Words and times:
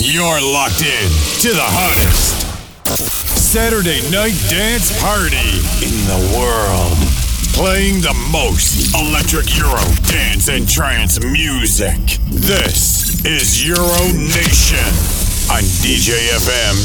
You're 0.00 0.40
locked 0.40 0.82
in 0.82 1.10
to 1.42 1.48
the 1.52 1.60
hottest 1.60 2.46
Saturday 3.36 4.00
night 4.12 4.38
dance 4.48 4.96
party 5.02 5.34
in 5.82 6.06
the 6.06 6.38
world. 6.38 6.96
Playing 7.52 8.00
the 8.00 8.14
most 8.30 8.94
electric 8.94 9.58
Euro 9.58 9.82
dance 10.06 10.48
and 10.48 10.68
trance 10.68 11.18
music. 11.24 11.98
This 12.30 13.24
is 13.24 13.66
Euro 13.66 14.06
Nation 14.14 14.86
on 15.50 15.64
DJFM.ca. 15.82 16.78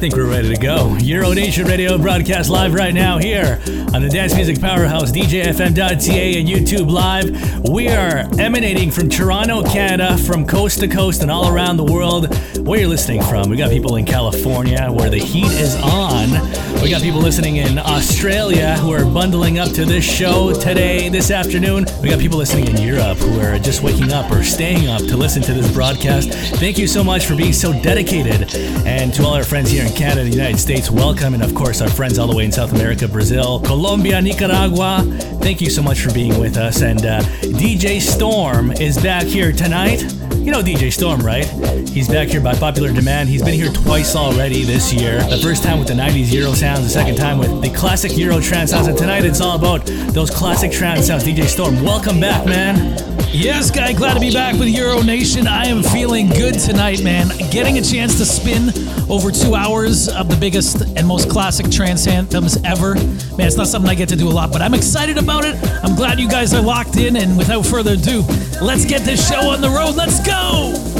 think 0.00 0.16
we're 0.16 0.24
ready 0.24 0.48
to 0.48 0.58
go. 0.58 0.96
Euro 1.02 1.34
Nation 1.34 1.66
Radio 1.66 1.98
broadcast 1.98 2.48
live 2.48 2.72
right 2.72 2.94
now 2.94 3.18
here 3.18 3.60
on 3.92 4.00
the 4.00 4.08
Dance 4.08 4.34
Music 4.34 4.58
Powerhouse, 4.58 5.12
DJFM.ca 5.12 6.40
and 6.40 6.48
YouTube 6.48 6.90
Live. 6.90 7.68
We 7.68 7.88
are 7.88 8.26
emanating 8.38 8.90
from 8.90 9.10
Toronto, 9.10 9.62
Canada, 9.62 10.16
from 10.16 10.46
coast 10.46 10.80
to 10.80 10.88
coast 10.88 11.20
and 11.20 11.30
all 11.30 11.54
around 11.54 11.76
the 11.76 11.84
world. 11.84 12.34
Where 12.66 12.80
you're 12.80 12.88
listening 12.88 13.22
from, 13.24 13.50
we 13.50 13.58
got 13.58 13.70
people 13.70 13.96
in 13.96 14.06
California 14.06 14.90
where 14.90 15.10
the 15.10 15.18
heat 15.18 15.52
is 15.52 15.76
on. 15.76 16.30
We 16.82 16.88
got 16.88 17.02
people 17.02 17.20
listening 17.20 17.56
in 17.56 17.78
Australia 17.78 18.78
who 18.78 18.92
are 18.92 19.04
bundling 19.04 19.58
up 19.58 19.70
to 19.72 19.84
this 19.84 20.04
show 20.04 20.54
today, 20.54 21.10
this 21.10 21.30
afternoon. 21.30 21.84
We 22.00 22.08
got 22.08 22.20
people 22.20 22.38
listening 22.38 22.68
in 22.68 22.78
Europe 22.78 23.18
who 23.18 23.38
are 23.40 23.58
just 23.58 23.82
waking 23.82 24.12
up 24.12 24.30
or 24.30 24.42
staying 24.44 24.88
up 24.88 25.00
to 25.02 25.16
listen 25.18 25.42
to 25.42 25.52
this 25.52 25.70
broadcast. 25.72 26.30
Thank 26.30 26.78
you 26.78 26.86
so 26.86 27.04
much 27.04 27.26
for 27.26 27.36
being 27.36 27.52
so 27.52 27.72
dedicated. 27.82 28.54
And 28.86 29.12
to 29.14 29.24
all 29.24 29.34
our 29.34 29.44
friends 29.44 29.70
here 29.70 29.84
in 29.84 29.89
Canada, 29.90 30.28
United 30.28 30.58
States, 30.58 30.90
welcome. 30.90 31.34
And 31.34 31.42
of 31.42 31.54
course, 31.54 31.80
our 31.80 31.88
friends 31.88 32.18
all 32.18 32.26
the 32.26 32.36
way 32.36 32.44
in 32.44 32.52
South 32.52 32.72
America, 32.72 33.08
Brazil, 33.08 33.60
Colombia, 33.60 34.20
Nicaragua. 34.20 35.02
Thank 35.40 35.60
you 35.60 35.70
so 35.70 35.82
much 35.82 36.00
for 36.00 36.12
being 36.12 36.38
with 36.38 36.56
us. 36.56 36.82
And 36.82 37.04
uh, 37.04 37.20
DJ 37.40 38.00
Storm 38.00 38.72
is 38.72 39.00
back 39.02 39.24
here 39.24 39.52
tonight. 39.52 40.02
You 40.34 40.52
know 40.52 40.62
DJ 40.62 40.92
Storm, 40.92 41.20
right? 41.20 41.46
He's 41.88 42.08
back 42.08 42.28
here 42.28 42.40
by 42.40 42.54
popular 42.54 42.92
demand. 42.92 43.28
He's 43.28 43.42
been 43.42 43.54
here 43.54 43.70
twice 43.70 44.16
already 44.16 44.62
this 44.62 44.92
year. 44.92 45.22
The 45.28 45.38
first 45.38 45.62
time 45.62 45.78
with 45.78 45.88
the 45.88 45.94
90s 45.94 46.32
Euro 46.32 46.52
sounds, 46.52 46.82
the 46.82 46.88
second 46.88 47.16
time 47.16 47.38
with 47.38 47.62
the 47.62 47.70
classic 47.70 48.16
Euro 48.16 48.40
trance 48.40 48.70
sounds. 48.70 48.86
And 48.86 48.96
tonight 48.96 49.24
it's 49.24 49.40
all 49.40 49.56
about 49.56 49.84
those 49.86 50.30
classic 50.30 50.72
trance 50.72 51.06
sounds. 51.06 51.24
DJ 51.24 51.44
Storm, 51.44 51.82
welcome 51.84 52.20
back, 52.20 52.46
man. 52.46 52.96
Yes, 53.32 53.70
guy, 53.70 53.92
glad 53.92 54.14
to 54.14 54.20
be 54.20 54.32
back 54.32 54.58
with 54.58 54.68
Euro 54.70 55.02
Nation. 55.02 55.46
I 55.46 55.66
am 55.66 55.84
feeling 55.84 56.28
good 56.30 56.58
tonight, 56.58 57.00
man. 57.04 57.28
Getting 57.52 57.78
a 57.78 57.80
chance 57.80 58.18
to 58.18 58.24
spin 58.24 58.70
over 59.08 59.30
two 59.30 59.54
hours 59.54 60.08
of 60.08 60.28
the 60.28 60.36
biggest 60.36 60.82
and 60.96 61.06
most 61.06 61.30
classic 61.30 61.70
trance 61.70 62.08
anthems 62.08 62.58
ever. 62.64 62.96
Man, 62.96 63.46
it's 63.46 63.56
not 63.56 63.68
something 63.68 63.88
I 63.88 63.94
get 63.94 64.08
to 64.08 64.16
do 64.16 64.28
a 64.28 64.34
lot, 64.34 64.50
but 64.50 64.62
I'm 64.62 64.74
excited 64.74 65.16
about 65.16 65.44
it. 65.44 65.54
I'm 65.84 65.94
glad 65.94 66.18
you 66.18 66.28
guys 66.28 66.52
are 66.54 66.62
locked 66.62 66.96
in, 66.96 67.14
and 67.14 67.38
without 67.38 67.64
further 67.64 67.92
ado, 67.92 68.24
let's 68.60 68.84
get 68.84 69.02
this 69.02 69.28
show 69.28 69.48
on 69.48 69.60
the 69.60 69.70
road. 69.70 69.94
Let's 69.94 70.18
go! 70.26 70.99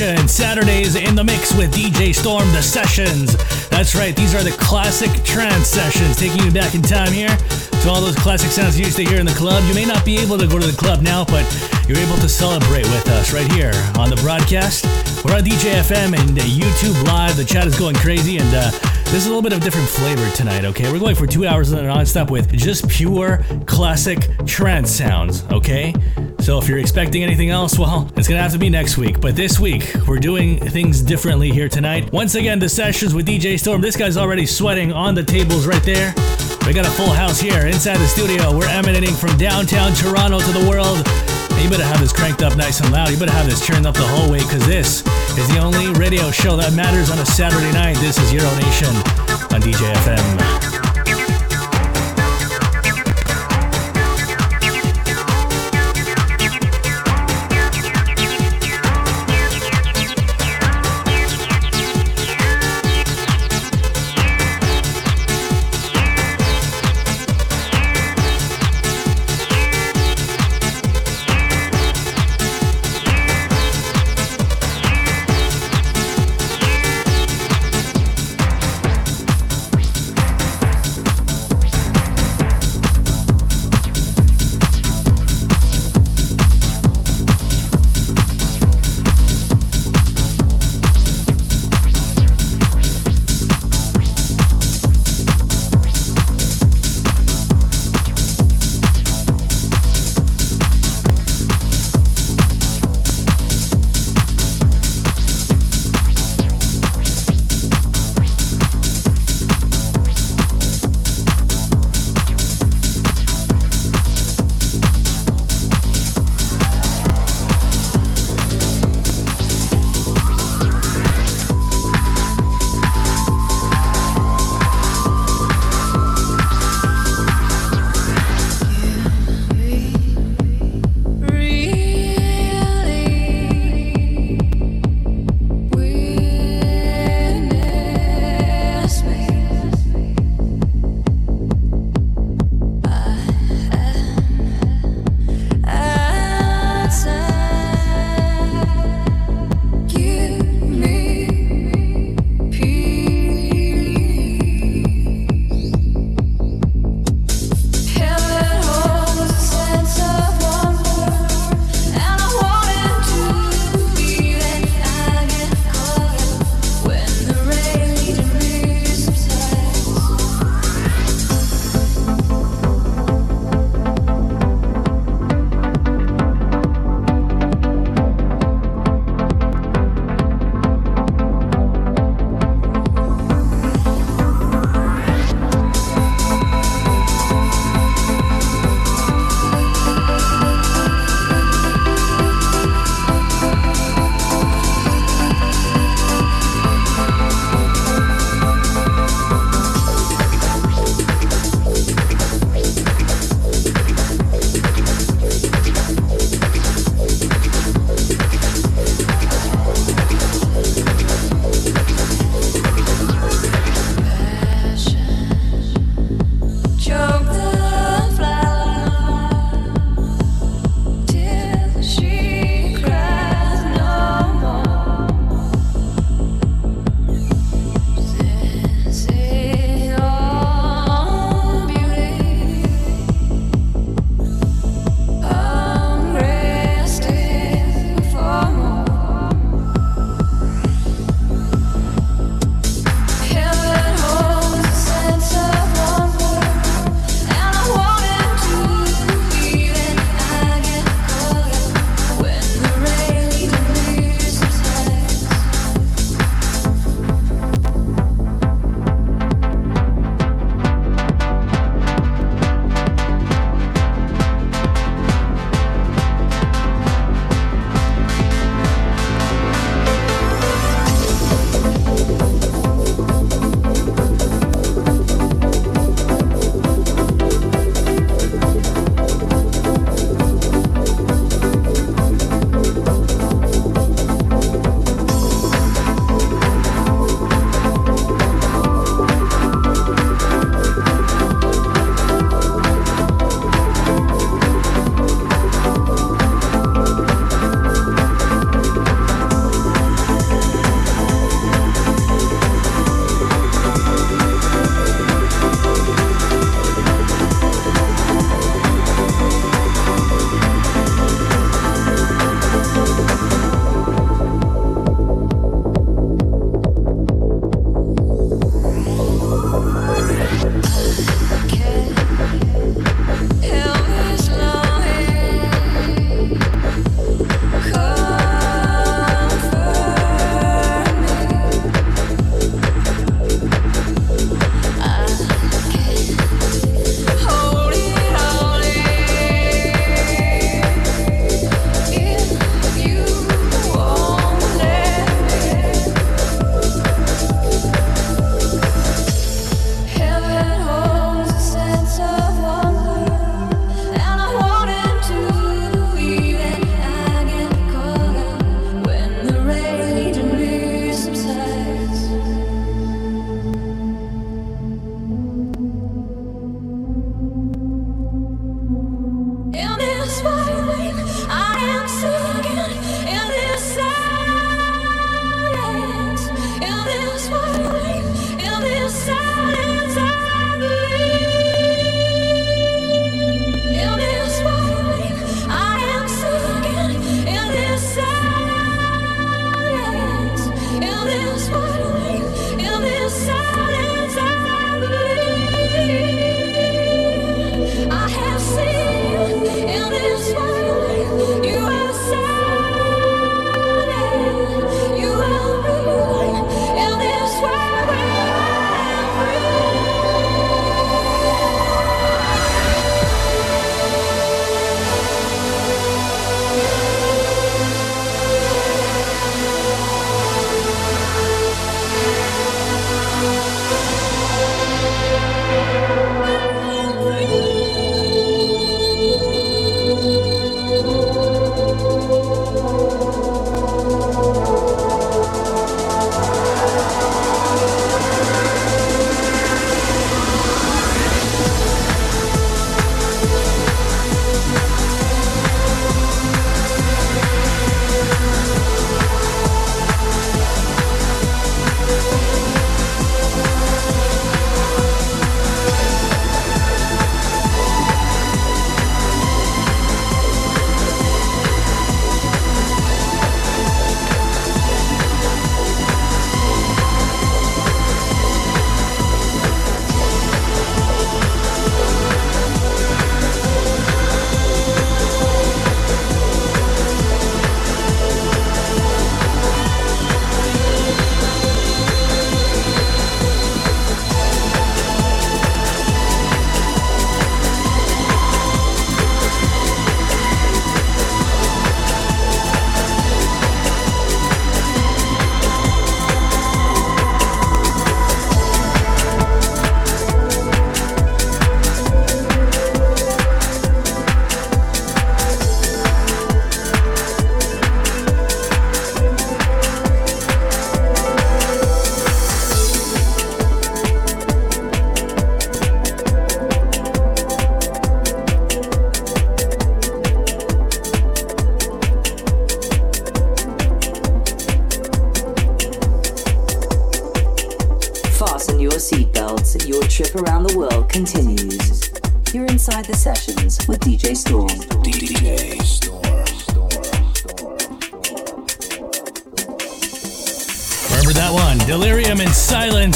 Nation, 0.00 0.28
Saturdays 0.28 0.96
in 0.96 1.14
the 1.14 1.22
mix 1.22 1.54
with 1.54 1.74
DJ 1.74 2.14
Storm, 2.14 2.50
The 2.52 2.62
Sessions. 2.62 3.36
That's 3.68 3.94
right, 3.94 4.16
these 4.16 4.34
are 4.34 4.42
the 4.42 4.52
classic 4.52 5.10
trance 5.24 5.66
sessions, 5.66 6.16
taking 6.16 6.42
you 6.42 6.50
back 6.50 6.74
in 6.74 6.80
time 6.80 7.12
here 7.12 7.28
to 7.82 7.88
all 7.90 8.00
those 8.00 8.16
classic 8.16 8.50
sounds 8.50 8.78
you 8.78 8.86
used 8.86 8.96
to 8.96 9.04
hear 9.04 9.20
in 9.20 9.26
the 9.26 9.34
club. 9.34 9.62
You 9.68 9.74
may 9.74 9.84
not 9.84 10.02
be 10.06 10.16
able 10.16 10.38
to 10.38 10.46
go 10.46 10.58
to 10.58 10.66
the 10.66 10.76
club 10.76 11.02
now, 11.02 11.26
but 11.26 11.44
you're 11.86 11.98
able 11.98 12.16
to 12.16 12.30
celebrate 12.30 12.84
with 12.84 13.06
us 13.08 13.34
right 13.34 13.50
here 13.52 13.72
on 13.98 14.08
the 14.08 14.16
broadcast. 14.16 14.86
We're 15.22 15.36
on 15.36 15.42
DJ 15.42 15.82
FM 15.82 16.18
and 16.18 16.30
YouTube 16.30 17.06
Live. 17.06 17.36
The 17.36 17.44
chat 17.44 17.66
is 17.66 17.78
going 17.78 17.96
crazy, 17.96 18.38
and 18.38 18.54
uh, 18.54 18.70
this 19.10 19.16
is 19.16 19.26
a 19.26 19.28
little 19.28 19.42
bit 19.42 19.52
of 19.52 19.60
different 19.60 19.88
flavor 19.88 20.30
tonight, 20.34 20.64
okay? 20.64 20.90
We're 20.90 20.98
going 20.98 21.16
for 21.16 21.26
two 21.26 21.46
hours 21.46 21.72
non-stop 21.72 22.30
with 22.30 22.56
just 22.56 22.88
pure 22.88 23.44
classic 23.66 24.30
trance 24.46 24.90
sounds, 24.90 25.44
okay? 25.50 25.92
So 26.50 26.58
if 26.58 26.68
you're 26.68 26.80
expecting 26.80 27.22
anything 27.22 27.50
else, 27.50 27.78
well, 27.78 28.10
it's 28.16 28.26
gonna 28.26 28.42
have 28.42 28.50
to 28.50 28.58
be 28.58 28.68
next 28.68 28.98
week. 28.98 29.20
But 29.20 29.36
this 29.36 29.60
week, 29.60 29.94
we're 30.08 30.18
doing 30.18 30.58
things 30.58 31.00
differently 31.00 31.52
here 31.52 31.68
tonight. 31.68 32.12
Once 32.12 32.34
again, 32.34 32.58
the 32.58 32.68
sessions 32.68 33.14
with 33.14 33.24
DJ 33.24 33.56
Storm. 33.56 33.80
This 33.80 33.96
guy's 33.96 34.16
already 34.16 34.46
sweating 34.46 34.92
on 34.92 35.14
the 35.14 35.22
tables 35.22 35.64
right 35.64 35.82
there. 35.84 36.12
We 36.66 36.72
got 36.72 36.88
a 36.88 36.90
full 36.90 37.12
house 37.12 37.38
here 37.38 37.68
inside 37.68 37.98
the 37.98 38.06
studio. 38.08 38.58
We're 38.58 38.66
emanating 38.66 39.14
from 39.14 39.38
downtown 39.38 39.94
Toronto 39.94 40.40
to 40.40 40.50
the 40.58 40.68
world. 40.68 41.06
And 41.52 41.62
you 41.62 41.70
better 41.70 41.84
have 41.84 42.00
this 42.00 42.12
cranked 42.12 42.42
up 42.42 42.56
nice 42.56 42.80
and 42.80 42.90
loud. 42.90 43.10
You 43.10 43.16
better 43.16 43.30
have 43.30 43.46
this 43.46 43.64
turned 43.64 43.86
up 43.86 43.94
the 43.94 44.08
whole 44.08 44.28
way 44.28 44.38
because 44.38 44.66
this 44.66 45.06
is 45.38 45.48
the 45.54 45.60
only 45.60 45.92
radio 46.00 46.32
show 46.32 46.56
that 46.56 46.72
matters 46.72 47.12
on 47.12 47.20
a 47.20 47.26
Saturday 47.26 47.70
night. 47.70 47.94
This 47.98 48.18
is 48.18 48.32
Euro 48.32 48.52
Nation 48.56 48.90
on 49.54 49.62
DJ 49.62 49.86
FM. 50.02 50.49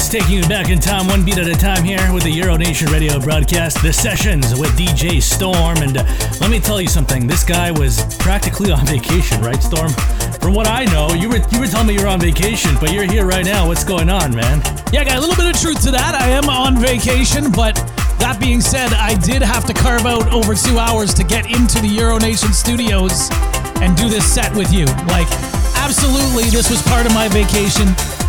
Taking 0.09 0.37
you 0.37 0.47
back 0.47 0.69
in 0.69 0.79
time, 0.79 1.07
one 1.07 1.25
beat 1.25 1.39
at 1.39 1.47
a 1.47 1.55
time 1.55 1.83
here 1.83 2.13
with 2.13 2.23
the 2.23 2.29
Euro 2.29 2.55
Nation 2.57 2.87
radio 2.91 3.19
broadcast. 3.19 3.81
The 3.81 3.91
sessions 3.91 4.57
with 4.57 4.69
DJ 4.77 5.21
Storm. 5.21 5.77
And 5.79 5.97
uh, 5.97 6.03
let 6.39 6.51
me 6.51 6.59
tell 6.59 6.79
you 6.79 6.87
something 6.87 7.27
this 7.27 7.43
guy 7.43 7.71
was 7.71 8.03
practically 8.17 8.71
on 8.73 8.85
vacation, 8.85 9.41
right, 9.41 9.61
Storm? 9.61 9.91
From 10.39 10.53
what 10.53 10.67
I 10.67 10.85
know, 10.85 11.09
you 11.13 11.27
were 11.27 11.41
you 11.51 11.59
were 11.59 11.67
telling 11.67 11.87
me 11.87 11.95
you're 11.95 12.07
on 12.07 12.19
vacation, 12.19 12.75
but 12.79 12.93
you're 12.93 13.09
here 13.09 13.25
right 13.25 13.43
now. 13.43 13.67
What's 13.67 13.83
going 13.83 14.09
on, 14.09 14.33
man? 14.33 14.61
Yeah, 14.93 15.01
I 15.01 15.05
got 15.05 15.17
a 15.17 15.19
little 15.19 15.35
bit 15.35 15.53
of 15.53 15.59
truth 15.59 15.81
to 15.85 15.91
that. 15.91 16.13
I 16.13 16.29
am 16.29 16.49
on 16.49 16.77
vacation, 16.77 17.51
but 17.51 17.75
that 18.19 18.37
being 18.39 18.61
said, 18.61 18.93
I 18.93 19.15
did 19.15 19.41
have 19.41 19.65
to 19.65 19.73
carve 19.73 20.05
out 20.05 20.31
over 20.31 20.55
two 20.55 20.77
hours 20.77 21.13
to 21.15 21.23
get 21.23 21.45
into 21.51 21.81
the 21.81 21.89
Euro 21.99 22.19
Nation 22.19 22.53
studios 22.53 23.29
and 23.81 23.97
do 23.97 24.07
this 24.07 24.25
set 24.25 24.55
with 24.55 24.71
you. 24.71 24.85
Like, 25.07 25.27
absolutely, 25.75 26.43
this 26.51 26.69
was 26.69 26.81
part 26.83 27.05
of 27.05 27.13
my 27.13 27.27
vacation. 27.27 27.87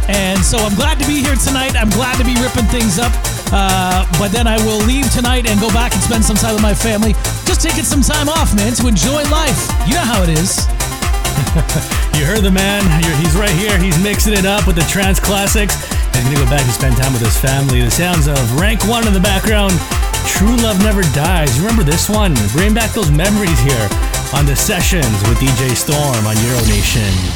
And 0.08 0.38
so 0.38 0.58
I'm 0.58 0.74
glad 0.74 0.98
to 1.00 1.06
be 1.06 1.18
here 1.22 1.34
tonight. 1.34 1.74
I'm 1.74 1.90
glad 1.90 2.16
to 2.18 2.24
be 2.24 2.34
ripping 2.38 2.66
things 2.70 2.98
up. 2.98 3.10
Uh, 3.50 4.06
but 4.18 4.30
then 4.30 4.46
I 4.46 4.58
will 4.62 4.78
leave 4.86 5.10
tonight 5.10 5.46
and 5.46 5.60
go 5.60 5.68
back 5.70 5.92
and 5.94 6.02
spend 6.02 6.24
some 6.24 6.36
time 6.36 6.54
with 6.54 6.62
my 6.62 6.74
family. 6.74 7.12
Just 7.46 7.60
taking 7.60 7.84
some 7.84 8.02
time 8.02 8.28
off, 8.28 8.54
man, 8.54 8.74
to 8.74 8.86
enjoy 8.86 9.22
life. 9.30 9.70
You 9.86 9.94
know 9.94 10.06
how 10.06 10.22
it 10.22 10.30
is. 10.30 10.66
you 12.16 12.24
heard 12.24 12.42
the 12.42 12.50
man. 12.50 12.82
He's 13.20 13.34
right 13.36 13.54
here. 13.54 13.78
He's 13.78 13.98
mixing 14.02 14.32
it 14.32 14.46
up 14.46 14.66
with 14.66 14.76
the 14.76 14.86
trance 14.86 15.20
classics. 15.20 15.74
He's 16.14 16.24
gonna 16.24 16.36
go 16.36 16.48
back 16.48 16.62
and 16.62 16.72
spend 16.72 16.96
time 16.96 17.12
with 17.12 17.22
his 17.22 17.36
family. 17.36 17.82
The 17.82 17.90
sounds 17.90 18.26
of 18.26 18.38
Rank 18.58 18.86
One 18.88 19.06
in 19.06 19.12
the 19.12 19.20
background. 19.20 19.74
True 20.26 20.56
Love 20.62 20.82
Never 20.82 21.02
Dies. 21.14 21.58
Remember 21.60 21.84
this 21.84 22.08
one? 22.08 22.34
Bring 22.52 22.74
back 22.74 22.92
those 22.92 23.10
memories 23.10 23.58
here 23.60 23.88
on 24.34 24.46
the 24.46 24.56
sessions 24.56 25.16
with 25.28 25.38
DJ 25.38 25.76
Storm 25.76 26.26
on 26.26 26.36
Euro 26.42 26.60
Nation. 26.66 27.35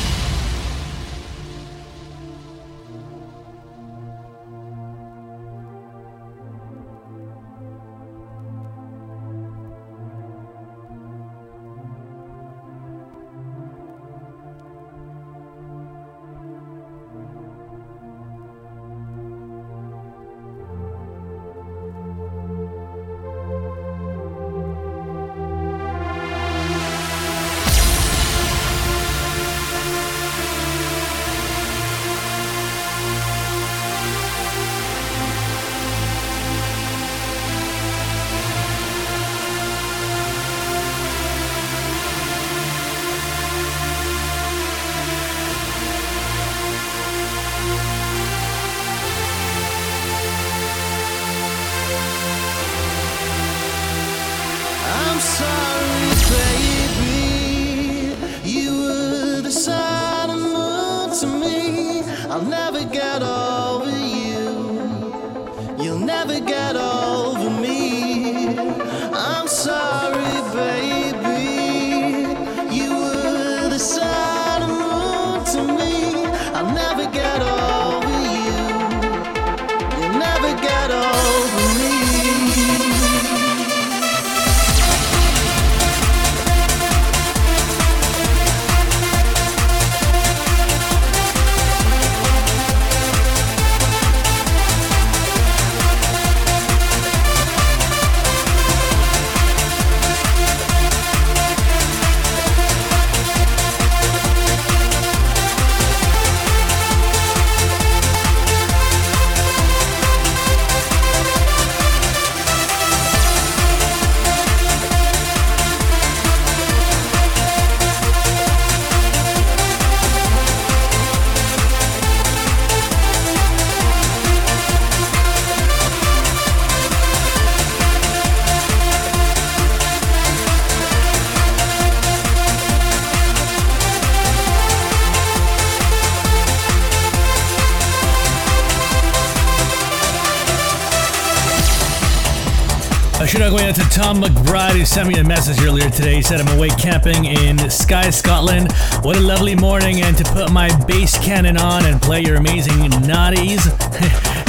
To 143.31 143.89
Tom 143.91 144.21
McBride, 144.21 144.73
who 144.73 144.85
sent 144.85 145.09
me 145.09 145.15
a 145.21 145.25
message 145.25 145.63
earlier 145.65 145.89
today. 145.89 146.17
He 146.17 146.23
said, 146.23 146.41
I'm 146.41 146.57
away 146.57 146.69
camping 146.71 147.27
in 147.27 147.59
Skye, 147.71 148.11
Scotland. 148.11 148.73
What 149.03 149.17
a 149.17 149.21
lovely 149.21 149.55
morning, 149.55 150.03
and 150.03 150.17
to 150.17 150.25
put 150.25 150.51
my 150.51 150.69
bass 150.87 151.17
cannon 151.19 151.57
on 151.57 151.87
and 151.87 152.03
play 152.03 152.23
your 152.23 152.37
amazing 152.37 152.91
naughties. 152.91 153.61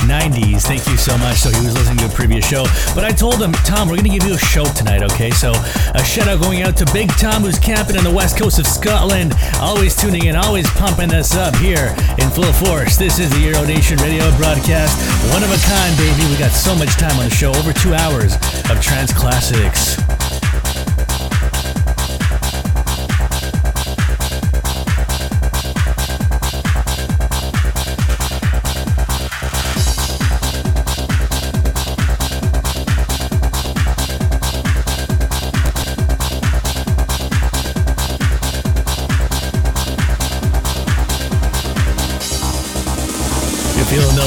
90s. 0.07 0.61
Thank 0.61 0.87
you 0.87 0.97
so 0.97 1.17
much. 1.17 1.37
So 1.37 1.49
he 1.49 1.65
was 1.65 1.73
listening 1.73 1.97
to 1.99 2.05
a 2.05 2.09
previous 2.09 2.45
show. 2.47 2.65
But 2.93 3.03
I 3.03 3.11
told 3.11 3.41
him, 3.41 3.51
Tom, 3.63 3.87
we're 3.87 3.95
going 3.95 4.09
to 4.11 4.17
give 4.17 4.27
you 4.27 4.35
a 4.35 4.39
show 4.39 4.65
tonight, 4.65 5.03
okay? 5.03 5.31
So 5.31 5.51
a 5.93 6.03
shout 6.03 6.27
out 6.27 6.41
going 6.41 6.61
out 6.61 6.77
to 6.77 6.85
Big 6.93 7.09
Tom, 7.17 7.43
who's 7.43 7.59
camping 7.59 7.97
on 7.97 8.03
the 8.03 8.11
west 8.11 8.37
coast 8.37 8.59
of 8.59 8.67
Scotland. 8.67 9.33
Always 9.59 9.95
tuning 9.95 10.25
in, 10.25 10.35
always 10.35 10.69
pumping 10.71 11.13
us 11.13 11.35
up 11.35 11.55
here 11.55 11.95
in 12.17 12.29
full 12.29 12.51
force. 12.53 12.97
This 12.97 13.19
is 13.19 13.29
the 13.29 13.39
Euro 13.51 13.65
Nation 13.65 13.97
radio 13.97 14.29
broadcast. 14.37 14.97
One 15.31 15.43
of 15.43 15.51
a 15.51 15.59
kind, 15.67 15.95
baby. 15.97 16.29
We 16.29 16.37
got 16.37 16.51
so 16.51 16.75
much 16.75 16.93
time 16.97 17.17
on 17.19 17.29
the 17.29 17.35
show, 17.35 17.51
over 17.53 17.73
two 17.73 17.93
hours 17.93 18.35
of 18.69 18.81
trance 18.81 19.13
classics. 19.13 19.97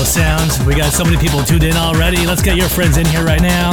Sounds. 0.02 0.59
We 0.64 0.74
got 0.74 0.92
so 0.92 1.04
many 1.04 1.16
people 1.16 1.44
tuned 1.44 1.62
in 1.62 1.76
already. 1.76 2.26
Let's 2.26 2.42
get 2.42 2.57
your 2.57 2.68
friends 2.68 2.96
in 2.96 3.07
here 3.07 3.22
right 3.22 3.40
now. 3.40 3.70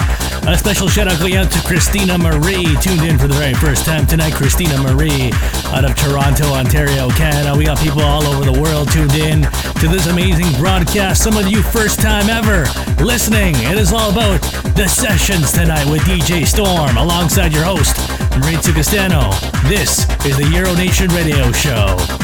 A 0.47 0.57
special 0.57 0.87
shout 0.87 1.07
out 1.07 1.19
going 1.19 1.37
out 1.37 1.49
to 1.51 1.61
Christina 1.61 2.17
Marie, 2.17 2.75
tuned 2.81 3.01
in 3.01 3.17
for 3.17 3.27
the 3.27 3.33
very 3.33 3.53
first 3.53 3.85
time 3.85 4.05
tonight. 4.05 4.33
Christina 4.33 4.77
Marie 4.77 5.31
out 5.73 5.85
of 5.85 5.95
Toronto, 5.95 6.53
Ontario, 6.53 7.09
Canada. 7.11 7.55
We 7.57 7.65
got 7.65 7.79
people 7.79 8.01
all 8.01 8.23
over 8.23 8.43
the 8.43 8.61
world 8.61 8.91
tuned 8.91 9.13
in 9.13 9.43
to 9.79 9.87
this 9.87 10.07
amazing 10.07 10.51
broadcast. 10.59 11.23
Some 11.23 11.37
of 11.37 11.47
you 11.47 11.63
first 11.63 11.99
time 11.99 12.29
ever 12.29 12.65
listening. 13.03 13.55
It 13.55 13.77
is 13.77 13.93
all 13.93 14.11
about 14.11 14.41
the 14.75 14.87
sessions 14.87 15.51
tonight 15.51 15.89
with 15.89 16.01
DJ 16.01 16.45
Storm 16.45 16.97
alongside 16.97 17.53
your 17.53 17.63
host, 17.63 17.95
Maurizio 18.37 18.73
Castano. 18.73 19.31
This 19.69 20.09
is 20.25 20.37
the 20.37 20.49
Euro 20.53 20.75
Nation 20.75 21.07
Radio 21.09 21.51
Show. 21.51 22.20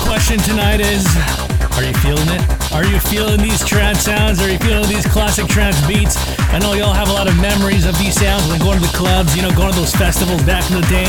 Question 0.00 0.38
tonight 0.38 0.80
is 0.80 1.04
Are 1.76 1.84
you 1.84 1.92
feeling 2.00 2.28
it? 2.28 2.42
Are 2.72 2.84
you 2.84 3.00
feeling 3.00 3.40
these 3.40 3.64
trance 3.64 4.00
sounds? 4.00 4.40
Are 4.40 4.48
you 4.48 4.58
feeling 4.58 4.88
these 4.88 5.06
classic 5.06 5.46
trance 5.48 5.76
beats? 5.86 6.16
I 6.54 6.58
know 6.58 6.72
y'all 6.74 6.92
have 6.94 7.08
a 7.08 7.12
lot 7.12 7.28
of 7.28 7.36
memories 7.40 7.84
of 7.84 7.98
these 7.98 8.14
sounds 8.14 8.46
when 8.48 8.60
going 8.60 8.80
to 8.80 8.86
the 8.86 8.96
clubs, 8.96 9.36
you 9.36 9.42
know, 9.42 9.50
going 9.52 9.72
to 9.72 9.78
those 9.78 9.94
festivals 9.94 10.42
back 10.44 10.64
in 10.70 10.80
the 10.80 10.86
day. 10.86 11.08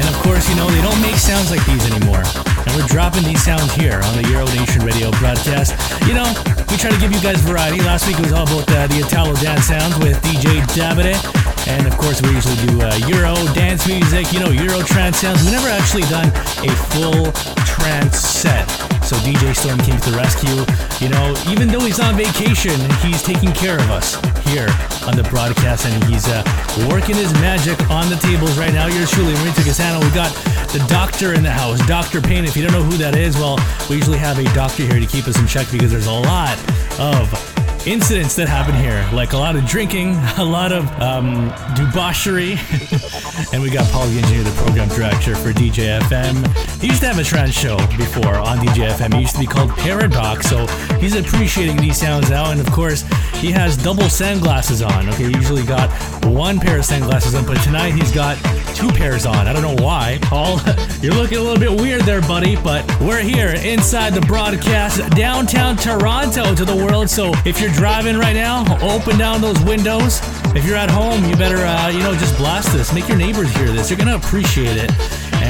And 0.00 0.08
of 0.08 0.14
course, 0.22 0.48
you 0.48 0.56
know, 0.56 0.70
they 0.70 0.80
don't 0.80 1.00
make 1.02 1.16
sounds 1.16 1.50
like 1.50 1.64
these 1.66 1.84
anymore. 1.90 2.22
And 2.24 2.70
we're 2.76 2.86
dropping 2.86 3.24
these 3.24 3.42
sounds 3.42 3.72
here 3.74 4.00
on 4.00 4.12
the 4.16 4.28
Euro 4.30 4.46
Nation 4.54 4.84
radio 4.84 5.10
broadcast. 5.18 5.74
You 6.06 6.14
know, 6.14 6.28
we 6.70 6.76
try 6.76 6.90
to 6.90 7.00
give 7.00 7.12
you 7.12 7.20
guys 7.20 7.40
variety. 7.42 7.80
Last 7.82 8.06
week 8.06 8.18
was 8.18 8.32
all 8.32 8.44
about 8.46 8.70
uh, 8.70 8.86
the 8.86 9.00
Italo 9.00 9.34
dance 9.36 9.66
sounds 9.66 9.98
with 9.98 10.16
DJ 10.22 10.62
Davide. 10.72 11.39
And 11.66 11.86
of 11.86 11.96
course, 11.98 12.22
we 12.22 12.30
usually 12.30 12.56
do 12.66 12.80
uh, 12.80 12.96
Euro 13.08 13.34
dance 13.54 13.86
music, 13.86 14.32
you 14.32 14.40
know, 14.40 14.50
Euro 14.50 14.82
trance 14.82 15.18
sounds. 15.18 15.42
We've 15.42 15.52
never 15.52 15.68
actually 15.68 16.02
done 16.02 16.28
a 16.64 16.70
full 16.92 17.32
trance 17.64 18.18
set. 18.18 18.68
So 19.04 19.16
DJ 19.16 19.56
Storm 19.56 19.78
came 19.78 19.98
to 19.98 20.10
the 20.10 20.16
rescue. 20.16 20.62
You 21.04 21.10
know, 21.10 21.34
even 21.50 21.68
though 21.68 21.80
he's 21.80 22.00
on 22.00 22.16
vacation, 22.16 22.78
he's 23.02 23.22
taking 23.22 23.52
care 23.52 23.76
of 23.76 23.90
us 23.90 24.14
here 24.46 24.68
on 25.06 25.16
the 25.16 25.26
broadcast, 25.30 25.86
and 25.86 26.04
he's 26.04 26.28
uh, 26.28 26.42
working 26.88 27.16
his 27.16 27.32
magic 27.34 27.78
on 27.90 28.08
the 28.08 28.16
tables 28.16 28.56
right 28.58 28.72
now. 28.72 28.86
You're 28.86 29.06
truly 29.06 29.32
Maurizio 29.34 29.64
Castano. 29.64 30.04
We 30.04 30.10
got 30.14 30.32
the 30.72 30.84
doctor 30.88 31.34
in 31.34 31.42
the 31.42 31.50
house, 31.50 31.84
Dr. 31.86 32.20
Payne. 32.20 32.44
If 32.44 32.56
you 32.56 32.62
don't 32.62 32.72
know 32.72 32.84
who 32.84 32.96
that 32.98 33.16
is, 33.16 33.34
well, 33.36 33.58
we 33.88 33.96
usually 33.96 34.18
have 34.18 34.38
a 34.38 34.44
doctor 34.54 34.84
here 34.84 35.00
to 35.00 35.06
keep 35.06 35.26
us 35.26 35.38
in 35.38 35.46
check 35.46 35.66
because 35.72 35.90
there's 35.90 36.06
a 36.06 36.12
lot 36.12 36.56
of 37.00 37.49
incidents 37.86 38.36
that 38.36 38.48
happen 38.48 38.74
here, 38.74 39.08
like 39.12 39.32
a 39.32 39.36
lot 39.36 39.56
of 39.56 39.64
drinking, 39.66 40.14
a 40.38 40.44
lot 40.44 40.72
of 40.72 40.90
um, 41.00 41.48
debauchery. 41.74 42.52
and 43.52 43.62
we 43.62 43.70
got 43.70 43.90
Paul 43.90 44.04
Engineer, 44.04 44.42
the 44.42 44.52
program 44.56 44.88
director 44.88 45.34
for 45.34 45.52
DJ 45.52 45.98
FM. 46.00 46.80
He 46.80 46.88
used 46.88 47.00
to 47.00 47.08
have 47.08 47.18
a 47.18 47.24
trance 47.24 47.54
show 47.54 47.76
before 47.96 48.36
on 48.36 48.58
DJ 48.58 48.90
FM. 48.90 49.14
He 49.14 49.20
used 49.22 49.34
to 49.34 49.40
be 49.40 49.46
called 49.46 49.70
Paradox, 49.70 50.48
so 50.48 50.66
he's 50.98 51.16
appreciating 51.16 51.76
these 51.76 51.98
sounds 51.98 52.30
now. 52.30 52.50
And 52.50 52.60
of 52.60 52.70
course, 52.70 53.04
he 53.40 53.50
has 53.50 53.76
double 53.76 54.08
sunglasses 54.10 54.82
on. 54.82 55.08
Okay, 55.08 55.24
he 55.24 55.32
usually 55.32 55.64
got 55.64 55.90
one 56.26 56.58
pair 56.58 56.78
of 56.78 56.84
sunglasses 56.84 57.34
on, 57.34 57.46
but 57.46 57.56
tonight 57.62 57.92
he's 57.92 58.12
got 58.12 58.36
two 58.74 58.90
pairs 58.90 59.24
on. 59.24 59.48
I 59.48 59.52
don't 59.54 59.62
know 59.62 59.82
why. 59.82 60.18
Paul, 60.20 60.60
you're 61.00 61.14
looking 61.14 61.38
a 61.38 61.40
little 61.40 61.58
bit 61.58 61.80
weird 61.80 62.02
there, 62.02 62.20
buddy, 62.20 62.56
but 62.56 62.84
we're 63.00 63.22
here 63.22 63.54
inside 63.64 64.12
the 64.12 64.20
broadcast, 64.22 65.10
downtown 65.12 65.76
Toronto 65.76 66.54
to 66.54 66.64
the 66.66 66.76
world. 66.76 67.08
So 67.08 67.32
if 67.46 67.60
you're 67.60 67.72
driving 67.72 68.18
right 68.18 68.34
now, 68.34 68.64
open 68.82 69.16
down 69.18 69.40
those 69.40 69.60
windows. 69.64 70.20
If 70.54 70.66
you're 70.66 70.76
at 70.76 70.90
home, 70.90 71.24
you 71.24 71.34
better, 71.36 71.58
uh, 71.58 71.88
you 71.88 72.00
know, 72.00 72.14
just 72.14 72.36
blast 72.36 72.72
this. 72.74 72.92
Make 72.92 73.08
your 73.08 73.16
neighbors 73.16 73.50
hear 73.56 73.72
this. 73.72 73.88
You're 73.88 73.98
going 73.98 74.08
to 74.08 74.26
appreciate 74.26 74.76
it. 74.76 74.90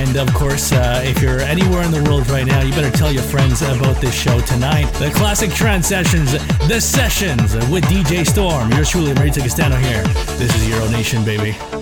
And 0.01 0.17
of 0.17 0.33
course, 0.33 0.73
uh, 0.73 1.03
if 1.05 1.21
you're 1.21 1.41
anywhere 1.41 1.83
in 1.83 1.91
the 1.91 2.03
world 2.05 2.27
right 2.31 2.47
now, 2.47 2.63
you 2.63 2.73
better 2.73 2.91
tell 2.91 3.13
your 3.13 3.23
friends 3.23 3.61
about 3.61 4.01
this 4.01 4.15
show 4.15 4.41
tonight. 4.41 4.91
The 4.95 5.11
Classic 5.11 5.51
Trance 5.51 5.89
Sessions, 5.89 6.33
The 6.69 6.81
Sessions 6.81 7.55
with 7.69 7.85
DJ 7.85 8.27
Storm. 8.27 8.73
You're 8.73 8.87
truly 8.87 9.13
Maurizio 9.13 9.43
Castano 9.43 9.77
here. 9.77 10.03
This 10.39 10.57
is 10.57 10.69
Euro 10.71 10.89
Nation, 10.89 11.23
baby. 11.23 11.80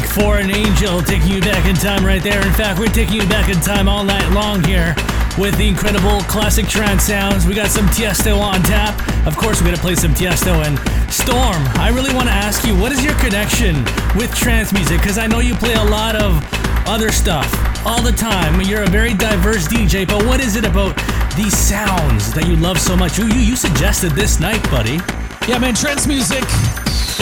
For 0.00 0.38
an 0.38 0.50
Angel, 0.50 1.02
taking 1.02 1.28
you 1.28 1.40
back 1.42 1.66
in 1.66 1.76
time 1.76 2.02
right 2.02 2.22
there. 2.22 2.40
In 2.46 2.52
fact, 2.54 2.78
we're 2.78 2.86
taking 2.86 3.16
you 3.16 3.28
back 3.28 3.50
in 3.50 3.60
time 3.60 3.90
all 3.90 4.04
night 4.04 4.26
long 4.32 4.64
here 4.64 4.94
with 5.36 5.54
the 5.58 5.68
incredible 5.68 6.22
classic 6.22 6.66
trance 6.66 7.02
sounds. 7.02 7.46
We 7.46 7.54
got 7.54 7.70
some 7.70 7.84
Tiesto 7.88 8.40
on 8.40 8.62
tap. 8.62 8.96
Of 9.26 9.36
course, 9.36 9.60
we're 9.60 9.66
going 9.66 9.76
to 9.76 9.82
play 9.82 9.94
some 9.94 10.14
Tiesto 10.14 10.64
and 10.64 10.78
Storm. 11.12 11.62
I 11.76 11.90
really 11.90 12.14
want 12.14 12.28
to 12.28 12.32
ask 12.32 12.66
you, 12.66 12.74
what 12.74 12.90
is 12.90 13.04
your 13.04 13.12
connection 13.16 13.84
with 14.16 14.34
trance 14.34 14.72
music? 14.72 14.98
Because 14.98 15.18
I 15.18 15.26
know 15.26 15.40
you 15.40 15.54
play 15.54 15.74
a 15.74 15.84
lot 15.84 16.16
of 16.16 16.42
other 16.88 17.12
stuff 17.12 17.46
all 17.84 18.00
the 18.00 18.12
time. 18.12 18.62
You're 18.62 18.84
a 18.84 18.90
very 18.90 19.12
diverse 19.12 19.68
DJ, 19.68 20.08
but 20.08 20.24
what 20.24 20.40
is 20.40 20.56
it 20.56 20.64
about 20.64 20.96
these 21.36 21.54
sounds 21.54 22.32
that 22.32 22.46
you 22.48 22.56
love 22.56 22.80
so 22.80 22.96
much? 22.96 23.18
You, 23.18 23.26
you 23.26 23.56
suggested 23.56 24.12
this 24.12 24.40
night, 24.40 24.62
buddy. 24.70 25.00
Yeah, 25.46 25.58
man, 25.58 25.74
trance 25.74 26.06
music 26.06 26.44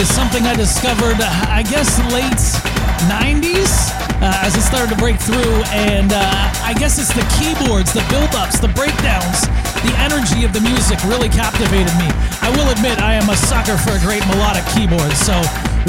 is 0.01 0.09
something 0.17 0.41
I 0.49 0.57
discovered, 0.57 1.21
I 1.45 1.61
guess, 1.61 2.01
late 2.09 2.41
90s 3.05 3.93
uh, 4.17 4.33
as 4.41 4.57
it 4.57 4.65
started 4.65 4.89
to 4.89 4.97
break 4.97 5.21
through. 5.21 5.61
And 5.69 6.09
uh, 6.09 6.65
I 6.65 6.73
guess 6.73 6.97
it's 6.97 7.13
the 7.13 7.21
keyboards, 7.37 7.93
the 7.93 8.01
build-ups, 8.09 8.57
the 8.57 8.73
breakdowns, 8.73 9.45
the 9.85 9.93
energy 10.01 10.41
of 10.41 10.57
the 10.57 10.63
music 10.65 10.97
really 11.05 11.29
captivated 11.29 11.93
me. 12.01 12.09
I 12.41 12.49
will 12.57 12.73
admit 12.73 12.97
I 12.97 13.13
am 13.13 13.29
a 13.29 13.37
sucker 13.37 13.77
for 13.77 13.93
a 13.93 14.01
great 14.01 14.25
melodic 14.25 14.65
keyboard. 14.73 15.13
So 15.13 15.37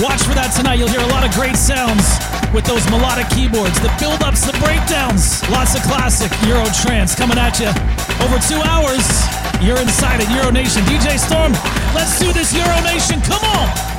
watch 0.05 0.20
for 0.29 0.37
that 0.37 0.53
tonight. 0.53 0.77
You'll 0.77 0.92
hear 0.92 1.05
a 1.05 1.12
lot 1.16 1.25
of 1.25 1.33
great 1.33 1.57
sounds 1.57 2.05
with 2.53 2.68
those 2.68 2.85
melodic 2.92 3.33
keyboards, 3.33 3.81
the 3.81 3.92
build-ups, 3.96 4.44
the 4.44 4.57
breakdowns. 4.61 5.40
Lots 5.48 5.72
of 5.72 5.81
classic 5.88 6.29
Euro 6.44 6.68
trance 6.85 7.16
coming 7.16 7.40
at 7.40 7.57
you 7.57 7.72
over 8.20 8.37
two 8.44 8.61
hours. 8.68 9.09
You're 9.64 9.81
inside 9.81 10.20
at 10.20 10.29
Euro 10.37 10.53
Nation. 10.53 10.85
DJ 10.85 11.16
Storm, 11.16 11.57
let's 11.96 12.20
do 12.20 12.29
this 12.37 12.53
Euro 12.53 12.77
Nation. 12.85 13.25
Come 13.25 13.40
on. 13.57 13.91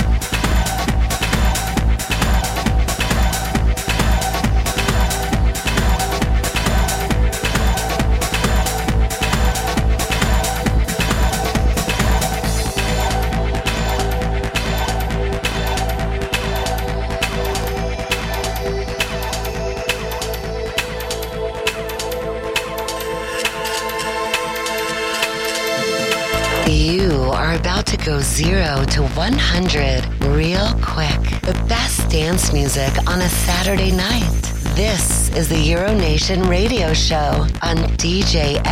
0 28.23 28.86
to 28.86 29.03
100 29.03 30.23
real 30.23 30.73
quick. 30.81 31.41
The 31.41 31.53
best 31.67 32.09
dance 32.09 32.53
music 32.53 32.91
on 33.07 33.19
a 33.21 33.27
Saturday 33.27 33.91
night. 33.91 34.31
This 34.75 35.29
is 35.36 35.49
the 35.49 35.55
Euronation 35.55 36.47
radio 36.47 36.93
show 36.93 37.45
on 37.62 37.77
DJFM.ca. 37.99 38.63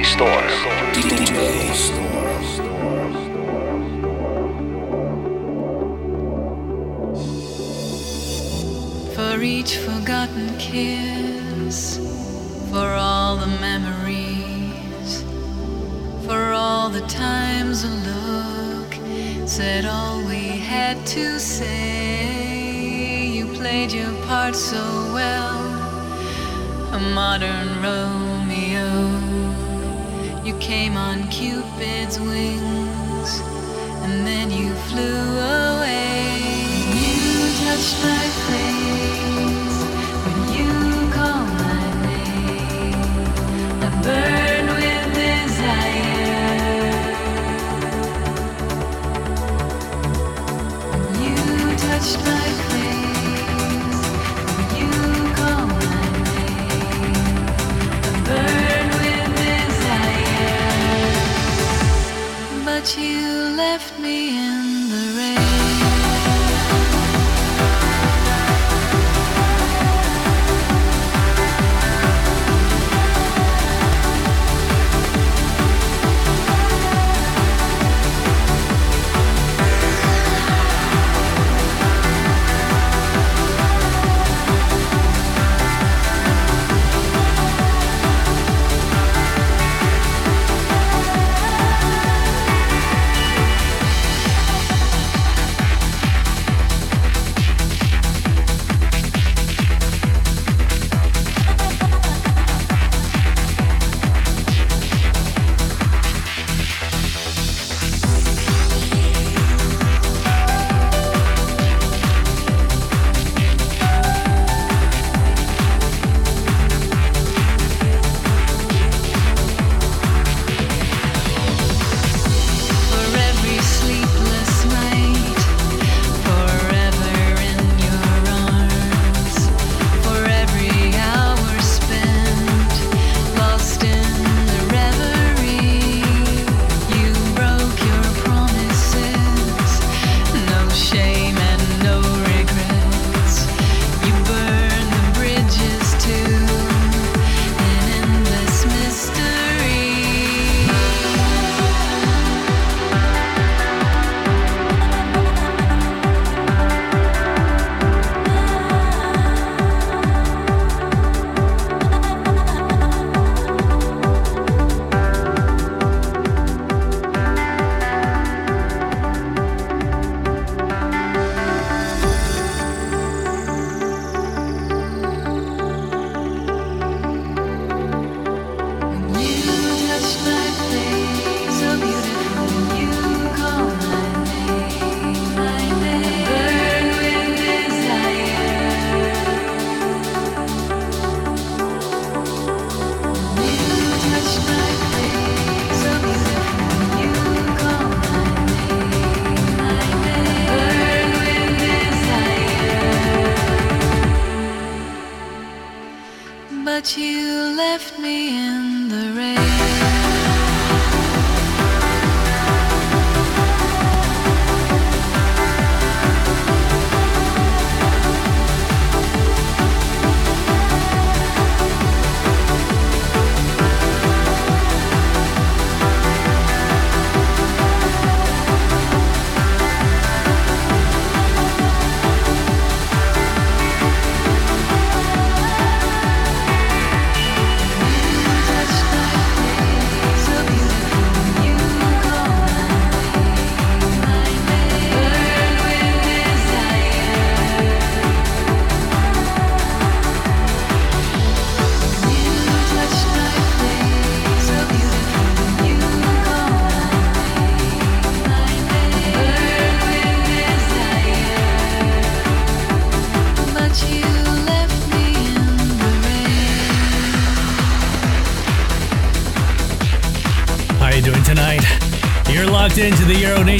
live 0.00 0.39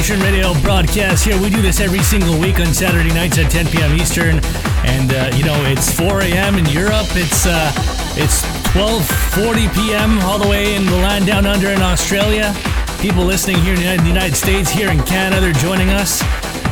Radio 0.09 0.59
broadcast 0.63 1.27
here. 1.27 1.39
We 1.41 1.51
do 1.51 1.61
this 1.61 1.79
every 1.79 1.99
single 1.99 2.41
week 2.41 2.59
on 2.59 2.73
Saturday 2.73 3.13
nights 3.13 3.39
at 3.39 3.51
10 3.51 3.67
p.m. 3.67 3.95
Eastern, 3.95 4.41
and 4.87 5.13
uh, 5.13 5.31
you 5.37 5.45
know 5.45 5.55
it's 5.67 5.93
4 5.93 6.23
a.m. 6.23 6.57
in 6.57 6.65
Europe. 6.67 7.07
It's 7.11 7.45
uh, 7.47 7.71
it's 8.17 8.41
12:40 8.73 9.73
p.m. 9.75 10.19
all 10.21 10.39
the 10.39 10.49
way 10.49 10.75
in 10.75 10.87
the 10.87 10.97
land 10.97 11.27
down 11.27 11.45
under 11.45 11.69
in 11.69 11.83
Australia. 11.83 12.57
People 13.01 13.25
listening 13.25 13.59
here 13.59 13.75
in 13.75 14.01
the 14.01 14.09
United 14.09 14.35
States, 14.35 14.71
here 14.71 14.91
in 14.91 15.03
Canada, 15.03 15.39
they're 15.43 15.53
joining 15.53 15.91
us. 15.91 16.23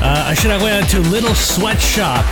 Uh, 0.01 0.25
I 0.27 0.35
should 0.35 0.51
have 0.51 0.63
went 0.63 0.83
out 0.83 0.91
to 0.91 1.01
Little 1.11 1.35
Sweatshop 1.35 2.25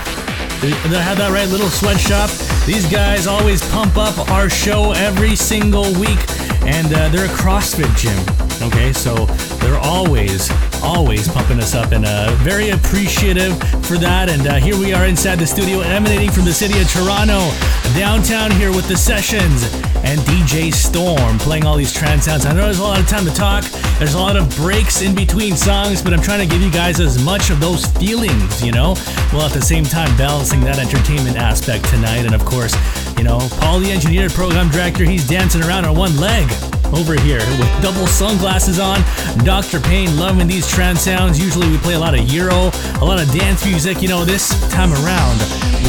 Did 0.63 0.73
I 0.95 1.03
have 1.03 1.19
that 1.19 1.31
right? 1.31 1.49
Little 1.49 1.69
Sweatshop. 1.69 2.31
These 2.65 2.91
guys 2.91 3.27
always 3.27 3.61
pump 3.71 3.99
up 3.99 4.17
our 4.31 4.49
show 4.49 4.93
every 4.93 5.37
single 5.37 5.93
week, 6.01 6.19
and 6.65 6.89
uh, 6.93 7.11
they're 7.11 7.27
a 7.27 7.37
CrossFit 7.37 7.95
gym. 7.97 8.19
Okay, 8.63 8.93
so 8.93 9.27
they're 9.61 9.79
always, 9.79 10.49
always 10.87 11.29
pumping 11.29 11.59
us 11.59 11.75
up, 11.75 11.91
and 11.91 12.05
uh, 12.07 12.31
very 12.41 12.71
appreciative 12.71 13.59
for 13.85 13.99
that. 13.99 14.31
And 14.31 14.47
uh, 14.47 14.55
here 14.55 14.79
we 14.79 14.93
are 14.93 15.07
inside 15.07 15.37
the 15.37 15.47
studio, 15.47 15.81
emanating 15.81 16.31
from 16.31 16.45
the 16.45 16.53
city 16.53 16.81
of 16.81 16.89
Toronto, 16.89 17.51
downtown 17.99 18.53
here 18.53 18.71
with 18.71 18.87
the 18.87 18.97
sessions 18.97 19.65
and 20.07 20.21
DJ 20.21 20.73
Storm 20.73 21.39
playing 21.39 21.65
all 21.65 21.77
these 21.77 21.93
trance 21.93 22.27
sounds. 22.27 22.47
I 22.47 22.53
know 22.53 22.63
there's 22.63 22.79
a 22.79 22.83
lot 22.83 23.01
of 23.01 23.09
time 23.09 23.25
to 23.25 23.35
talk. 23.35 23.65
There's 23.99 24.15
a 24.15 24.19
lot 24.19 24.37
of 24.37 24.49
breaks 24.57 25.03
in 25.03 25.15
between 25.15 25.57
songs, 25.57 26.01
but 26.01 26.13
I'm 26.13 26.23
trying 26.23 26.47
to 26.47 26.47
give 26.47 26.63
you 26.63 26.71
guys 26.71 27.01
as 27.01 27.23
much 27.25 27.51
of 27.51 27.59
those 27.59 27.87
feelings, 27.87 28.63
you 28.63 28.71
know, 28.71 28.95
while 29.33 29.47
at 29.47 29.53
the 29.53 29.63
same 29.63 29.85
time 29.85 30.17
balancing 30.17 30.61
that 30.61 30.79
entertainment 30.79 31.37
aspect 31.37 31.85
tonight. 31.87 32.25
And 32.25 32.35
of 32.35 32.45
course, 32.45 32.75
you 33.19 33.25
know, 33.25 33.41
Paul 33.59 33.81
the 33.81 33.91
engineer, 33.91 34.29
program 34.29 34.71
director, 34.71 35.05
he's 35.05 35.27
dancing 35.27 35.63
around 35.63 35.85
on 35.85 35.97
one 35.97 36.17
leg 36.19 36.49
over 36.97 37.15
here 37.21 37.39
with 37.59 37.83
double 37.83 38.07
sunglasses 38.07 38.79
on. 38.79 39.01
Dr. 39.45 39.81
Payne 39.81 40.17
loving 40.17 40.49
these 40.49 40.69
trance 40.69 41.03
sounds. 41.03 41.39
Usually 41.39 41.69
we 41.69 41.79
play 41.79 41.95
a 41.95 41.99
lot 41.99 42.19
of 42.19 42.27
Euro, 42.33 42.71
a 43.01 43.05
lot 43.05 43.21
of 43.21 43.31
dance 43.33 43.65
music. 43.65 44.01
You 44.01 44.09
know, 44.09 44.25
this 44.25 44.49
time 44.71 44.93
around 44.93 45.39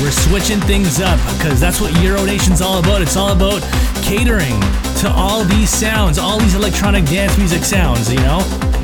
we're 0.01 0.11
switching 0.11 0.59
things 0.61 0.99
up 0.99 1.19
because 1.37 1.59
that's 1.59 1.79
what 1.79 1.95
Euro 2.03 2.25
Nation's 2.25 2.61
all 2.61 2.79
about. 2.79 3.01
It's 3.01 3.15
all 3.15 3.31
about 3.31 3.61
catering 4.03 4.59
to 5.01 5.09
all 5.09 5.43
these 5.45 5.69
sounds, 5.69 6.17
all 6.17 6.39
these 6.39 6.55
electronic 6.55 7.05
dance 7.05 7.37
music 7.37 7.63
sounds, 7.63 8.11
you 8.11 8.19
know? 8.19 8.39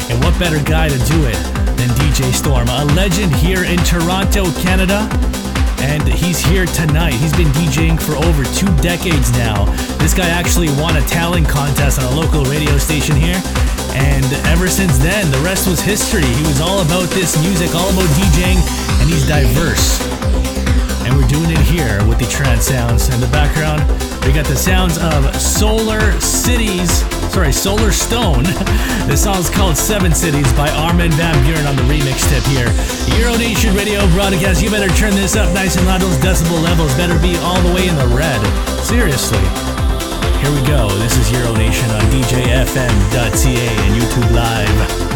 And 0.09 0.23
what 0.23 0.37
better 0.39 0.63
guy 0.63 0.89
to 0.89 0.97
do 0.97 1.25
it 1.25 1.37
than 1.77 1.89
DJ 1.99 2.31
Storm, 2.33 2.67
a 2.69 2.85
legend 2.95 3.33
here 3.35 3.65
in 3.65 3.77
Toronto, 3.79 4.45
Canada 4.61 5.09
and 5.83 6.07
he's 6.07 6.39
here 6.39 6.65
tonight. 6.65 7.13
He's 7.13 7.35
been 7.35 7.51
DJing 7.51 7.99
for 7.99 8.15
over 8.15 8.43
two 8.55 8.71
decades 8.81 9.31
now. 9.33 9.65
This 9.99 10.13
guy 10.13 10.29
actually 10.29 10.69
won 10.79 10.95
a 10.95 11.01
talent 11.01 11.47
contest 11.49 11.99
on 11.99 12.05
a 12.11 12.15
local 12.15 12.45
radio 12.45 12.77
station 12.77 13.15
here, 13.15 13.39
and 13.91 14.25
ever 14.47 14.69
since 14.69 14.97
then, 14.97 15.29
the 15.29 15.39
rest 15.39 15.67
was 15.67 15.81
history. 15.81 16.23
He 16.23 16.43
was 16.47 16.61
all 16.61 16.81
about 16.81 17.09
this 17.11 17.35
music, 17.43 17.75
all 17.75 17.89
about 17.91 18.07
DJing, 18.15 18.59
and 19.01 19.09
he's 19.09 19.27
diverse. 19.27 19.99
And 21.03 21.15
we're 21.17 21.27
doing 21.27 21.51
it 21.51 21.59
here 21.67 21.99
with 22.07 22.17
the 22.17 22.27
trance 22.31 22.65
sounds. 22.65 23.13
In 23.13 23.19
the 23.19 23.27
background, 23.27 23.83
we 24.25 24.31
got 24.31 24.45
the 24.45 24.55
sounds 24.55 24.97
of 24.97 25.35
Solar 25.35 25.99
Cities, 26.21 27.03
sorry, 27.33 27.51
Solar 27.51 27.91
Stone. 27.91 28.43
the 29.09 29.17
song's 29.17 29.49
called 29.49 29.75
Seven 29.75 30.13
Cities 30.13 30.51
by 30.53 30.69
Armin 30.69 31.11
Van 31.13 31.33
Buuren 31.43 31.67
on 31.67 31.75
the 31.75 31.81
remix 31.83 32.21
tip 32.29 32.43
here. 32.45 32.69
Euro 33.17 33.35
Nation 33.37 33.73
Radio 33.75 34.05
broadcast. 34.09 34.61
You 34.61 34.69
better 34.69 34.93
turn 34.95 35.15
this 35.15 35.35
up 35.35 35.51
nice 35.53 35.75
and 35.75 35.87
loud. 35.87 36.01
Those 36.01 36.17
decibel 36.17 36.61
levels 36.61 36.93
better 36.95 37.17
be 37.19 37.35
all 37.37 37.59
the 37.61 37.73
way 37.73 37.87
in 37.87 37.95
the 37.95 38.07
red. 38.07 38.39
Seriously. 38.83 39.41
Here 40.41 40.51
we 40.53 40.61
go. 40.67 40.87
This 40.99 41.17
is 41.17 41.31
Euro 41.31 41.55
Nation 41.55 41.89
on 41.89 42.01
DJFM.ca 42.11 43.67
and 43.67 44.01
YouTube 44.01 44.31
Live. 44.31 45.12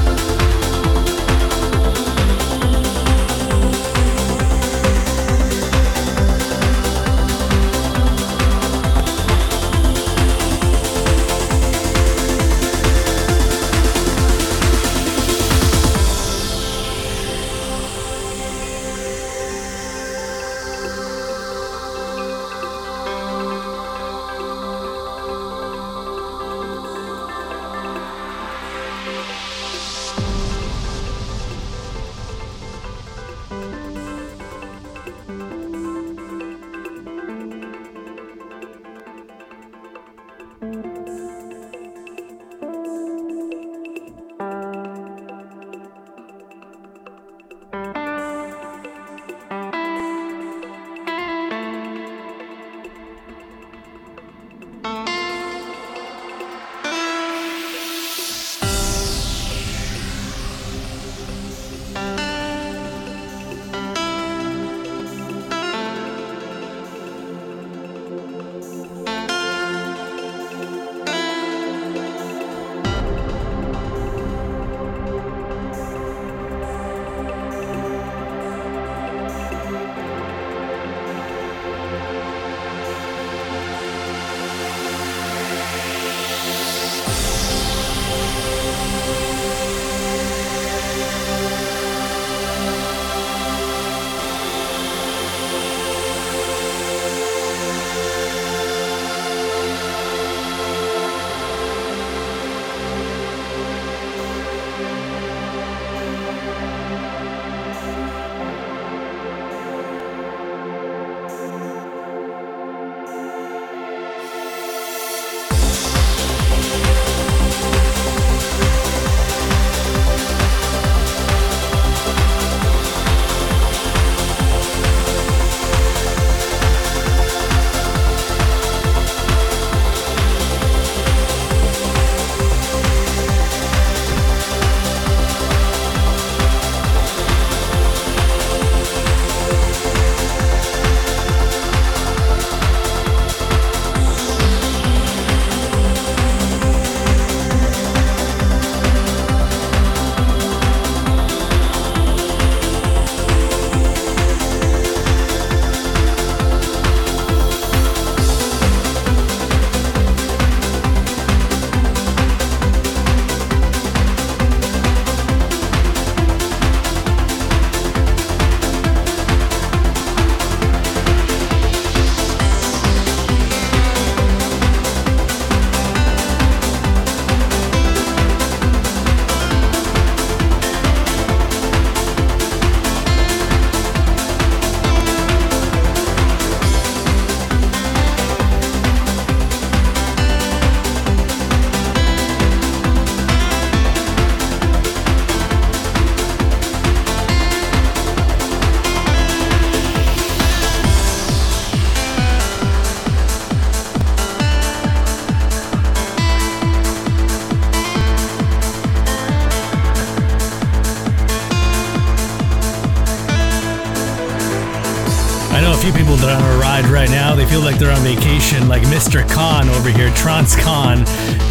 Feel 217.50 217.62
like 217.62 217.80
they're 217.80 217.92
on 217.92 218.02
vacation, 218.02 218.68
like 218.68 218.82
Mr. 218.84 219.28
Khan 219.30 219.70
over 219.70 219.90
here, 219.90 220.12
Trance 220.16 220.56
Khan. 220.56 221.00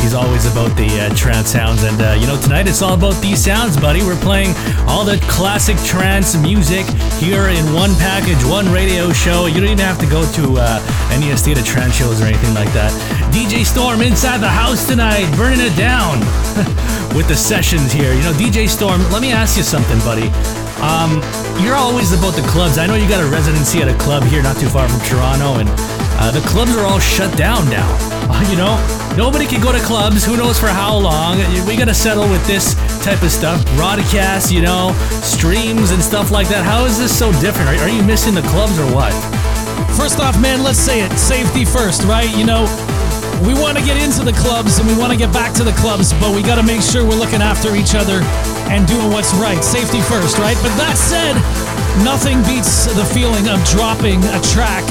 He's 0.01 0.13
always 0.13 0.45
about 0.45 0.77
the 0.77 0.87
uh, 1.01 1.15
trance 1.15 1.53
sounds. 1.53 1.83
And, 1.85 2.01
uh, 2.01 2.17
you 2.21 2.27
know, 2.27 2.39
tonight 2.41 2.69
it's 2.69 2.83
all 2.83 2.95
about 2.95 3.21
these 3.23 3.43
sounds, 3.43 3.77
buddy. 3.79 4.03
We're 4.03 4.21
playing 4.21 4.55
all 4.87 5.05
the 5.05 5.19
classic 5.27 5.77
trance 5.85 6.37
music 6.37 6.85
here 7.19 7.49
in 7.49 7.73
one 7.73 7.95
package, 7.97 8.45
one 8.45 8.71
radio 8.71 9.11
show. 9.13 9.47
You 9.47 9.55
don't 9.55 9.65
even 9.65 9.79
have 9.79 9.99
to 10.01 10.07
go 10.07 10.31
to 10.33 10.59
uh, 10.59 11.11
A 11.11 11.37
State 11.37 11.59
of 11.59 11.65
Trance 11.65 11.95
shows 11.95 12.21
or 12.21 12.27
anything 12.27 12.55
like 12.55 12.73
that. 12.75 12.93
DJ 13.33 13.65
Storm 13.65 14.03
inside 14.03 14.39
the 14.39 14.49
house 14.49 14.87
tonight, 14.87 15.35
burning 15.35 15.61
it 15.61 15.77
down 15.77 16.21
with 17.17 17.27
the 17.27 17.37
sessions 17.37 17.91
here. 17.91 18.13
You 18.13 18.23
know, 18.23 18.33
DJ 18.33 18.69
Storm, 18.69 19.01
let 19.11 19.23
me 19.23 19.33
ask 19.33 19.57
you 19.57 19.63
something, 19.63 19.99
buddy. 20.01 20.66
Um, 20.81 21.23
you're 21.63 21.77
always 21.77 22.13
about 22.13 22.35
the 22.35 22.47
clubs. 22.49 22.79
I 22.79 22.87
know 22.87 22.95
you 22.95 23.09
got 23.09 23.25
a 23.25 23.27
residency 23.29 23.81
at 23.81 23.89
a 23.89 23.97
club 23.99 24.25
here 24.25 24.43
not 24.43 24.57
too 24.57 24.69
far 24.69 24.89
from 24.89 25.01
Toronto, 25.09 25.59
and 25.61 25.69
uh, 26.21 26.31
the 26.31 26.41
clubs 26.49 26.77
are 26.77 26.85
all 26.85 27.01
shut 27.01 27.37
down 27.37 27.69
now. 27.71 27.89
you 28.51 28.57
know, 28.57 28.77
nobody 29.17 29.47
can 29.47 29.63
go 29.63 29.73
to 29.73 29.79
clubs. 29.81 30.25
Who 30.25 30.37
knows 30.37 30.59
for 30.59 30.69
how 30.69 30.97
long? 30.97 31.39
We 31.67 31.77
got 31.77 31.89
to 31.89 31.95
settle 31.95 32.29
with 32.29 32.47
this 32.47 32.75
type 33.05 33.23
of 33.23 33.31
stuff. 33.31 33.65
Broadcasts, 33.77 34.53
you 34.53 34.61
know, 34.61 34.93
streams 35.23 35.91
and 35.93 36.03
stuff 36.03 36.31
like 36.31 36.49
that. 36.49 36.65
How 36.65 36.85
is 36.85 36.99
this 36.99 37.17
so 37.17 37.33
different? 37.41 37.69
Are, 37.71 37.85
are 37.85 37.89
you 37.89 38.03
missing 38.03 38.35
the 38.35 38.43
clubs 38.43 38.79
or 38.79 38.87
what? 38.93 39.13
First 39.97 40.21
off, 40.21 40.39
man, 40.41 40.63
let's 40.63 40.79
say 40.79 41.01
it 41.01 41.13
safety 41.19 41.65
first, 41.65 42.05
right? 42.05 42.29
You 42.37 42.45
know, 42.45 42.67
we 43.45 43.53
want 43.53 43.77
to 43.77 43.85
get 43.85 44.01
into 44.01 44.25
the 44.25 44.33
clubs 44.33 44.79
and 44.79 44.89
we 44.89 44.97
want 44.97 45.13
to 45.13 45.19
get 45.19 45.33
back 45.33 45.53
to 45.55 45.65
the 45.65 45.73
clubs, 45.77 46.13
but 46.23 46.35
we 46.35 46.43
got 46.43 46.57
to 46.57 46.63
make 46.63 46.81
sure 46.81 47.05
we're 47.05 47.19
looking 47.19 47.43
after 47.43 47.77
each 47.77 47.95
other 47.95 48.23
and 48.73 48.87
doing 48.87 49.11
what's 49.11 49.35
right. 49.35 49.61
Safety 49.63 50.01
first, 50.01 50.39
right? 50.39 50.57
But 50.65 50.73
that 50.81 50.97
said, 50.97 51.37
nothing 52.05 52.41
beats 52.49 52.87
the 52.95 53.05
feeling 53.05 53.49
of 53.49 53.61
dropping 53.69 54.25
a 54.33 54.41
track 54.55 54.85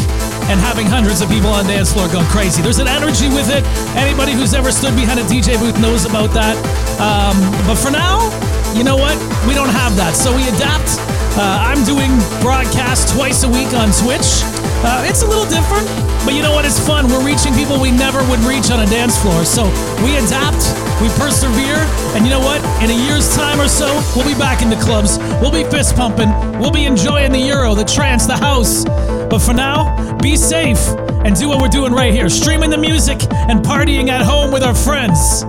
and 0.46 0.60
having 0.62 0.86
hundreds 0.86 1.22
of 1.22 1.30
people 1.30 1.50
on 1.50 1.66
dance 1.66 1.94
floor 1.94 2.08
going 2.08 2.28
crazy. 2.30 2.62
There's 2.62 2.80
an 2.80 2.88
energy 2.88 3.30
with 3.30 3.50
it. 3.50 3.66
Anybody 3.98 4.34
who's 4.34 4.54
ever 4.54 4.72
stood 4.72 4.96
behind 4.96 5.20
a 5.20 5.26
DJ 5.26 5.58
booth 5.58 5.80
knows 5.82 6.06
about 6.06 6.30
that. 6.38 6.54
Um, 7.02 7.34
but 7.66 7.76
for 7.76 7.90
now, 7.90 8.30
you 8.78 8.84
know 8.84 8.96
what? 8.96 9.18
We 9.48 9.56
don't 9.56 9.74
have 9.74 9.96
that. 9.98 10.14
So 10.14 10.36
we 10.36 10.46
adapt. 10.54 11.15
Uh, 11.38 11.68
I'm 11.68 11.84
doing 11.84 12.16
broadcasts 12.40 13.12
twice 13.12 13.44
a 13.44 13.50
week 13.50 13.74
on 13.76 13.92
Twitch. 13.92 14.40
Uh, 14.88 15.04
it's 15.04 15.22
a 15.22 15.28
little 15.28 15.44
different, 15.44 15.84
but 16.24 16.34
you 16.34 16.42
know 16.42 16.54
what? 16.54 16.64
It's 16.64 16.80
fun. 16.80 17.10
We're 17.10 17.26
reaching 17.26 17.54
people 17.54 17.78
we 17.78 17.92
never 17.92 18.24
would 18.30 18.40
reach 18.48 18.72
on 18.72 18.80
a 18.80 18.86
dance 18.86 19.20
floor. 19.22 19.44
So 19.44 19.66
we 20.00 20.16
adapt, 20.16 20.64
we 21.04 21.10
persevere, 21.20 21.84
and 22.16 22.24
you 22.24 22.32
know 22.32 22.40
what? 22.40 22.64
In 22.82 22.90
a 22.90 22.96
year's 23.08 23.36
time 23.36 23.60
or 23.60 23.68
so, 23.68 24.02
we'll 24.16 24.26
be 24.26 24.38
back 24.40 24.62
in 24.62 24.70
the 24.70 24.78
clubs. 24.78 25.20
We'll 25.42 25.52
be 25.52 25.66
fist 25.66 25.98
pumping. 25.98 26.32
We'll 26.58 26.72
be 26.72 26.86
enjoying 26.86 27.34
the 27.34 27.40
Euro, 27.52 27.76
the 27.76 27.84
trance, 27.84 28.26
the 28.26 28.38
house. 28.38 28.86
But 28.86 29.40
for 29.40 29.54
now, 29.54 30.16
be 30.20 30.38
safe 30.38 30.80
and 31.26 31.36
do 31.36 31.50
what 31.50 31.62
we're 31.62 31.68
doing 31.68 31.92
right 31.92 32.14
here 32.14 32.30
streaming 32.30 32.70
the 32.70 32.78
music 32.78 33.22
and 33.32 33.60
partying 33.60 34.08
at 34.08 34.22
home 34.22 34.54
with 34.54 34.64
our 34.64 34.76
friends. 34.76 35.44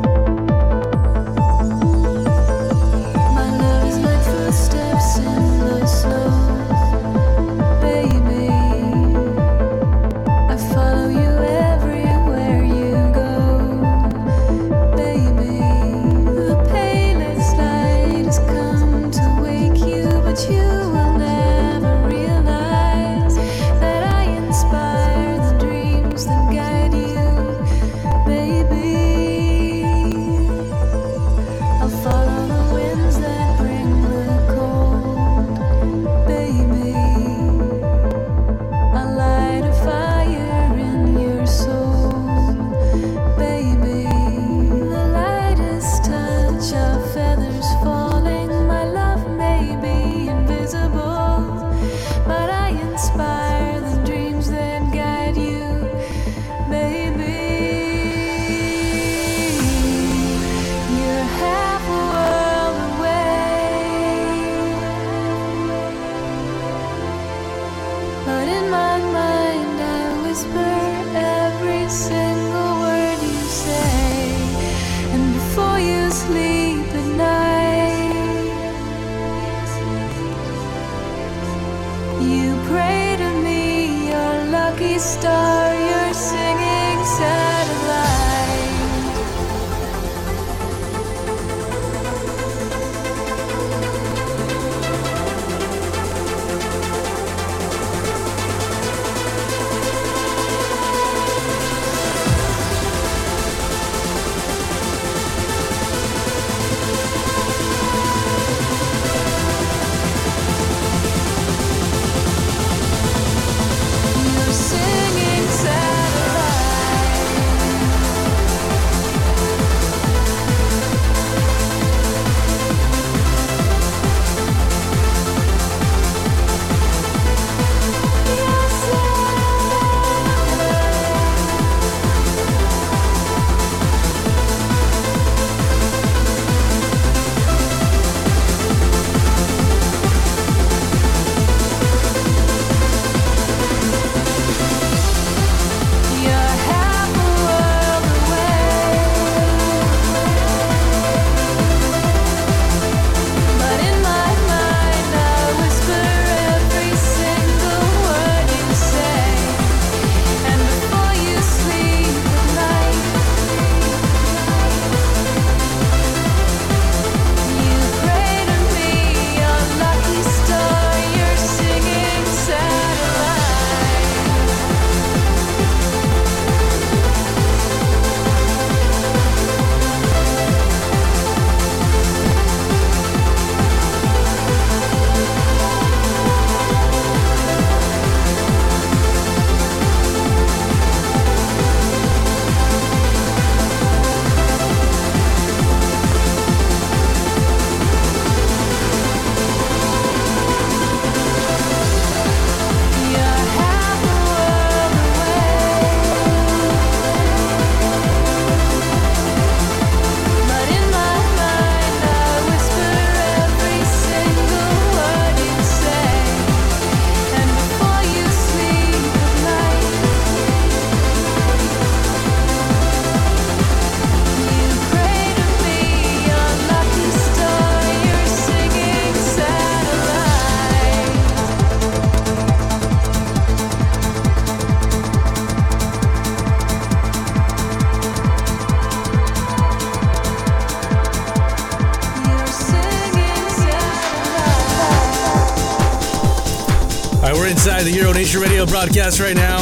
Broadcast 248.76 249.20
right 249.20 249.34
now 249.34 249.60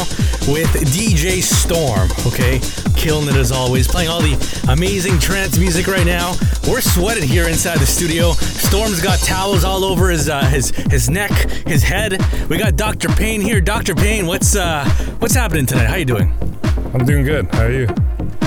with 0.51 0.67
DJ 0.91 1.41
Storm, 1.41 2.09
okay? 2.27 2.59
Killing 2.97 3.29
it 3.29 3.35
as 3.37 3.49
always, 3.49 3.87
playing 3.87 4.09
all 4.09 4.19
the 4.19 4.35
amazing 4.69 5.17
trance 5.19 5.57
music 5.57 5.87
right 5.87 6.05
now. 6.05 6.35
We're 6.67 6.81
sweating 6.81 7.23
here 7.23 7.47
inside 7.47 7.79
the 7.79 7.85
studio. 7.85 8.33
Storm's 8.33 9.01
got 9.01 9.19
towels 9.19 9.63
all 9.63 9.85
over 9.85 10.09
his 10.09 10.27
uh, 10.27 10.43
his 10.47 10.71
his 10.91 11.09
neck, 11.09 11.31
his 11.65 11.81
head. 11.81 12.21
We 12.49 12.57
got 12.57 12.75
Dr. 12.75 13.07
Payne 13.07 13.39
here. 13.39 13.61
Dr. 13.61 13.95
Payne, 13.95 14.25
what's 14.25 14.53
uh 14.53 14.83
what's 15.19 15.33
happening 15.33 15.65
tonight? 15.65 15.85
How 15.85 15.95
you 15.95 16.03
doing? 16.03 16.33
I'm 16.93 17.05
doing 17.05 17.23
good. 17.23 17.45
How 17.55 17.63
are 17.63 17.71
you? 17.71 17.87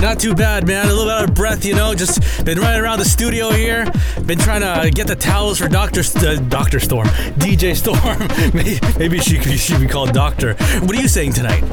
Not 0.01 0.21
too 0.21 0.33
bad, 0.33 0.65
man. 0.65 0.87
A 0.87 0.89
little 0.89 1.07
bit 1.07 1.13
out 1.13 1.29
of 1.29 1.35
breath, 1.35 1.65
you 1.65 1.75
know. 1.75 1.93
Just 1.93 2.45
been 2.45 2.61
running 2.61 2.81
around 2.81 3.01
the 3.01 3.05
studio 3.05 3.51
here. 3.51 3.85
Been 4.25 4.39
trying 4.39 4.61
to 4.61 4.91
get 4.91 5.09
the 5.09 5.17
towels 5.17 5.59
for 5.59 5.67
Doctor 5.69 6.03
uh, 6.19 6.37
Doctor 6.49 6.79
Storm, 6.79 7.09
DJ 7.39 7.75
Storm. 7.75 8.19
maybe, 8.55 8.79
maybe 8.97 9.19
she 9.19 9.39
could 9.39 9.59
she 9.59 9.77
be 9.77 9.89
called 9.89 10.13
Doctor. 10.13 10.55
What 10.55 10.97
are 10.97 11.01
you 11.01 11.09
saying 11.09 11.33
tonight? 11.33 11.65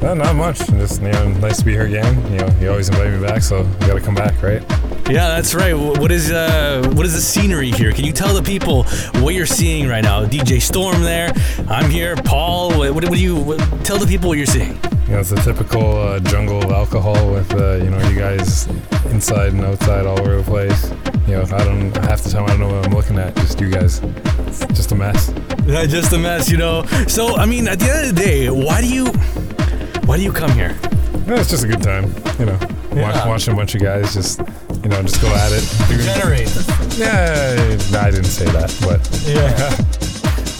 No, 0.00 0.14
not 0.14 0.34
much. 0.34 0.58
Just 0.66 1.02
you 1.02 1.12
know, 1.12 1.28
nice 1.34 1.58
to 1.58 1.64
be 1.64 1.72
here 1.72 1.86
again. 1.86 2.32
You 2.32 2.38
know, 2.38 2.48
you 2.58 2.70
always 2.70 2.88
invite 2.88 3.12
me 3.12 3.20
back, 3.20 3.42
so 3.42 3.62
you 3.62 3.86
gotta 3.86 4.00
come 4.00 4.14
back, 4.14 4.42
right? 4.42 4.62
Yeah, 5.10 5.28
that's 5.28 5.54
right. 5.54 5.74
What 5.74 6.10
is 6.10 6.32
uh 6.32 6.90
what 6.94 7.04
is 7.04 7.12
the 7.12 7.20
scenery 7.20 7.70
here? 7.70 7.92
Can 7.92 8.06
you 8.06 8.12
tell 8.12 8.34
the 8.34 8.42
people 8.42 8.84
what 9.22 9.34
you're 9.34 9.44
seeing 9.44 9.88
right 9.88 10.02
now? 10.02 10.24
DJ 10.24 10.60
Storm 10.60 11.02
there. 11.02 11.32
I'm 11.68 11.90
here. 11.90 12.16
Paul. 12.16 12.78
What, 12.78 12.94
what 12.94 13.04
do 13.04 13.14
you 13.14 13.36
what, 13.36 13.58
tell 13.84 13.98
the 13.98 14.06
people 14.06 14.28
what 14.28 14.38
you're 14.38 14.46
seeing? 14.46 14.78
Know, 15.14 15.20
it's 15.20 15.30
a 15.30 15.36
typical 15.36 15.96
uh, 15.96 16.18
jungle 16.18 16.58
of 16.64 16.72
alcohol 16.72 17.30
with 17.30 17.52
uh, 17.54 17.74
you 17.76 17.88
know 17.88 18.00
you 18.08 18.18
guys 18.18 18.66
inside 19.12 19.52
and 19.52 19.60
outside 19.64 20.06
all 20.06 20.18
over 20.18 20.38
the 20.38 20.42
place. 20.42 20.90
You 21.28 21.36
know, 21.36 21.42
I 21.56 21.64
don't 21.64 21.96
half 21.98 22.22
the 22.22 22.30
time 22.30 22.44
I 22.44 22.48
don't 22.48 22.58
know 22.60 22.74
what 22.74 22.84
I'm 22.86 22.92
looking 22.92 23.18
at. 23.18 23.34
Just 23.36 23.60
you 23.60 23.70
guys. 23.70 24.00
It's 24.48 24.66
just 24.74 24.90
a 24.92 24.94
mess. 24.96 25.32
Yeah, 25.66 25.86
just 25.86 26.12
a 26.12 26.18
mess, 26.18 26.50
you 26.50 26.58
know. 26.58 26.84
So 27.08 27.36
I 27.36 27.46
mean, 27.46 27.68
at 27.68 27.78
the 27.78 27.88
end 27.90 28.08
of 28.10 28.14
the 28.16 28.20
day, 28.22 28.50
why 28.50 28.82
do 28.82 28.88
you 28.92 29.06
why 30.04 30.16
do 30.18 30.22
you 30.22 30.32
come 30.32 30.50
here? 30.52 30.76
Yeah, 31.26 31.40
it's 31.40 31.48
just 31.48 31.64
a 31.64 31.68
good 31.68 31.82
time. 31.82 32.12
You 32.38 32.46
know, 32.46 32.58
watch, 32.60 33.14
Yeah. 33.14 33.28
watching 33.28 33.54
a 33.54 33.56
bunch 33.56 33.74
of 33.74 33.80
guys 33.80 34.12
just 34.12 34.40
you 34.82 34.90
know 34.90 35.00
just 35.02 35.22
go 35.22 35.28
at 35.28 35.52
it. 35.52 35.64
Generate. 35.88 36.50
Yeah, 36.98 37.78
I 37.98 38.10
didn't 38.10 38.24
say 38.26 38.44
that, 38.46 38.68
but 38.82 39.00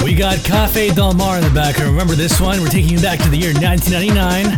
We 0.04 0.14
got 0.14 0.44
Cafe 0.44 0.90
Del 0.90 1.14
Mar 1.14 1.38
in 1.38 1.42
the 1.42 1.50
background. 1.54 1.92
Remember 1.92 2.14
this 2.14 2.38
one? 2.38 2.60
We're 2.60 2.68
taking 2.68 2.90
you 2.90 3.00
back 3.00 3.18
to 3.20 3.30
the 3.30 3.38
year 3.38 3.54
1999 3.54 4.52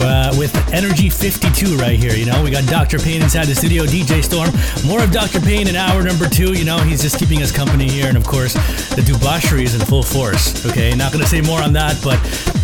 uh, 0.00 0.32
with 0.38 0.56
Energy 0.72 1.10
52 1.10 1.76
right 1.76 1.98
here. 1.98 2.14
You 2.14 2.24
know, 2.24 2.42
we 2.42 2.50
got 2.50 2.64
Dr. 2.64 2.98
Payne 2.98 3.20
inside 3.20 3.48
the 3.48 3.54
studio, 3.54 3.84
DJ 3.84 4.24
Storm. 4.24 4.48
More 4.88 5.04
of 5.04 5.12
Dr. 5.12 5.40
Payne 5.40 5.68
in 5.68 5.76
hour 5.76 6.02
number 6.02 6.26
two. 6.26 6.54
You 6.54 6.64
know, 6.64 6.78
he's 6.78 7.02
just 7.02 7.18
keeping 7.18 7.42
us 7.42 7.52
company 7.52 7.86
here. 7.86 8.06
And 8.08 8.16
of 8.16 8.24
course, 8.24 8.54
the 8.96 9.02
debauchery 9.02 9.64
is 9.64 9.74
in 9.74 9.84
full 9.84 10.02
force. 10.02 10.64
Okay, 10.64 10.94
not 10.94 11.12
going 11.12 11.22
to 11.22 11.28
say 11.28 11.42
more 11.42 11.60
on 11.60 11.74
that, 11.74 12.00
but 12.02 12.16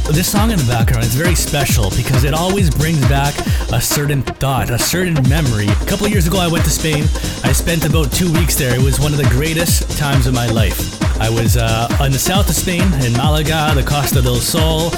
this 0.08 0.32
song 0.32 0.50
in 0.50 0.56
the 0.56 0.64
background 0.64 1.04
is 1.04 1.14
very 1.14 1.34
special 1.34 1.90
because 1.90 2.24
it 2.24 2.32
always 2.32 2.70
brings 2.70 3.06
back 3.10 3.36
a 3.70 3.82
certain 3.82 4.22
thought, 4.22 4.70
a 4.70 4.78
certain 4.78 5.12
memory. 5.28 5.68
A 5.68 5.84
couple 5.84 6.08
years 6.08 6.26
ago, 6.26 6.38
I 6.38 6.48
went 6.48 6.64
to 6.64 6.70
Spain. 6.70 7.04
I 7.44 7.52
spent 7.52 7.84
about 7.84 8.10
two 8.12 8.32
weeks 8.32 8.54
there. 8.54 8.74
It 8.74 8.80
was 8.80 8.98
one 8.98 9.12
of 9.12 9.18
the 9.18 9.28
greatest 9.28 9.98
times 9.98 10.26
of 10.26 10.32
my 10.32 10.46
life. 10.46 11.07
I 11.20 11.30
was 11.30 11.56
uh, 11.56 11.88
in 12.04 12.12
the 12.12 12.18
south 12.18 12.48
of 12.48 12.54
Spain, 12.54 12.82
in 13.02 13.12
Malaga, 13.12 13.72
the 13.74 13.82
Costa 13.82 14.22
del 14.22 14.36
Sol. 14.36 14.90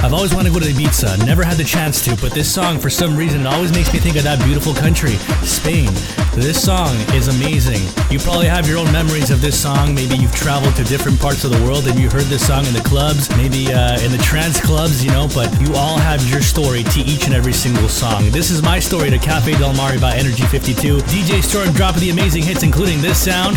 I've 0.00 0.14
always 0.14 0.32
wanted 0.32 0.54
to 0.54 0.58
go 0.58 0.64
to 0.64 0.72
Ibiza, 0.72 1.26
never 1.26 1.42
had 1.42 1.56
the 1.56 1.64
chance 1.64 2.02
to, 2.04 2.16
but 2.22 2.32
this 2.32 2.52
song, 2.52 2.78
for 2.78 2.88
some 2.88 3.16
reason, 3.16 3.46
always 3.46 3.72
makes 3.72 3.92
me 3.92 3.98
think 3.98 4.16
of 4.16 4.22
that 4.22 4.42
beautiful 4.44 4.72
country, 4.72 5.16
Spain. 5.42 5.90
This 6.34 6.62
song 6.62 6.94
is 7.12 7.26
amazing. 7.26 7.82
You 8.10 8.20
probably 8.20 8.46
have 8.46 8.68
your 8.68 8.78
own 8.78 8.90
memories 8.92 9.30
of 9.30 9.42
this 9.42 9.60
song. 9.60 9.94
Maybe 9.94 10.16
you've 10.16 10.34
traveled 10.34 10.76
to 10.76 10.84
different 10.84 11.20
parts 11.20 11.42
of 11.44 11.50
the 11.50 11.60
world 11.64 11.88
and 11.88 11.98
you 11.98 12.08
heard 12.08 12.30
this 12.30 12.46
song 12.46 12.64
in 12.66 12.72
the 12.74 12.80
clubs, 12.80 13.28
maybe 13.36 13.72
uh, 13.72 14.00
in 14.00 14.12
the 14.12 14.22
trance 14.22 14.60
clubs, 14.60 15.04
you 15.04 15.10
know, 15.10 15.28
but 15.34 15.50
you 15.60 15.74
all 15.74 15.98
have 15.98 16.24
your 16.30 16.42
story 16.42 16.84
to 16.84 17.00
each 17.00 17.26
and 17.26 17.34
every 17.34 17.52
single 17.52 17.88
song. 17.88 18.30
This 18.30 18.50
is 18.50 18.62
my 18.62 18.78
story 18.78 19.10
to 19.10 19.18
Cafe 19.18 19.52
Del 19.58 19.74
Mar 19.74 19.98
by 19.98 20.14
Energy 20.14 20.44
52. 20.44 20.98
DJ 21.10 21.42
Storm 21.42 21.72
dropping 21.72 22.00
the 22.00 22.10
amazing 22.10 22.44
hits, 22.44 22.62
including 22.62 23.02
this 23.02 23.18
sound. 23.22 23.56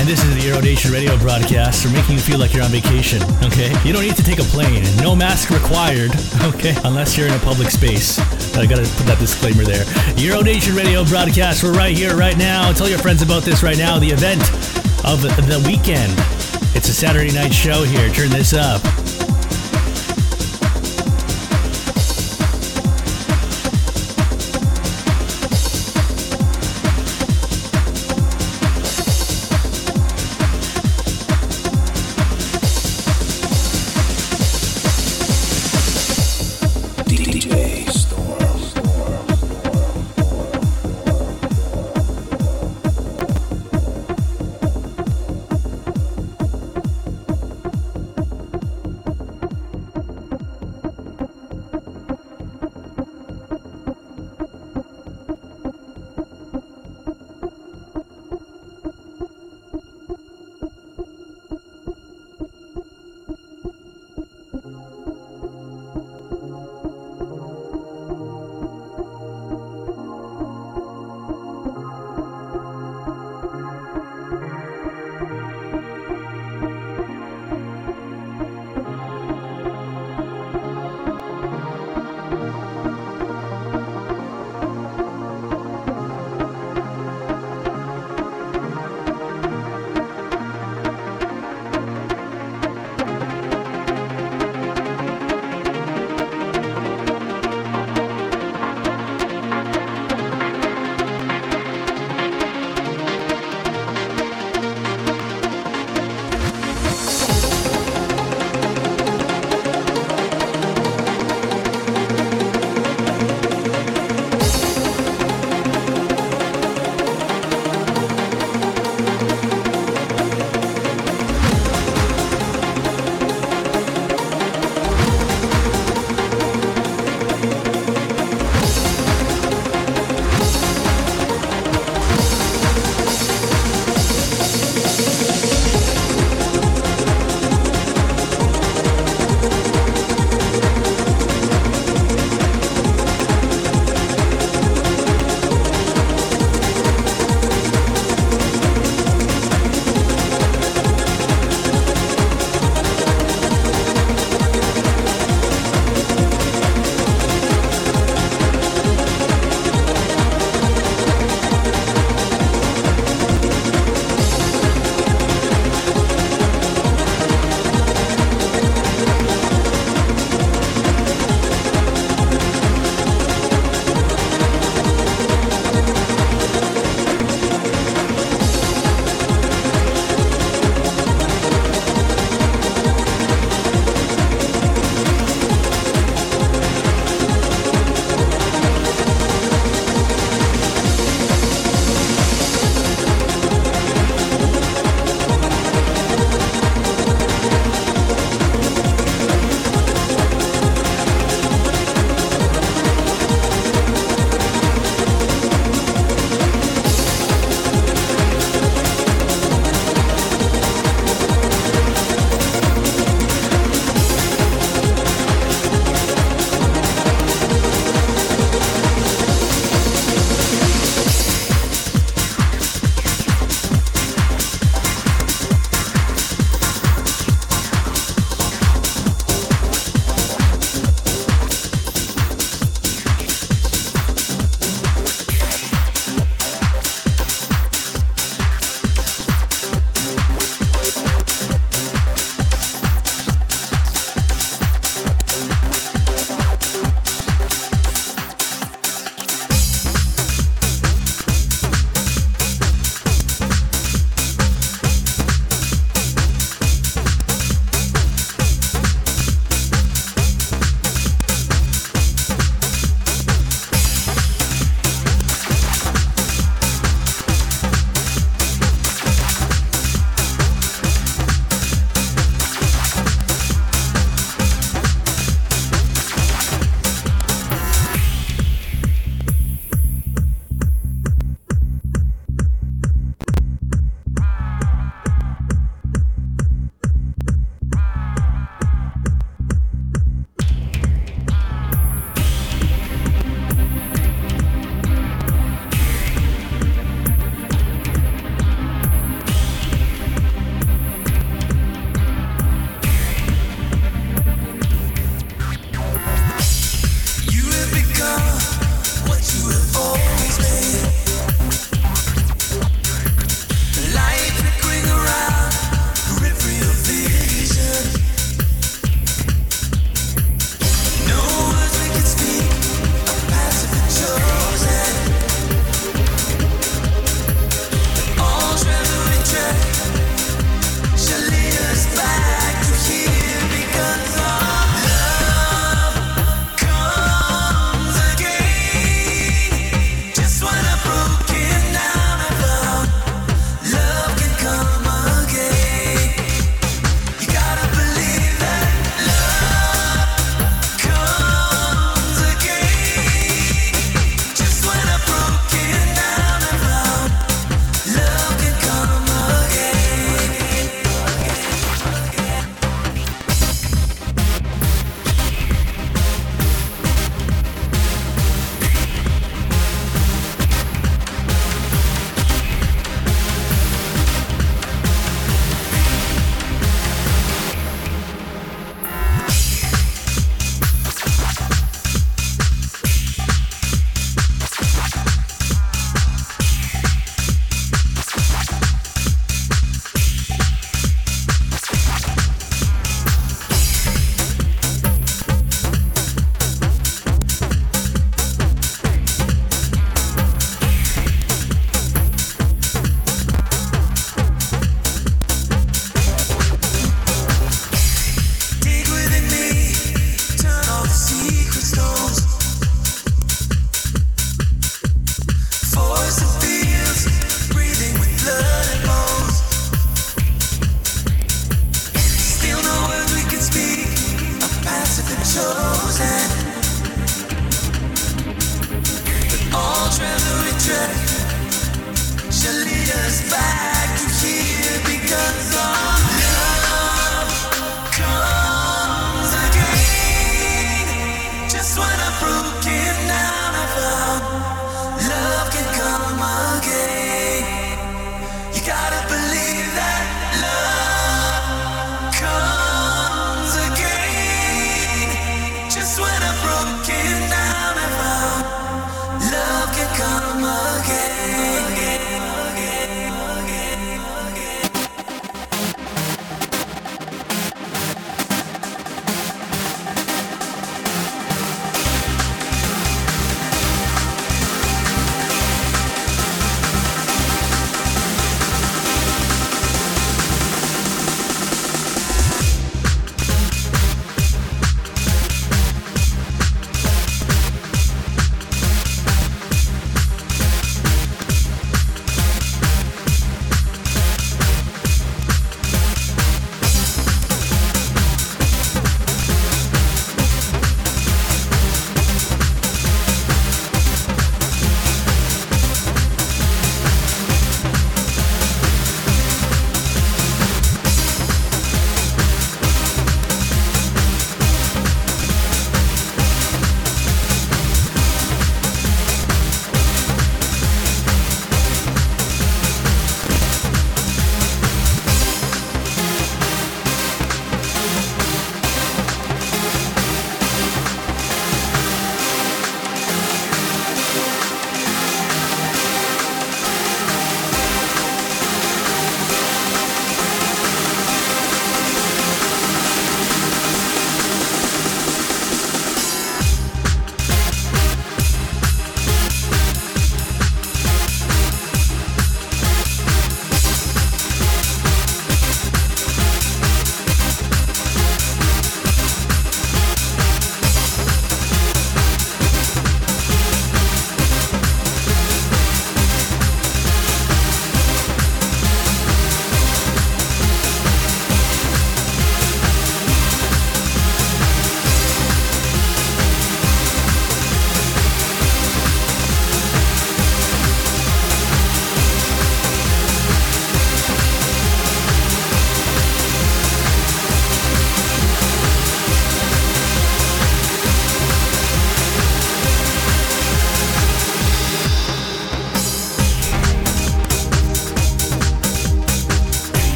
And 0.00 0.08
this 0.08 0.24
is 0.24 0.34
the 0.34 0.48
Euro 0.48 0.62
Nation 0.62 0.90
radio 0.92 1.14
broadcast. 1.18 1.84
We're 1.84 1.92
making 1.92 2.14
you 2.14 2.20
feel 2.22 2.38
like 2.38 2.54
you're 2.54 2.62
on 2.62 2.70
vacation, 2.70 3.22
okay? 3.44 3.68
You 3.84 3.92
don't 3.92 4.00
need 4.00 4.16
to 4.16 4.22
take 4.22 4.38
a 4.38 4.48
plane. 4.48 4.82
No 4.96 5.14
mask 5.14 5.50
required, 5.50 6.10
okay? 6.42 6.74
Unless 6.84 7.18
you're 7.18 7.26
in 7.26 7.34
a 7.34 7.38
public 7.40 7.68
space. 7.68 8.18
I 8.56 8.64
gotta 8.64 8.88
put 8.96 9.04
that 9.04 9.18
disclaimer 9.18 9.62
there. 9.62 9.84
Euro 10.16 10.40
Nation 10.40 10.74
radio 10.74 11.04
broadcast. 11.04 11.62
We're 11.62 11.74
right 11.74 11.94
here, 11.94 12.16
right 12.16 12.38
now. 12.38 12.72
Tell 12.72 12.88
your 12.88 12.98
friends 12.98 13.20
about 13.20 13.42
this 13.42 13.62
right 13.62 13.76
now. 13.76 13.98
The 13.98 14.08
event 14.08 14.40
of 15.04 15.20
the 15.20 15.62
weekend. 15.66 16.14
It's 16.74 16.88
a 16.88 16.94
Saturday 16.94 17.34
night 17.34 17.52
show 17.52 17.82
here. 17.82 18.08
Turn 18.08 18.30
this 18.30 18.54
up. 18.54 18.80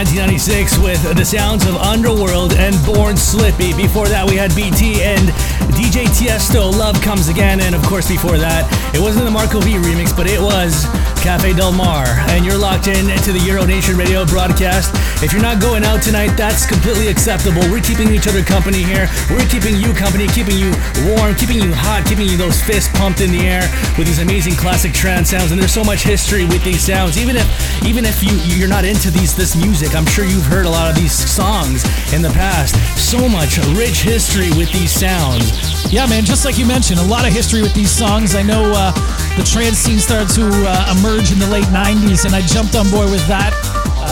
1996 0.00 0.78
with 0.78 1.14
the 1.14 1.24
sounds 1.26 1.66
of 1.66 1.76
Underworld 1.76 2.54
and 2.54 2.74
Born 2.86 3.18
Slippy. 3.18 3.74
Before 3.74 4.08
that, 4.08 4.24
we 4.24 4.34
had 4.34 4.48
BT 4.56 5.04
and 5.04 5.28
DJ 5.76 6.08
Tiesto, 6.16 6.72
Love 6.72 6.96
Comes 7.02 7.28
Again. 7.28 7.60
And 7.60 7.74
of 7.74 7.82
course, 7.82 8.08
before 8.08 8.38
that, 8.38 8.64
it 8.96 8.98
wasn't 8.98 9.26
the 9.26 9.30
Marco 9.30 9.60
V 9.60 9.76
remix, 9.76 10.16
but 10.16 10.24
it 10.24 10.40
was 10.40 10.88
Cafe 11.20 11.52
Del 11.52 11.72
Mar. 11.72 12.06
And 12.32 12.44
you're 12.44 12.56
locked 12.56 12.86
in 12.86 13.06
to 13.24 13.32
the 13.32 13.40
Euro 13.44 13.66
Nation 13.66 13.96
radio 13.96 14.24
broadcast. 14.24 14.90
If 15.22 15.32
you're 15.32 15.42
not 15.42 15.60
going 15.60 15.84
out 15.84 16.02
tonight, 16.02 16.32
that's 16.36 16.64
completely 16.64 17.08
acceptable. 17.08 17.60
We're 17.70 17.84
keeping 17.84 18.08
each 18.08 18.26
other 18.26 18.42
company 18.42 18.82
here. 18.82 19.06
We're 19.28 19.46
keeping 19.46 19.76
you 19.76 19.92
company, 19.92 20.26
keeping 20.28 20.56
you 20.56 20.72
warm, 21.12 21.34
keeping 21.36 21.60
you 21.60 21.72
hot, 21.76 22.06
keeping 22.08 22.26
you 22.26 22.36
those 22.36 22.62
fists 22.62 22.88
pumped 22.96 23.20
in 23.20 23.30
the 23.30 23.44
air 23.44 23.68
with 23.98 24.06
these 24.06 24.18
amazing 24.18 24.54
classic 24.54 24.92
trance 24.92 25.30
sounds. 25.30 25.52
And 25.52 25.60
there's 25.60 25.74
so 25.74 25.84
much 25.84 26.02
history 26.02 26.46
with 26.46 26.64
these 26.64 26.80
sounds. 26.80 27.18
Even 27.18 27.36
if 27.36 27.84
even 27.84 28.04
if 28.04 28.22
you 28.24 28.32
you're 28.56 28.68
not 28.68 28.84
into 28.84 29.10
these 29.10 29.36
this 29.36 29.54
music, 29.54 29.94
I'm 29.94 30.06
sure 30.06 30.24
you've 30.24 30.46
heard 30.46 30.64
a 30.64 30.70
lot 30.70 30.88
of 30.88 30.96
these 30.96 31.12
songs 31.12 31.84
in 32.14 32.22
the 32.22 32.30
past. 32.30 32.74
So 32.96 33.28
much 33.28 33.58
rich 33.76 34.02
history 34.02 34.50
with 34.56 34.72
these 34.72 34.90
sounds. 34.90 35.92
Yeah, 35.92 36.06
man, 36.06 36.24
just 36.24 36.44
like 36.44 36.56
you 36.56 36.66
mentioned, 36.66 37.00
a 37.00 37.04
lot 37.04 37.26
of 37.26 37.32
history 37.32 37.62
with 37.62 37.74
these 37.74 37.90
songs. 37.90 38.34
I 38.34 38.42
know 38.42 38.72
uh, 38.72 38.92
the 39.40 39.46
trance 39.46 39.78
scene 39.78 39.98
started 39.98 40.28
to 40.36 40.44
uh, 40.44 40.96
emerge 41.00 41.32
in 41.32 41.38
the 41.38 41.48
late 41.48 41.64
90s, 41.72 42.28
and 42.28 42.36
I 42.36 42.44
jumped 42.44 42.76
on 42.76 42.84
board 42.92 43.08
with 43.08 43.24
that. 43.24 43.56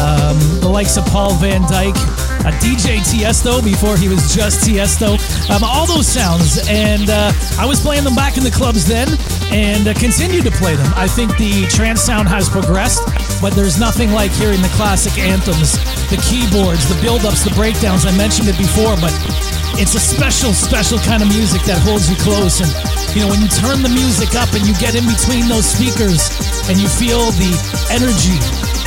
Um, 0.00 0.40
the 0.64 0.68
likes 0.68 0.96
of 0.96 1.04
Paul 1.12 1.34
Van 1.36 1.60
Dyk, 1.68 1.92
a 2.48 2.52
DJ 2.64 3.04
Tiesto 3.04 3.60
before 3.62 3.98
he 3.98 4.08
was 4.08 4.32
just 4.32 4.64
Tiesto, 4.64 5.20
um, 5.52 5.60
all 5.60 5.84
those 5.84 6.08
sounds. 6.08 6.64
And 6.72 7.10
uh, 7.10 7.32
I 7.60 7.66
was 7.68 7.76
playing 7.78 8.04
them 8.04 8.14
back 8.14 8.38
in 8.38 8.42
the 8.42 8.50
clubs 8.50 8.88
then 8.88 9.04
and 9.52 9.88
uh, 9.88 9.92
continue 10.00 10.40
to 10.40 10.50
play 10.56 10.76
them. 10.76 10.88
I 10.96 11.06
think 11.06 11.36
the 11.36 11.68
trance 11.68 12.00
sound 12.00 12.26
has 12.28 12.48
progressed, 12.48 13.04
but 13.42 13.52
there's 13.52 13.78
nothing 13.78 14.12
like 14.12 14.32
hearing 14.32 14.62
the 14.62 14.72
classic 14.80 15.20
anthems, 15.20 15.76
the 16.08 16.16
keyboards, 16.24 16.88
the 16.88 16.96
build-ups, 17.04 17.44
the 17.44 17.52
breakdowns. 17.52 18.06
I 18.06 18.16
mentioned 18.16 18.48
it 18.48 18.56
before, 18.56 18.96
but 18.96 19.12
it's 19.76 19.92
a 19.92 20.00
special, 20.00 20.56
special 20.56 20.96
kind 21.04 21.20
of 21.20 21.28
music 21.28 21.60
that 21.68 21.76
holds 21.84 22.08
you 22.08 22.16
close. 22.16 22.64
And, 22.64 22.87
you 23.18 23.24
know, 23.24 23.30
when 23.30 23.42
you 23.42 23.48
turn 23.48 23.82
the 23.82 23.88
music 23.88 24.36
up 24.36 24.52
and 24.54 24.64
you 24.64 24.72
get 24.74 24.94
in 24.94 25.04
between 25.04 25.48
those 25.48 25.66
speakers 25.66 26.30
and 26.70 26.78
you 26.78 26.86
feel 26.86 27.32
the 27.32 27.50
energy 27.90 28.38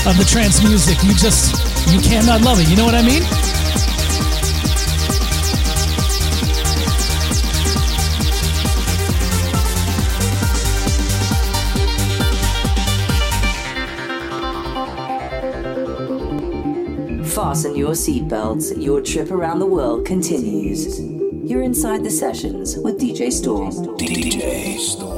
of 0.10 0.16
the 0.18 0.24
trance 0.24 0.64
music, 0.64 1.04
you 1.04 1.14
just, 1.14 1.52
you 1.92 2.00
cannot 2.00 2.40
love 2.40 2.58
it. 2.62 2.70
You 2.70 2.78
know 2.78 2.86
what 2.86 2.96
I 2.96 3.02
mean? 3.02 3.24
Fasten 17.26 17.76
your 17.76 17.92
seatbelts. 17.92 18.82
Your 18.82 19.02
trip 19.02 19.30
around 19.30 19.60
the 19.60 19.66
world 19.66 20.06
continues. 20.06 21.02
You're 21.44 21.64
inside 21.64 22.04
the 22.06 22.10
sessions 22.10 22.78
with 22.78 22.91
DJ 23.22 23.32
Storm. 23.32 23.72
DJ 23.98 24.80
Storm. 24.80 25.11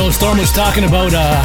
Know, 0.00 0.08
Storm 0.08 0.38
was 0.38 0.52
talking 0.52 0.84
about, 0.84 1.12
uh, 1.12 1.36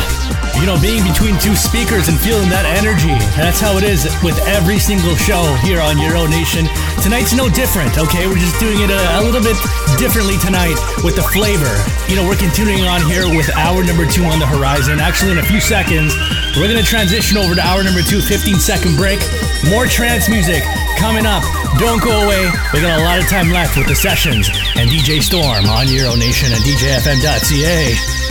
you 0.55 0.63
know, 0.63 0.79
being 0.79 1.03
between 1.03 1.35
two 1.43 1.59
speakers 1.59 2.07
and 2.07 2.15
feeling 2.15 2.47
that 2.47 2.63
energy. 2.63 3.11
That's 3.35 3.59
how 3.59 3.75
it 3.75 3.83
is 3.83 4.07
with 4.23 4.39
every 4.47 4.79
single 4.79 5.11
show 5.19 5.43
here 5.59 5.83
on 5.83 5.99
Euro 5.99 6.23
Nation. 6.23 6.63
Tonight's 7.03 7.35
no 7.35 7.51
different, 7.51 7.99
okay? 7.99 8.31
We're 8.31 8.39
just 8.39 8.55
doing 8.55 8.79
it 8.79 8.87
a, 8.87 9.01
a 9.19 9.21
little 9.27 9.43
bit 9.43 9.59
differently 9.99 10.39
tonight 10.39 10.79
with 11.03 11.19
the 11.19 11.27
flavor. 11.35 11.67
You 12.07 12.15
know, 12.15 12.23
we're 12.23 12.39
continuing 12.39 12.87
on 12.87 13.03
here 13.03 13.27
with 13.27 13.51
hour 13.59 13.83
number 13.83 14.07
two 14.07 14.23
on 14.23 14.39
the 14.39 14.47
horizon. 14.47 15.03
Actually, 15.03 15.35
in 15.35 15.43
a 15.43 15.47
few 15.51 15.59
seconds, 15.59 16.15
we're 16.55 16.71
going 16.71 16.79
to 16.79 16.87
transition 16.87 17.35
over 17.35 17.59
to 17.59 17.63
hour 17.63 17.83
number 17.83 18.05
two, 18.07 18.23
15 18.23 18.55
second 18.63 18.95
break. 18.95 19.19
More 19.67 19.83
trance 19.83 20.31
music 20.31 20.63
coming 20.95 21.27
up. 21.27 21.43
Don't 21.75 21.99
go 21.99 22.23
away. 22.23 22.47
We 22.71 22.79
got 22.79 22.95
a 22.95 23.03
lot 23.03 23.19
of 23.19 23.27
time 23.27 23.51
left 23.51 23.75
with 23.75 23.91
the 23.91 23.97
sessions 23.99 24.47
and 24.79 24.87
DJ 24.87 25.19
Storm 25.19 25.67
on 25.67 25.91
Euro 25.91 26.15
Nation 26.15 26.55
and 26.55 26.63
DJFM.ca. 26.63 28.24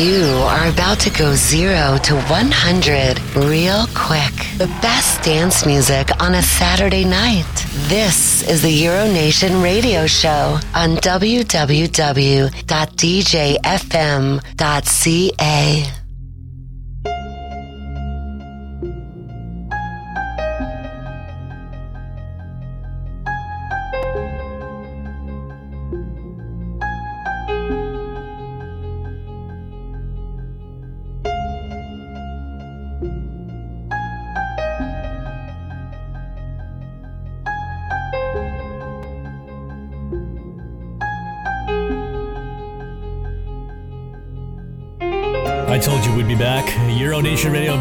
You 0.00 0.24
are 0.48 0.66
about 0.70 0.98
to 1.00 1.10
go 1.10 1.34
zero 1.34 1.98
to 2.04 2.14
100 2.14 3.20
real 3.36 3.86
quick. 3.94 4.32
The 4.56 4.68
best 4.80 5.22
dance 5.22 5.66
music 5.66 6.08
on 6.22 6.36
a 6.36 6.42
Saturday 6.42 7.04
night. 7.04 7.44
This 7.88 8.42
is 8.48 8.62
the 8.62 8.82
Euronation 8.84 9.62
radio 9.62 10.06
show 10.06 10.58
on 10.74 10.96
www.djfm.ca. 10.96 11.20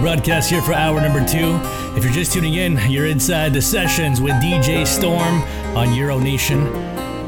Broadcast 0.10 0.50
here 0.50 0.64
for 0.64 0.74
hour 0.74 1.00
number 1.00 1.24
two. 1.24 1.60
If 1.96 2.04
you're 2.04 2.12
just 2.12 2.34
tuning 2.34 2.56
in, 2.56 2.80
you're 2.90 3.06
inside 3.06 3.54
the 3.54 3.62
sessions 3.62 4.20
with 4.20 4.34
DJ 4.42 4.88
Storm 4.88 5.44
on 5.78 5.94
Euro 5.94 6.18
Nation. 6.18 6.66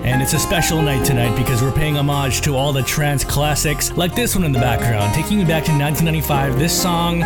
And 0.03 0.19
it's 0.19 0.33
a 0.33 0.39
special 0.39 0.81
night 0.81 1.05
tonight 1.05 1.37
because 1.37 1.61
we're 1.61 1.71
paying 1.71 1.95
homage 1.95 2.41
to 2.41 2.55
all 2.55 2.73
the 2.73 2.81
trance 2.81 3.23
classics, 3.23 3.91
like 3.91 4.15
this 4.15 4.33
one 4.33 4.43
in 4.45 4.51
the 4.51 4.57
background, 4.57 5.13
taking 5.13 5.39
you 5.39 5.45
back 5.45 5.63
to 5.65 5.71
1995. 5.71 6.57
This 6.57 6.81
song 6.81 7.23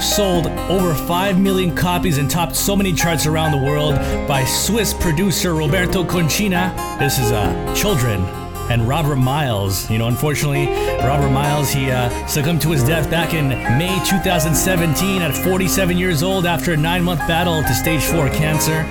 sold 0.00 0.46
over 0.70 0.94
5 0.94 1.38
million 1.38 1.76
copies 1.76 2.16
and 2.16 2.30
topped 2.30 2.56
so 2.56 2.74
many 2.74 2.94
charts 2.94 3.26
around 3.26 3.52
the 3.52 3.62
world 3.62 3.96
by 4.26 4.42
Swiss 4.46 4.94
producer 4.94 5.54
Roberto 5.54 6.02
Concina. 6.02 6.74
This 6.98 7.18
is 7.18 7.30
uh, 7.30 7.74
Children 7.74 8.43
and 8.70 8.88
Robert 8.88 9.16
Miles. 9.16 9.90
You 9.90 9.98
know, 9.98 10.08
unfortunately, 10.08 10.66
Robert 10.98 11.30
Miles, 11.30 11.70
he 11.70 11.90
uh, 11.90 12.26
succumbed 12.26 12.62
to 12.62 12.70
his 12.70 12.84
death 12.84 13.10
back 13.10 13.34
in 13.34 13.48
May 13.78 13.94
2017 14.08 15.22
at 15.22 15.36
47 15.36 15.96
years 15.96 16.22
old 16.22 16.46
after 16.46 16.72
a 16.72 16.76
nine 16.76 17.02
month 17.02 17.20
battle 17.20 17.62
to 17.62 17.74
stage 17.74 18.02
4 18.02 18.28
cancer. 18.30 18.84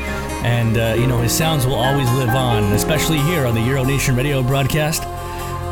And, 0.44 0.78
uh, 0.78 0.95
you 0.98 1.08
know, 1.08 1.20
his 1.20 1.32
sounds 1.32 1.66
will 1.66 1.76
always 1.76 2.10
live 2.12 2.30
on, 2.30 2.64
especially 2.74 3.20
here 3.20 3.45
on 3.45 3.56
the 3.56 3.62
Euro 3.62 3.84
Nation 3.84 4.16
radio 4.16 4.44
broadcast. 4.44 5.04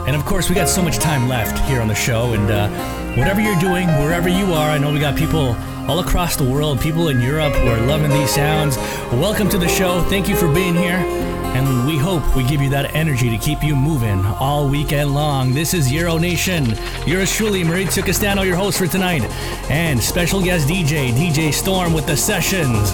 And 0.08 0.16
of 0.16 0.26
course, 0.26 0.50
we 0.50 0.56
got 0.56 0.70
so 0.70 0.82
much 0.82 0.98
time 0.98 1.28
left 1.28 1.60
here 1.70 1.82
on 1.82 1.88
the 1.88 1.96
show. 1.96 2.34
And 2.34 2.50
uh, 2.50 2.70
whatever 3.16 3.42
you're 3.42 3.60
doing, 3.60 3.88
wherever 4.00 4.30
you 4.30 4.54
are, 4.54 4.70
I 4.70 4.78
know 4.78 4.92
we 4.92 5.00
got 5.00 5.18
people 5.18 5.56
all 5.88 6.00
across 6.00 6.36
the 6.36 6.44
world, 6.44 6.80
people 6.80 7.10
in 7.10 7.22
Europe 7.22 7.54
who 7.54 7.68
are 7.68 7.82
loving 7.86 8.10
these 8.10 8.34
sounds. 8.34 8.78
Welcome 9.12 9.50
to 9.50 9.58
the 9.58 9.68
show. 9.68 10.02
Thank 10.04 10.28
you 10.30 10.36
for 10.36 10.52
being 10.52 10.74
here. 10.74 11.31
And 11.54 11.86
we 11.86 11.98
hope 11.98 12.36
we 12.36 12.44
give 12.44 12.62
you 12.62 12.70
that 12.70 12.96
energy 12.96 13.30
to 13.30 13.38
keep 13.38 13.62
you 13.62 13.76
moving 13.76 14.26
all 14.26 14.70
weekend 14.70 15.14
long. 15.14 15.54
This 15.54 15.74
is 15.74 15.92
Euro 15.92 16.18
Nation. 16.18 16.78
Yours 17.06 17.36
truly, 17.36 17.64
Maurizio 17.64 18.06
Castano, 18.06 18.44
your 18.44 18.56
host 18.56 18.78
for 18.78 18.88
tonight. 18.88 19.24
And 19.70 20.02
special 20.02 20.42
guest 20.42 20.68
DJ, 20.68 21.12
DJ 21.12 21.54
Storm 21.54 21.94
with 21.94 22.08
the 22.08 22.16
sessions 22.16 22.94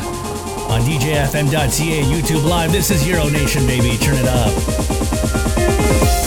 on 0.70 0.82
DJFM.ca, 0.82 2.04
YouTube 2.04 2.44
Live. 2.44 2.72
This 2.72 2.90
is 2.90 3.08
Euro 3.08 3.30
Nation, 3.30 3.66
baby. 3.68 3.96
Turn 3.98 4.18
it 4.18 4.26
up. 4.26 6.27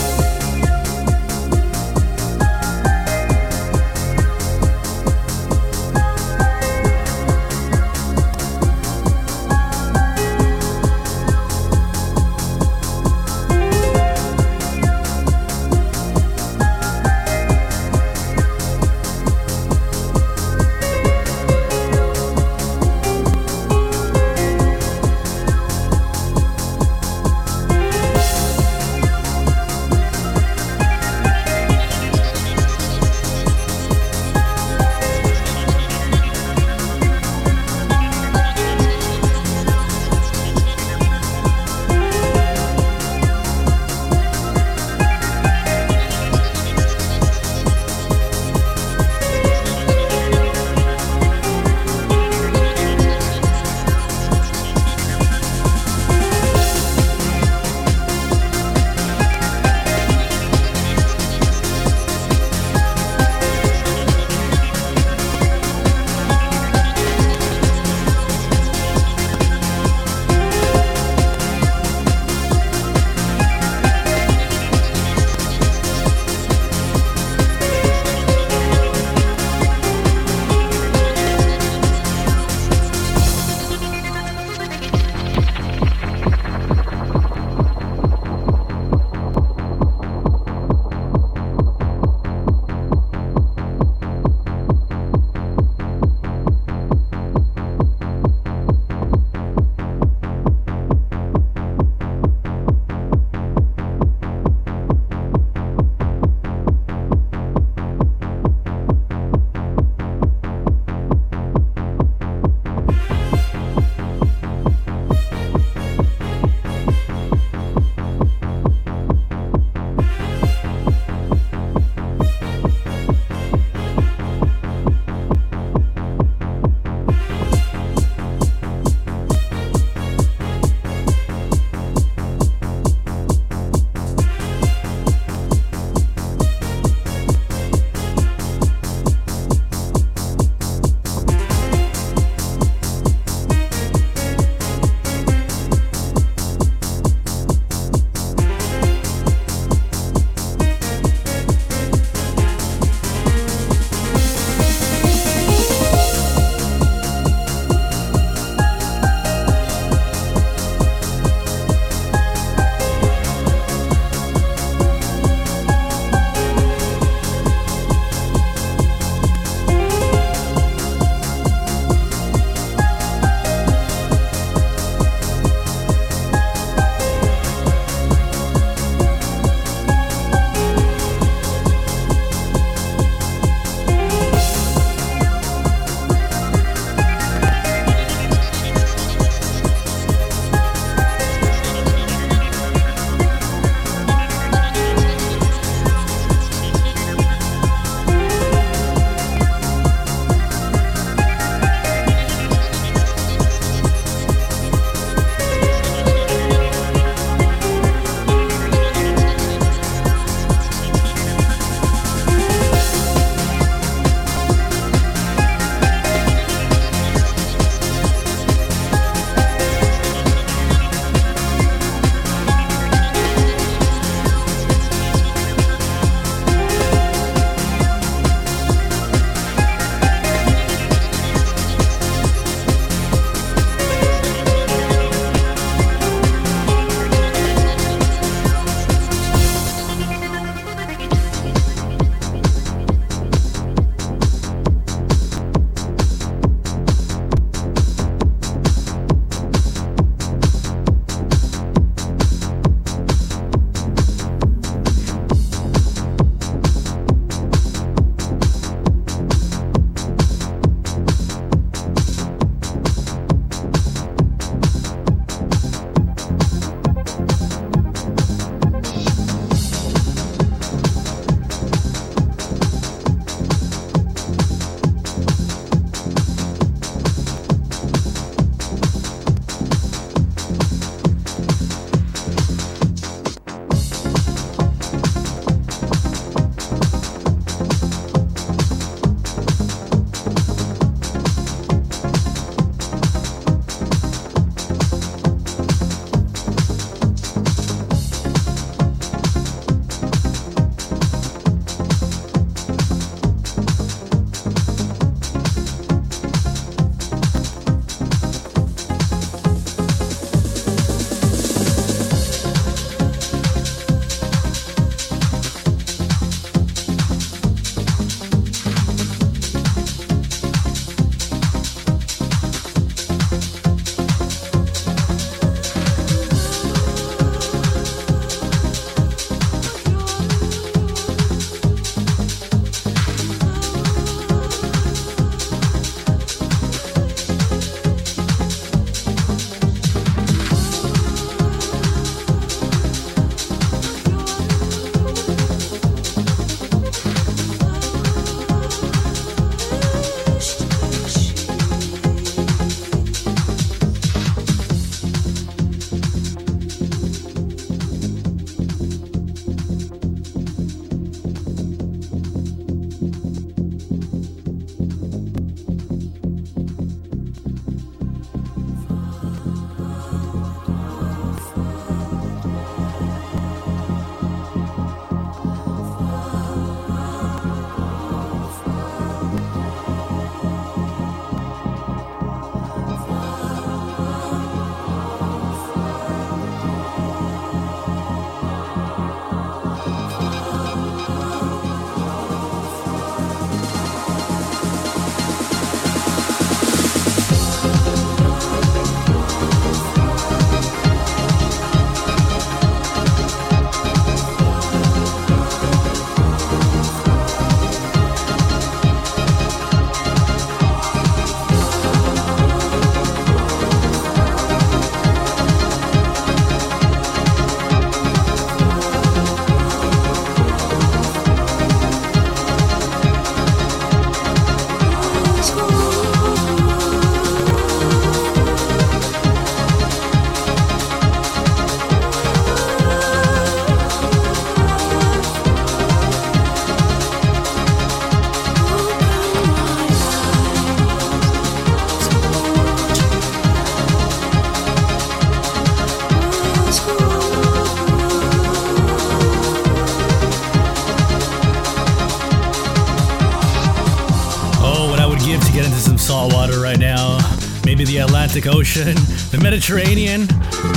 Atlantic 458.41 458.59
Ocean, 458.59 458.95
the 459.31 459.39
Mediterranean, 459.43 460.27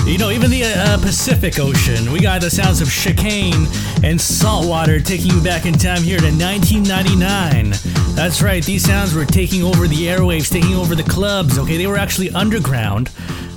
you 0.05 0.17
know, 0.17 0.31
even 0.31 0.51
the 0.51 0.63
uh, 0.65 0.97
Pacific 0.97 1.59
Ocean. 1.59 2.11
We 2.11 2.19
got 2.19 2.41
the 2.41 2.49
sounds 2.49 2.81
of 2.81 2.89
Chicane 2.89 3.67
and 4.03 4.19
saltwater 4.19 4.99
taking 4.99 5.31
you 5.31 5.41
back 5.41 5.65
in 5.65 5.73
time 5.73 6.01
here 6.01 6.19
to 6.19 6.25
1999. 6.25 7.71
That's 8.15 8.41
right, 8.41 8.63
these 8.65 8.83
sounds 8.83 9.13
were 9.13 9.25
taking 9.25 9.63
over 9.63 9.87
the 9.87 10.07
airwaves, 10.07 10.51
taking 10.51 10.73
over 10.75 10.93
the 10.93 11.03
clubs, 11.03 11.57
okay? 11.57 11.77
They 11.77 11.87
were 11.87 11.97
actually 11.97 12.31
underground 12.31 13.11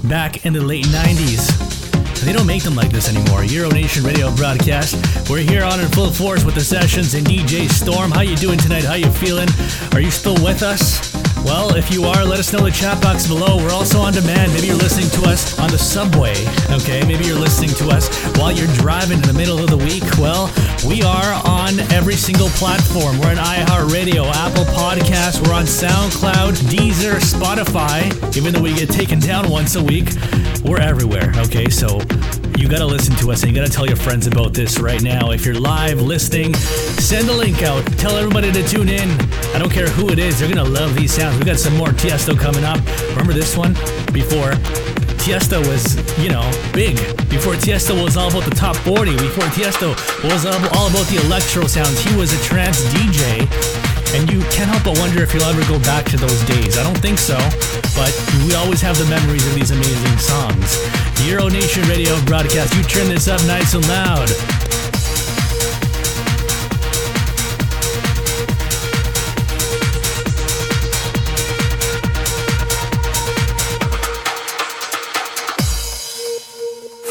back 0.05 0.47
in 0.47 0.53
the 0.53 0.63
late 0.63 0.87
90s. 0.87 2.25
They 2.25 2.33
don't 2.33 2.47
make 2.47 2.63
them 2.63 2.75
like 2.75 2.91
this 2.91 3.09
anymore. 3.09 3.45
Euro 3.45 3.71
Nation 3.71 4.05
Radio 4.05 4.35
broadcast. 4.37 5.29
We're 5.29 5.39
here 5.39 5.65
on 5.65 5.81
in 5.81 5.89
full 5.89 6.11
force 6.11 6.45
with 6.45 6.55
the 6.55 6.61
sessions 6.61 7.15
and 7.15 7.27
DJ 7.27 7.69
Storm. 7.69 8.11
How 8.11 8.21
you 8.21 8.37
doing 8.37 8.59
tonight? 8.59 8.85
How 8.85 8.95
you 8.95 9.11
feeling? 9.11 9.49
Are 9.93 10.01
you 10.01 10.11
still 10.11 10.35
with 10.45 10.63
us? 10.63 11.16
Well, 11.47 11.77
if 11.77 11.93
you 11.93 12.03
are, 12.03 12.25
let 12.25 12.41
us 12.41 12.53
know 12.53 12.59
in 12.59 12.65
the 12.65 12.71
chat 12.73 13.01
box 13.01 13.29
below. 13.29 13.59
We're 13.59 13.73
also 13.73 14.01
on 14.01 14.13
demand. 14.13 14.53
Maybe 14.53 14.67
you're 14.67 14.75
listening 14.75 15.09
to 15.11 15.31
us 15.31 15.57
on 15.61 15.71
the 15.71 15.79
subway, 15.79 16.35
okay? 16.71 17.07
Maybe 17.07 17.25
you're 17.25 17.39
listening 17.39 17.71
to 17.77 17.89
us 17.89 18.11
while 18.37 18.51
you're 18.51 18.67
driving 18.75 19.19
in 19.19 19.29
the 19.29 19.33
middle 19.33 19.61
of 19.61 19.71
the 19.71 19.77
week. 19.77 20.03
Well, 20.19 20.51
we 20.85 21.03
are 21.03 21.41
on 21.47 21.79
every 21.95 22.17
single 22.17 22.49
platform. 22.59 23.21
We're 23.21 23.31
on 23.31 23.37
iHeartRadio, 23.37 24.27
Apple 24.35 24.65
Podcasts, 24.75 25.39
we're 25.47 25.55
on 25.55 25.67
SoundCloud, 25.67 26.55
Deezer, 26.67 27.23
Spotify. 27.23 28.11
Even 28.37 28.53
though 28.53 28.63
we 28.63 28.75
get 28.75 28.91
taken 28.91 29.21
down 29.21 29.49
once 29.49 29.77
a 29.77 29.83
week, 29.83 30.11
we're 30.65 30.81
everywhere, 30.81 31.33
okay? 31.47 31.71
So 31.71 32.01
you 32.59 32.69
gotta 32.69 32.87
listen 32.87 33.15
to 33.17 33.31
us 33.31 33.45
and 33.45 33.53
you 33.53 33.57
gotta 33.57 33.73
tell 33.73 33.87
your 33.87 33.97
friends 33.97 34.27
about 34.27 34.53
this 34.53 34.81
right 34.81 35.01
now. 35.01 35.31
If 35.31 35.47
you're 35.47 35.55
live 35.55 36.01
listening, 36.01 36.55
send 36.55 37.29
the 37.29 37.35
link 37.35 37.63
out. 37.63 37.87
Tell 37.99 38.17
everybody 38.17 38.51
to 38.51 38.67
tune 38.67 38.89
in. 38.89 39.11
I 39.57 39.59
don't 39.59 39.73
care 39.73 39.89
who 39.89 40.11
it 40.11 40.19
is, 40.19 40.39
they're 40.39 40.53
gonna 40.53 40.69
love 40.69 40.95
these 40.95 41.15
sounds. 41.15 41.39
We 41.39 41.47
got 41.47 41.57
some 41.57 41.75
more 41.79 41.89
Tiesto 41.89 42.39
coming 42.39 42.63
up. 42.63 42.77
Remember 43.17 43.33
this 43.33 43.57
one? 43.57 43.73
Before 44.13 44.53
Tiesto 45.25 45.65
was, 45.65 45.97
you 46.21 46.29
know, 46.29 46.45
big. 46.75 47.01
Before 47.33 47.55
Tiesto 47.55 47.97
was 48.05 48.19
all 48.19 48.29
about 48.29 48.45
the 48.45 48.55
top 48.55 48.77
40. 48.85 49.17
Before 49.17 49.49
Tiesto 49.57 49.97
was 50.29 50.45
all 50.45 50.93
about 50.93 51.09
the 51.09 51.25
electro 51.25 51.65
sounds. 51.67 51.99
He 52.05 52.15
was 52.21 52.37
a 52.37 52.45
trance 52.45 52.85
DJ. 52.93 53.49
And 54.13 54.31
you 54.31 54.45
can't 54.53 54.69
help 54.69 54.85
but 54.85 54.99
wonder 55.01 55.23
if 55.23 55.33
you'll 55.33 55.49
ever 55.49 55.65
go 55.73 55.81
back 55.89 56.05
to 56.13 56.19
those 56.19 56.45
days. 56.45 56.77
I 56.77 56.85
don't 56.85 57.01
think 57.01 57.17
so, 57.17 57.41
but 57.97 58.13
we 58.45 58.53
always 58.55 58.83
have 58.83 58.99
the 58.99 59.09
memories 59.09 59.47
of 59.49 59.55
these 59.55 59.71
amazing 59.71 60.19
songs. 60.21 60.85
Euro 61.25 61.49
Nation 61.49 61.83
Radio 61.89 62.13
broadcast. 62.29 62.77
You 62.77 62.83
turn 62.85 63.09
this 63.09 63.27
up 63.27 63.41
nice 63.49 63.73
and 63.73 63.89
loud. 63.89 64.29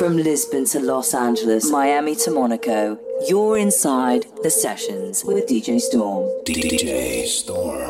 From 0.06 0.18
Lisbon 0.18 0.66
to 0.66 0.80
Los 0.82 1.16
Angeles, 1.16 1.72
Miami 1.72 2.16
to 2.18 2.30
Monaco, 2.30 3.00
you're 3.28 3.58
inside 3.58 4.28
the 4.44 4.52
sessions 4.52 5.26
with 5.26 5.48
DJ 5.48 5.82
Storm. 5.82 6.30
DJ 6.46 7.26
Storm. 7.26 7.85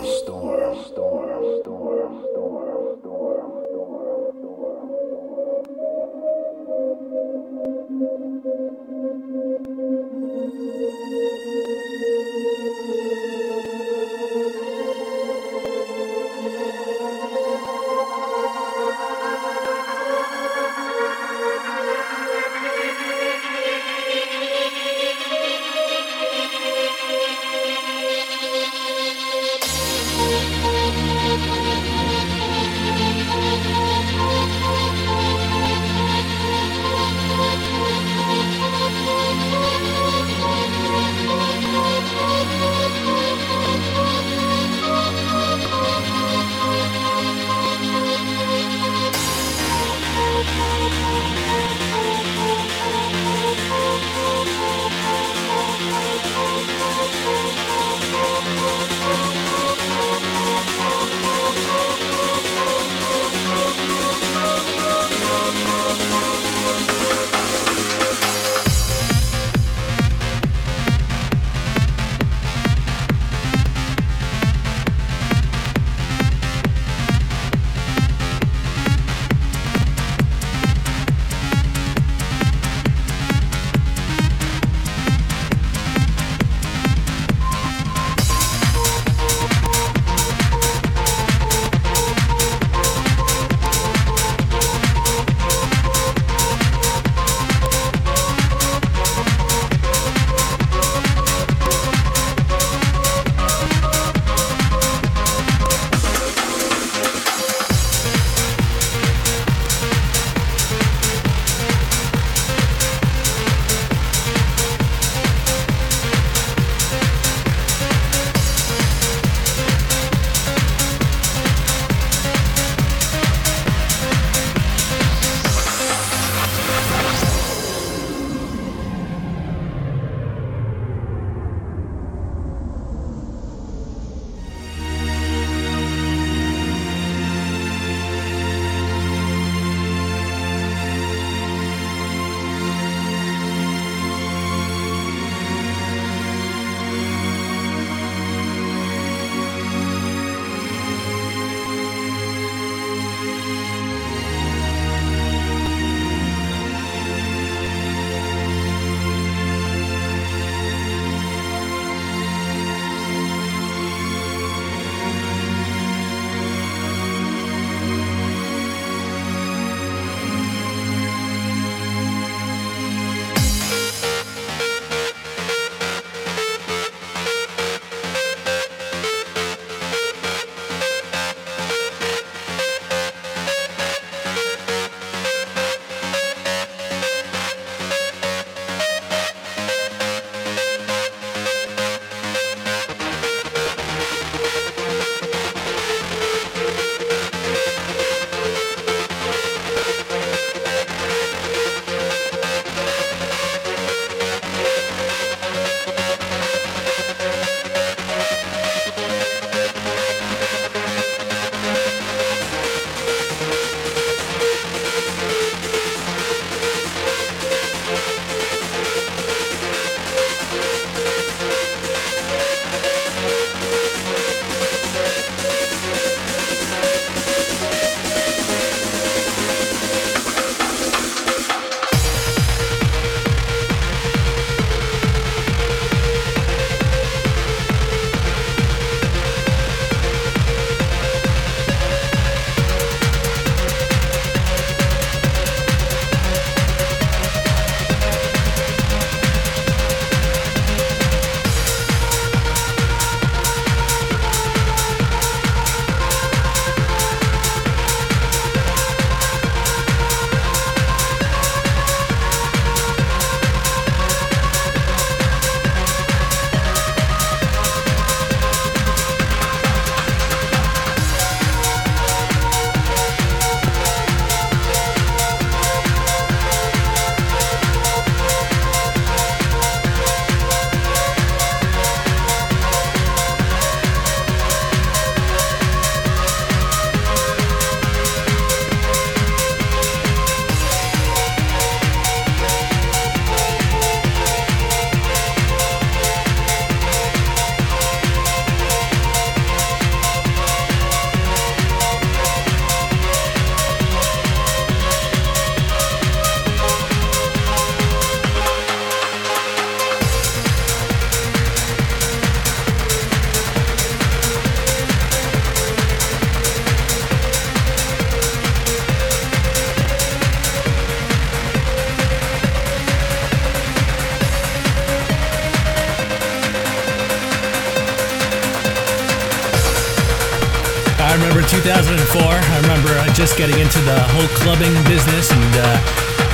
Getting 333.37 333.59
into 333.59 333.79
the 333.83 333.99
whole 334.15 334.27
clubbing 334.39 334.73
business, 334.87 335.31
and 335.31 335.51
uh, 335.59 335.75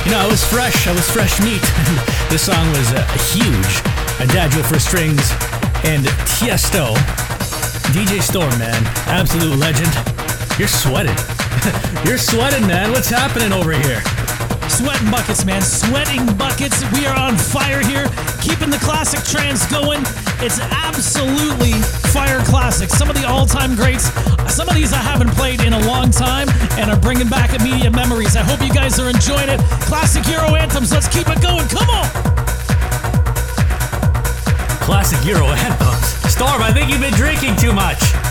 you 0.04 0.10
know, 0.12 0.18
I 0.22 0.26
was 0.30 0.44
fresh. 0.44 0.86
I 0.86 0.92
was 0.92 1.08
fresh 1.10 1.40
meat. 1.42 1.62
this 2.30 2.46
song 2.46 2.68
was 2.70 2.92
uh, 2.94 3.02
huge. 3.34 3.82
Adagio 4.22 4.62
for 4.62 4.78
strings 4.78 5.30
and 5.84 6.06
Tiesto. 6.38 6.94
DJ 7.90 8.22
Storm, 8.22 8.56
man, 8.58 8.78
absolute 9.10 9.58
legend. 9.58 9.90
You're 10.58 10.70
sweating. 10.70 11.18
You're 12.06 12.18
sweating, 12.18 12.66
man. 12.66 12.92
What's 12.92 13.08
happening 13.08 13.52
over 13.52 13.72
here? 13.72 14.00
Sweating 14.68 15.10
buckets, 15.10 15.44
man. 15.44 15.60
Sweating 15.60 16.24
buckets. 16.36 16.82
We 16.92 17.06
are 17.06 17.18
on 17.18 17.36
fire 17.36 17.82
here, 17.82 18.06
keeping 18.40 18.70
the 18.70 18.78
classic 18.78 19.22
trance 19.24 19.66
going. 19.66 20.02
It's 20.38 20.60
absolutely 20.60 21.74
fire 22.14 22.40
classic. 22.44 22.90
Some 22.90 23.10
of 23.10 23.16
the 23.16 23.26
all-time 23.26 23.74
greats. 23.74 24.10
Some 24.52 24.68
of 24.68 24.74
these 24.74 24.92
I 24.92 24.98
haven't 24.98 25.30
played 25.30 25.62
in 25.62 25.72
a 25.72 25.80
long 25.86 26.10
time 26.10 26.46
and 26.76 26.90
are 26.90 27.00
bringing 27.00 27.26
back 27.26 27.58
immediate 27.58 27.92
memories. 27.92 28.36
I 28.36 28.42
hope 28.42 28.60
you 28.60 28.70
guys 28.70 29.00
are 29.00 29.08
enjoying 29.08 29.48
it. 29.48 29.58
Classic 29.88 30.26
Euro 30.28 30.54
anthems. 30.54 30.92
Let's 30.92 31.08
keep 31.08 31.26
it 31.26 31.40
going. 31.40 31.66
Come 31.68 31.88
on. 31.88 32.06
Classic 34.84 35.24
Euro 35.24 35.46
anthems. 35.46 36.04
Storm, 36.30 36.60
I 36.60 36.70
think 36.70 36.90
you've 36.90 37.00
been 37.00 37.14
drinking 37.14 37.56
too 37.56 37.72
much. 37.72 38.21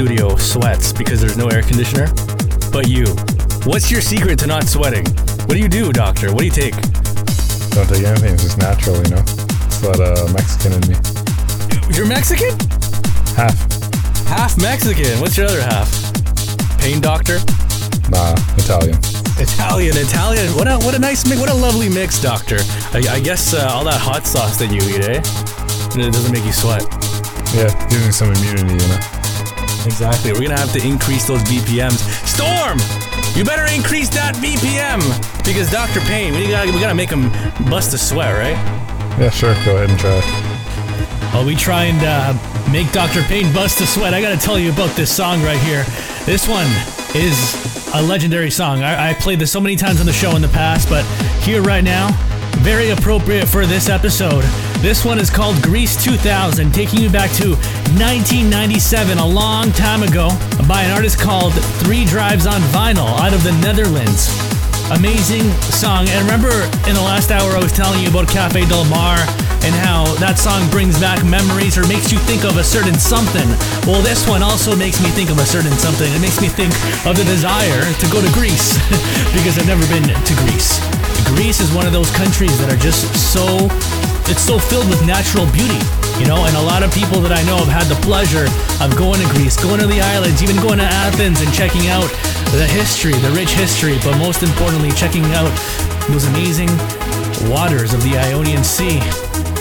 Studio 0.00 0.34
sweats 0.36 0.94
because 0.94 1.20
there's 1.20 1.36
no 1.36 1.46
air 1.48 1.60
conditioner. 1.60 2.06
But 2.72 2.88
you, 2.88 3.04
what's 3.68 3.90
your 3.90 4.00
secret 4.00 4.38
to 4.38 4.46
not 4.46 4.64
sweating? 4.64 5.04
What 5.44 5.56
do 5.56 5.58
you 5.58 5.68
do, 5.68 5.92
doctor? 5.92 6.32
What 6.32 6.38
do 6.38 6.46
you 6.46 6.50
take? 6.50 6.72
Don't 7.76 7.86
take 7.86 8.04
anything. 8.08 8.32
It's 8.32 8.44
just 8.44 8.56
natural, 8.56 8.96
you 8.96 9.10
know. 9.10 9.20
It's 9.20 9.82
a 9.82 9.88
lot 9.88 10.00
of 10.00 10.32
Mexican 10.32 10.72
in 10.72 10.80
me. 10.88 10.96
You're 11.94 12.06
Mexican? 12.06 12.56
Half. 13.36 13.60
Half 14.24 14.56
Mexican. 14.56 15.20
What's 15.20 15.36
your 15.36 15.48
other 15.48 15.60
half? 15.60 15.92
Pain 16.80 17.02
doctor? 17.02 17.36
Nah, 18.08 18.32
Italian. 18.56 18.96
Italian, 19.36 19.98
Italian. 19.98 20.48
What 20.56 20.66
a 20.66 20.78
what 20.78 20.94
a 20.94 20.98
nice 20.98 21.28
mix. 21.28 21.38
What 21.38 21.50
a 21.50 21.54
lovely 21.54 21.90
mix, 21.90 22.22
doctor. 22.22 22.56
I, 22.96 23.04
I 23.06 23.20
guess 23.20 23.52
uh, 23.52 23.68
all 23.68 23.84
that 23.84 24.00
hot 24.00 24.26
sauce 24.26 24.56
that 24.60 24.72
you 24.72 24.80
eat, 24.80 25.04
eh? 25.04 25.20
It 26.00 26.10
doesn't 26.10 26.32
make 26.32 26.46
you 26.46 26.52
sweat. 26.52 26.88
Yeah, 27.52 27.68
me 27.90 28.10
some 28.10 28.32
immunity, 28.32 28.72
you 28.82 28.88
know. 28.88 29.09
Exactly. 29.86 30.32
We're 30.32 30.42
gonna 30.42 30.58
have 30.58 30.72
to 30.72 30.86
increase 30.86 31.26
those 31.26 31.42
BPMs. 31.44 32.00
Storm, 32.26 32.78
you 33.36 33.44
better 33.44 33.66
increase 33.72 34.08
that 34.10 34.34
BPM 34.36 35.00
because 35.44 35.70
Dr. 35.70 36.00
Payne, 36.00 36.34
we 36.34 36.48
gotta 36.48 36.72
we 36.72 36.80
gotta 36.80 36.94
make 36.94 37.10
him 37.10 37.30
bust 37.70 37.94
a 37.94 37.98
sweat, 37.98 38.34
right? 38.34 38.58
Yeah, 39.18 39.30
sure. 39.30 39.54
Go 39.64 39.76
ahead 39.76 39.90
and 39.90 39.98
try. 39.98 40.20
While 41.32 41.46
we 41.46 41.54
try 41.54 41.84
and 41.84 42.02
uh, 42.02 42.70
make 42.72 42.90
Dr. 42.92 43.22
Payne 43.22 43.52
bust 43.52 43.80
a 43.80 43.86
sweat, 43.86 44.14
I 44.14 44.20
gotta 44.20 44.36
tell 44.36 44.58
you 44.58 44.72
about 44.72 44.94
this 44.96 45.14
song 45.14 45.42
right 45.42 45.60
here. 45.60 45.84
This 46.26 46.48
one 46.48 46.66
is 47.14 47.36
a 47.94 48.02
legendary 48.02 48.50
song. 48.50 48.82
I, 48.82 49.10
I 49.10 49.14
played 49.14 49.38
this 49.38 49.50
so 49.50 49.60
many 49.60 49.76
times 49.76 50.00
on 50.00 50.06
the 50.06 50.12
show 50.12 50.36
in 50.36 50.42
the 50.42 50.48
past, 50.48 50.88
but 50.88 51.04
here 51.42 51.62
right 51.62 51.84
now, 51.84 52.10
very 52.58 52.90
appropriate 52.90 53.46
for 53.46 53.66
this 53.66 53.88
episode. 53.88 54.42
This 54.80 55.04
one 55.04 55.18
is 55.18 55.30
called 55.30 55.60
Greece 55.62 56.02
2000, 56.02 56.72
taking 56.72 57.00
you 57.00 57.10
back 57.10 57.30
to 57.32 57.56
1997, 57.98 59.18
a 59.18 59.26
long 59.26 59.72
time 59.72 60.02
ago, 60.02 60.30
by 60.68 60.82
an 60.82 60.92
artist 60.94 61.18
called 61.18 61.52
Three 61.82 62.04
Drives 62.04 62.46
on 62.46 62.60
Vinyl 62.70 63.18
out 63.18 63.34
of 63.34 63.42
the 63.42 63.50
Netherlands. 63.58 64.30
Amazing 64.94 65.50
song. 65.74 66.06
And 66.08 66.22
remember 66.22 66.54
in 66.86 66.94
the 66.94 67.02
last 67.02 67.30
hour, 67.30 67.50
I 67.50 67.58
was 67.58 67.72
telling 67.72 67.98
you 68.02 68.08
about 68.08 68.28
Cafe 68.28 68.62
Del 68.66 68.84
Mar 68.86 69.18
and 69.66 69.74
how 69.74 70.06
that 70.22 70.38
song 70.38 70.62
brings 70.70 70.98
back 71.02 71.18
memories 71.26 71.74
or 71.74 71.86
makes 71.90 72.12
you 72.14 72.18
think 72.30 72.46
of 72.46 72.56
a 72.58 72.64
certain 72.64 72.94
something. 72.94 73.48
Well, 73.90 74.02
this 74.02 74.22
one 74.22 74.42
also 74.42 74.76
makes 74.76 75.02
me 75.02 75.10
think 75.10 75.30
of 75.30 75.38
a 75.42 75.46
certain 75.46 75.74
something. 75.74 76.06
It 76.14 76.22
makes 76.22 76.38
me 76.38 76.46
think 76.46 76.70
of 77.02 77.18
the 77.18 77.26
desire 77.26 77.82
to 77.82 78.06
go 78.14 78.22
to 78.22 78.30
Greece 78.30 78.78
because 79.34 79.58
I've 79.58 79.66
never 79.66 79.84
been 79.90 80.06
to 80.06 80.34
Greece. 80.46 80.78
Greece 81.34 81.58
is 81.58 81.74
one 81.74 81.86
of 81.86 81.92
those 81.92 82.10
countries 82.14 82.54
that 82.62 82.70
are 82.70 82.80
just 82.80 83.10
so 83.34 83.66
it's 84.30 84.46
so 84.46 84.62
filled 84.62 84.86
with 84.86 85.02
natural 85.06 85.42
beauty, 85.50 85.82
you 86.20 86.26
know, 86.28 86.44
and 86.44 86.54
a 86.54 86.60
lot 86.60 86.84
of 86.84 86.92
people 86.92 87.18
that 87.24 87.32
I 87.32 87.40
know 87.48 87.56
have 87.56 87.72
had 87.72 87.88
the 87.88 87.96
pleasure 88.04 88.44
of 88.84 88.92
going 88.96 89.24
to 89.24 89.28
Greece, 89.32 89.56
going 89.56 89.80
to 89.80 89.86
the 89.88 90.00
islands, 90.00 90.42
even 90.42 90.56
going 90.56 90.76
to 90.76 90.84
Athens 90.84 91.40
and 91.40 91.48
checking 91.54 91.88
out 91.88 92.04
the 92.52 92.68
history, 92.68 93.16
the 93.24 93.32
rich 93.32 93.56
history, 93.56 93.96
but 94.04 94.18
most 94.18 94.42
importantly, 94.42 94.92
checking 94.92 95.24
out 95.32 95.48
those 96.12 96.28
amazing 96.28 96.68
waters 97.48 97.94
of 97.94 98.04
the 98.04 98.20
Ionian 98.20 98.62
Sea. 98.62 99.00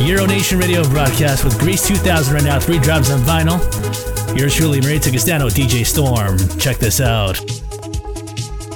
Euronation 0.03 0.59
Radio 0.59 0.83
broadcast 0.89 1.45
with 1.45 1.57
Greece 1.59 1.87
2000 1.87 2.33
right 2.33 2.43
now, 2.43 2.59
Three 2.59 2.79
Drives 2.79 3.09
on 3.09 3.21
Vinyl. 3.21 3.57
Yours 4.37 4.53
truly, 4.53 4.81
Maurizio 4.81 5.11
Castano, 5.11 5.47
DJ 5.47 5.85
Storm. 5.85 6.37
Check 6.59 6.77
this 6.77 6.99
out. 6.99 7.39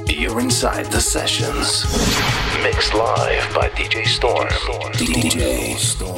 You're 0.07 0.39
inside 0.39 0.85
the 0.85 1.01
sessions. 1.01 1.83
Mixed 2.63 2.93
live 2.93 3.53
by 3.53 3.69
DJ 3.69 4.05
Storm. 4.07 4.47
DJ 4.93 5.75
Storm. 5.75 6.12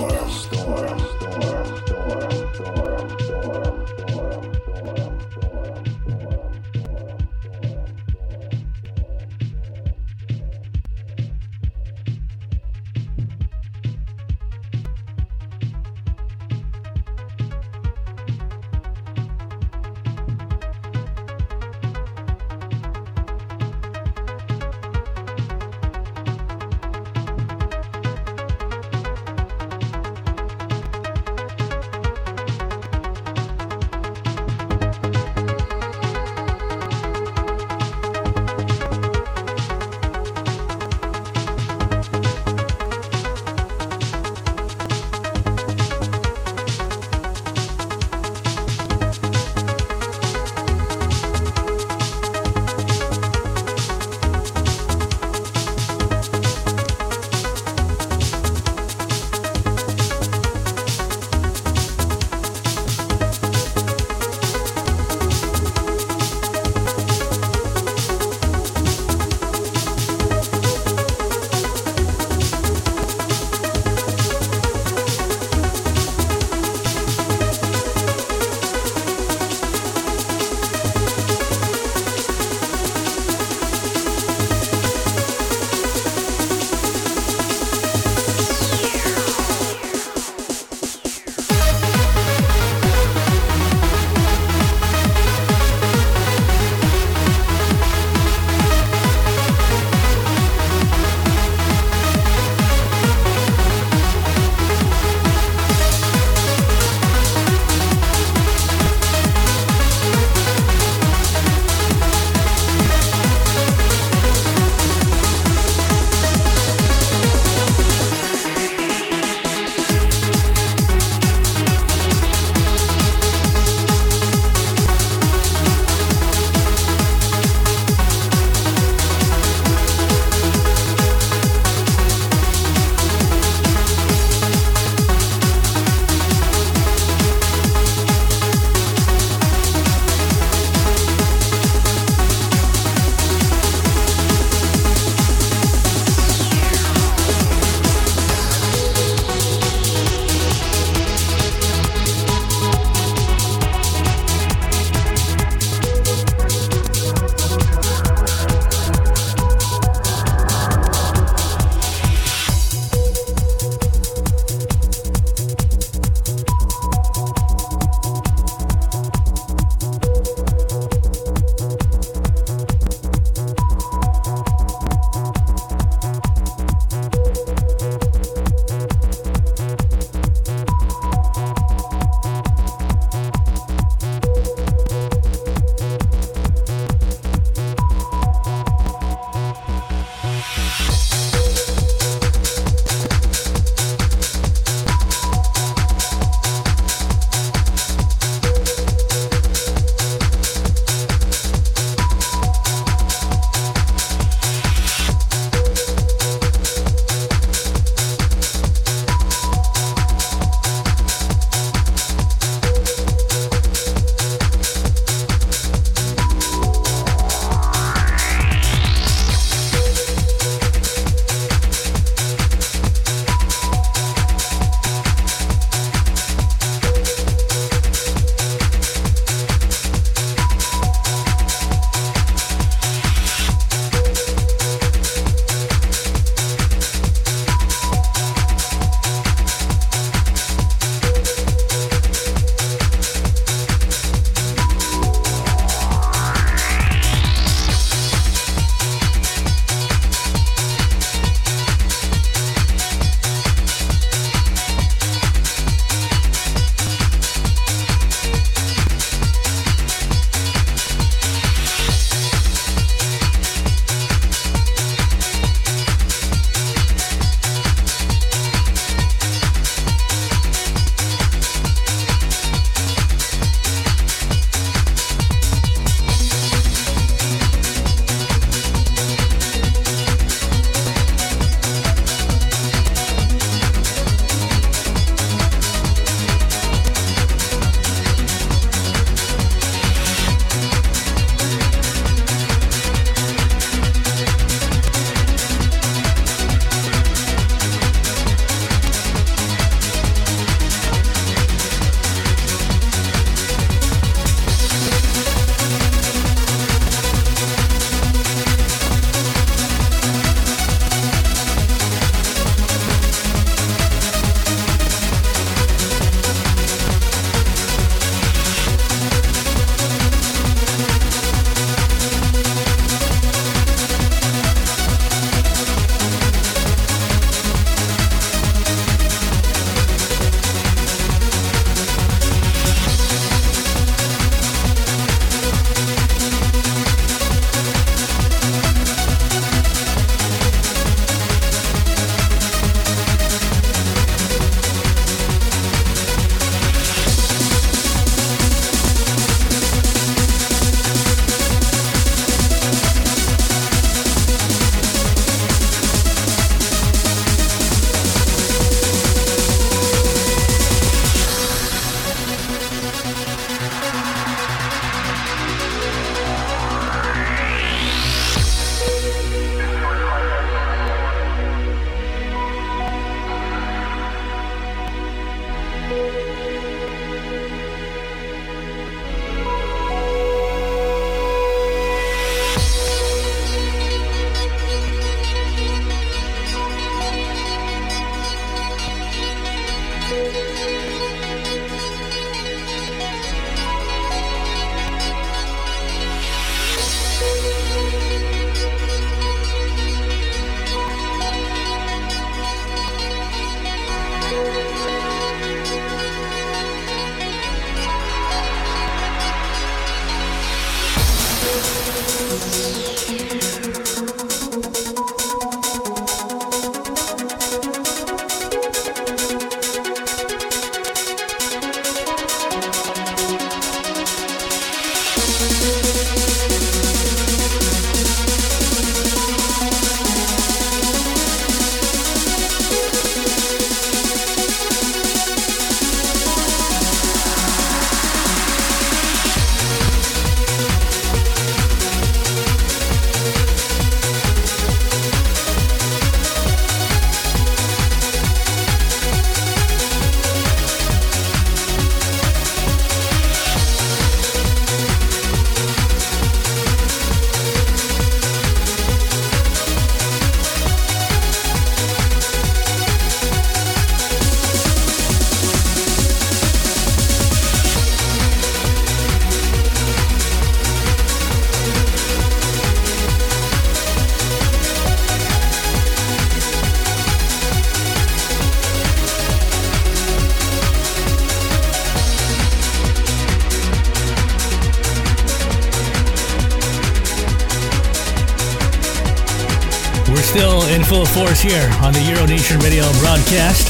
Here 491.45 491.69
on 491.85 491.93
the 491.93 492.01
Euro 492.09 492.25
Nation 492.25 492.57
Radio 492.65 492.81
broadcast. 492.97 493.69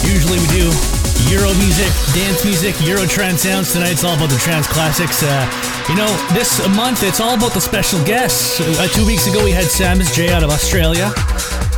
Usually 0.00 0.40
we 0.40 0.48
do 0.48 0.72
Euro 1.28 1.52
music, 1.60 1.92
dance 2.16 2.40
music, 2.42 2.72
Euro 2.88 3.04
trance 3.04 3.42
sounds. 3.42 3.72
Tonight 3.72 3.92
it's 3.92 4.04
all 4.04 4.16
about 4.16 4.30
the 4.30 4.40
trance 4.40 4.66
classics. 4.66 5.22
Uh, 5.22 5.44
you 5.90 5.96
know, 5.96 6.08
this 6.32 6.56
month 6.72 7.02
it's 7.02 7.20
all 7.20 7.34
about 7.34 7.52
the 7.52 7.60
special 7.60 8.02
guests. 8.04 8.60
Uh, 8.60 8.88
two 8.88 9.04
weeks 9.04 9.26
ago 9.28 9.44
we 9.44 9.50
had 9.50 9.64
Samus 9.64 10.14
J 10.14 10.32
out 10.32 10.42
of 10.42 10.48
Australia. 10.48 11.12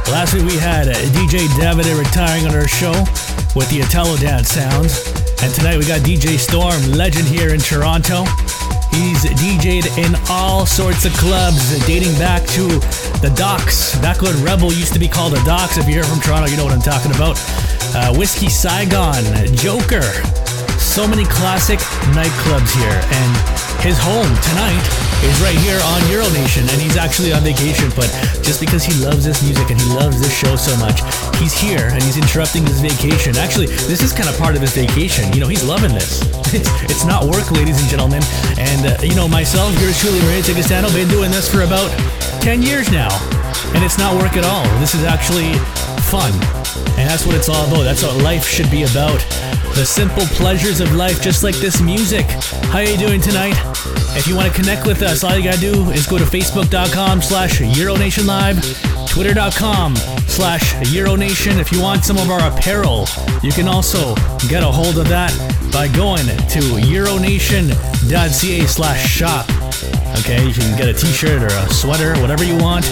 Last 0.07 0.35
week 0.35 0.47
we 0.47 0.57
had 0.57 0.87
uh, 0.87 0.95
DJ 1.11 1.51
Davide 1.59 1.91
retiring 1.99 2.47
on 2.47 2.55
our 2.55 2.69
show 2.69 2.95
with 3.59 3.69
the 3.71 3.83
Italo 3.83 4.17
dance 4.17 4.51
sounds. 4.51 5.03
And 5.43 5.53
tonight 5.53 5.79
we 5.79 5.85
got 5.85 6.07
DJ 6.07 6.39
Storm, 6.39 6.79
legend 6.93 7.27
here 7.27 7.53
in 7.53 7.59
Toronto. 7.59 8.23
He's 8.95 9.27
DJ'd 9.35 9.99
in 9.99 10.15
all 10.31 10.65
sorts 10.65 11.05
of 11.05 11.13
clubs 11.15 11.85
dating 11.87 12.15
back 12.23 12.47
to 12.55 12.79
the 13.25 13.35
Docks. 13.37 13.97
Back 14.05 14.21
when 14.21 14.37
Rebel 14.45 14.69
used 14.69 14.93
to 14.93 14.99
be 14.99 15.09
called 15.09 15.33
the 15.33 15.41
Docks. 15.49 15.79
If 15.79 15.89
you're 15.89 16.05
from 16.05 16.21
Toronto, 16.21 16.45
you 16.45 16.59
know 16.59 16.65
what 16.65 16.77
I'm 16.77 16.85
talking 16.85 17.09
about. 17.09 17.41
Uh, 17.97 18.13
Whiskey 18.13 18.51
Saigon, 18.53 19.25
Joker. 19.57 20.05
So 20.77 21.09
many 21.09 21.25
classic 21.25 21.81
nightclubs 22.13 22.69
here. 22.77 23.01
And 23.01 23.31
his 23.81 23.97
home 23.97 24.29
tonight 24.45 24.85
is 25.25 25.41
right 25.41 25.57
here 25.65 25.81
on 25.97 26.05
Euronation. 26.13 26.69
And 26.69 26.77
he's 26.77 26.99
actually 27.01 27.33
on 27.33 27.41
vacation, 27.41 27.89
but 27.97 28.13
just 28.45 28.61
because 28.61 28.85
he 28.85 28.93
loves 29.01 29.25
this 29.25 29.41
music 29.43 29.71
and 29.71 29.81
he 29.81 29.89
loves 29.95 30.21
this 30.21 30.33
show 30.37 30.55
so 30.57 30.77
much, 30.77 31.01
he's 31.41 31.57
here 31.57 31.89
and 31.97 32.03
he's 32.03 32.19
interrupting 32.19 32.67
his 32.67 32.85
vacation. 32.85 33.39
Actually, 33.39 33.73
this 33.89 34.03
is 34.03 34.13
kind 34.13 34.29
of 34.29 34.37
part 34.37 34.55
of 34.55 34.61
his 34.61 34.77
vacation. 34.77 35.33
You 35.33 35.41
know, 35.41 35.49
he's 35.49 35.65
loving 35.65 35.95
this. 35.95 36.21
It's, 36.57 37.05
not 37.05 37.25
work, 37.25 37.51
ladies 37.51 37.81
and 37.81 37.89
gentlemen. 37.89 38.23
And, 38.59 38.87
uh, 38.87 39.03
you 39.03 39.15
know, 39.15 39.27
myself, 39.27 39.79
yours 39.81 39.99
truly, 39.99 40.21
Maurizio 40.21 40.55
Castano, 40.55 40.89
been 40.93 41.09
doing 41.09 41.31
this 41.31 41.51
for 41.51 41.63
about 41.63 41.91
10 42.43 42.63
years 42.63 42.91
now. 42.91 43.09
And 43.75 43.83
it's 43.83 43.99
not 43.99 44.15
work 44.15 44.37
at 44.37 44.45
all. 44.45 44.65
This 44.79 44.95
is 44.95 45.05
actually 45.05 45.53
fun. 46.11 46.33
And 46.97 47.11
that's 47.11 47.27
what 47.27 47.35
it's 47.35 47.49
all 47.49 47.67
about. 47.67 47.83
That's 47.83 48.03
what 48.03 48.23
life 48.23 48.47
should 48.47 48.71
be 48.71 48.85
about. 48.85 49.19
The 49.75 49.85
simple 49.85 50.25
pleasures 50.39 50.81
of 50.81 50.95
life, 50.95 51.21
just 51.21 51.43
like 51.43 51.57
this 51.57 51.81
music. 51.81 52.27
How 52.71 52.79
are 52.79 52.85
you 52.85 52.97
doing 52.97 53.21
tonight? 53.21 53.57
If 54.17 54.29
you 54.29 54.37
want 54.37 54.47
to 54.47 54.55
connect 54.55 54.87
with 54.87 55.03
us, 55.03 55.25
all 55.25 55.37
you 55.37 55.43
gotta 55.43 55.59
do 55.59 55.91
is 55.91 56.07
go 56.07 56.19
to 56.19 56.25
facebook.com 56.25 57.21
slash 57.21 57.59
EuroNationLive, 57.59 59.09
twitter.com 59.09 59.97
slash 60.29 60.75
Euronation. 60.95 61.59
If 61.59 61.73
you 61.73 61.83
want 61.83 62.05
some 62.05 62.19
of 62.19 62.31
our 62.31 62.49
apparel, 62.53 63.07
you 63.43 63.51
can 63.51 63.67
also 63.67 64.15
get 64.49 64.63
a 64.63 64.71
hold 64.71 64.99
of 64.99 65.09
that 65.09 65.33
by 65.75 65.89
going 65.89 66.25
to 66.25 66.61
euronation.ca 66.87 68.67
slash 68.67 69.11
shop. 69.11 69.45
Okay, 70.21 70.47
you 70.47 70.55
can 70.55 70.79
get 70.79 70.87
a 70.89 70.95
t-shirt 70.95 71.43
or 71.43 71.47
a 71.47 71.69
sweater, 71.69 72.15
whatever 72.21 72.45
you 72.45 72.57
want. 72.57 72.87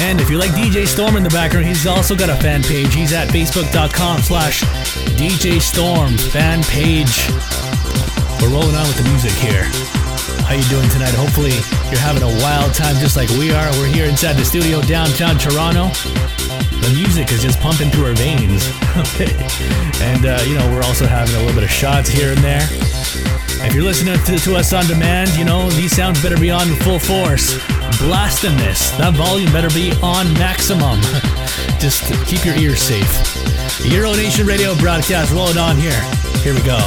And 0.00 0.18
if 0.18 0.30
you 0.30 0.38
like 0.38 0.50
DJ 0.52 0.86
Storm 0.86 1.16
in 1.16 1.22
the 1.22 1.28
background, 1.28 1.66
he's 1.66 1.86
also 1.86 2.16
got 2.16 2.30
a 2.30 2.36
fan 2.36 2.62
page. 2.62 2.94
He's 2.94 3.12
at 3.12 3.28
facebook.com 3.28 4.22
slash 4.22 4.62
DJ 5.20 5.60
Storm 5.60 6.16
fan 6.16 6.62
page. 6.64 7.28
We're 8.40 8.48
rolling 8.48 8.74
on 8.74 8.88
with 8.88 8.96
the 8.96 9.06
music 9.10 9.32
here. 9.32 9.64
How 10.48 10.54
you 10.54 10.64
doing 10.70 10.88
tonight? 10.88 11.12
Hopefully 11.12 11.52
you're 11.90 12.00
having 12.00 12.22
a 12.22 12.42
wild 12.42 12.72
time 12.72 12.96
just 12.96 13.14
like 13.14 13.28
we 13.30 13.52
are. 13.52 13.70
We're 13.72 13.92
here 13.92 14.06
inside 14.06 14.34
the 14.38 14.44
studio 14.44 14.80
downtown 14.80 15.36
Toronto. 15.36 15.90
The 16.80 16.92
music 16.94 17.30
is 17.32 17.42
just 17.42 17.60
pumping 17.60 17.90
through 17.90 18.06
our 18.06 18.14
veins. 18.14 18.68
And, 20.00 20.24
uh, 20.24 20.40
you 20.46 20.54
know, 20.54 20.66
we're 20.72 20.82
also 20.82 21.06
having 21.06 21.34
a 21.34 21.38
little 21.38 21.54
bit 21.54 21.62
of 21.62 21.70
shots 21.70 22.08
here 22.08 22.32
and 22.32 22.38
there. 22.38 22.66
If 23.62 23.74
you're 23.74 23.84
listening 23.84 24.18
to, 24.24 24.38
to 24.38 24.56
us 24.56 24.72
on 24.72 24.86
demand, 24.86 25.36
you 25.36 25.44
know, 25.44 25.68
these 25.70 25.94
sounds 25.94 26.22
better 26.22 26.38
be 26.38 26.50
on 26.50 26.68
full 26.76 26.98
force. 26.98 27.58
Blasting 27.98 28.56
this. 28.56 28.90
That 28.92 29.12
volume 29.12 29.52
better 29.52 29.68
be 29.68 29.92
on 30.02 30.32
maximum. 30.34 31.00
Just 31.78 32.04
keep 32.26 32.46
your 32.46 32.56
ears 32.56 32.80
safe. 32.80 33.84
Euro 33.84 34.12
Nation 34.14 34.46
Radio 34.46 34.74
broadcast 34.76 35.32
rolling 35.32 35.58
on 35.58 35.76
here. 35.76 36.00
Here 36.42 36.54
we 36.54 36.62
go. 36.62 36.78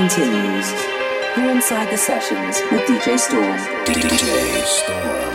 Continues. 0.00 0.72
You're 1.36 1.50
inside 1.50 1.92
the 1.92 1.98
sessions 1.98 2.62
with 2.72 2.80
DJ 2.88 3.18
Storm. 3.18 3.58
DJ 3.84 4.64
Storm. 4.64 5.29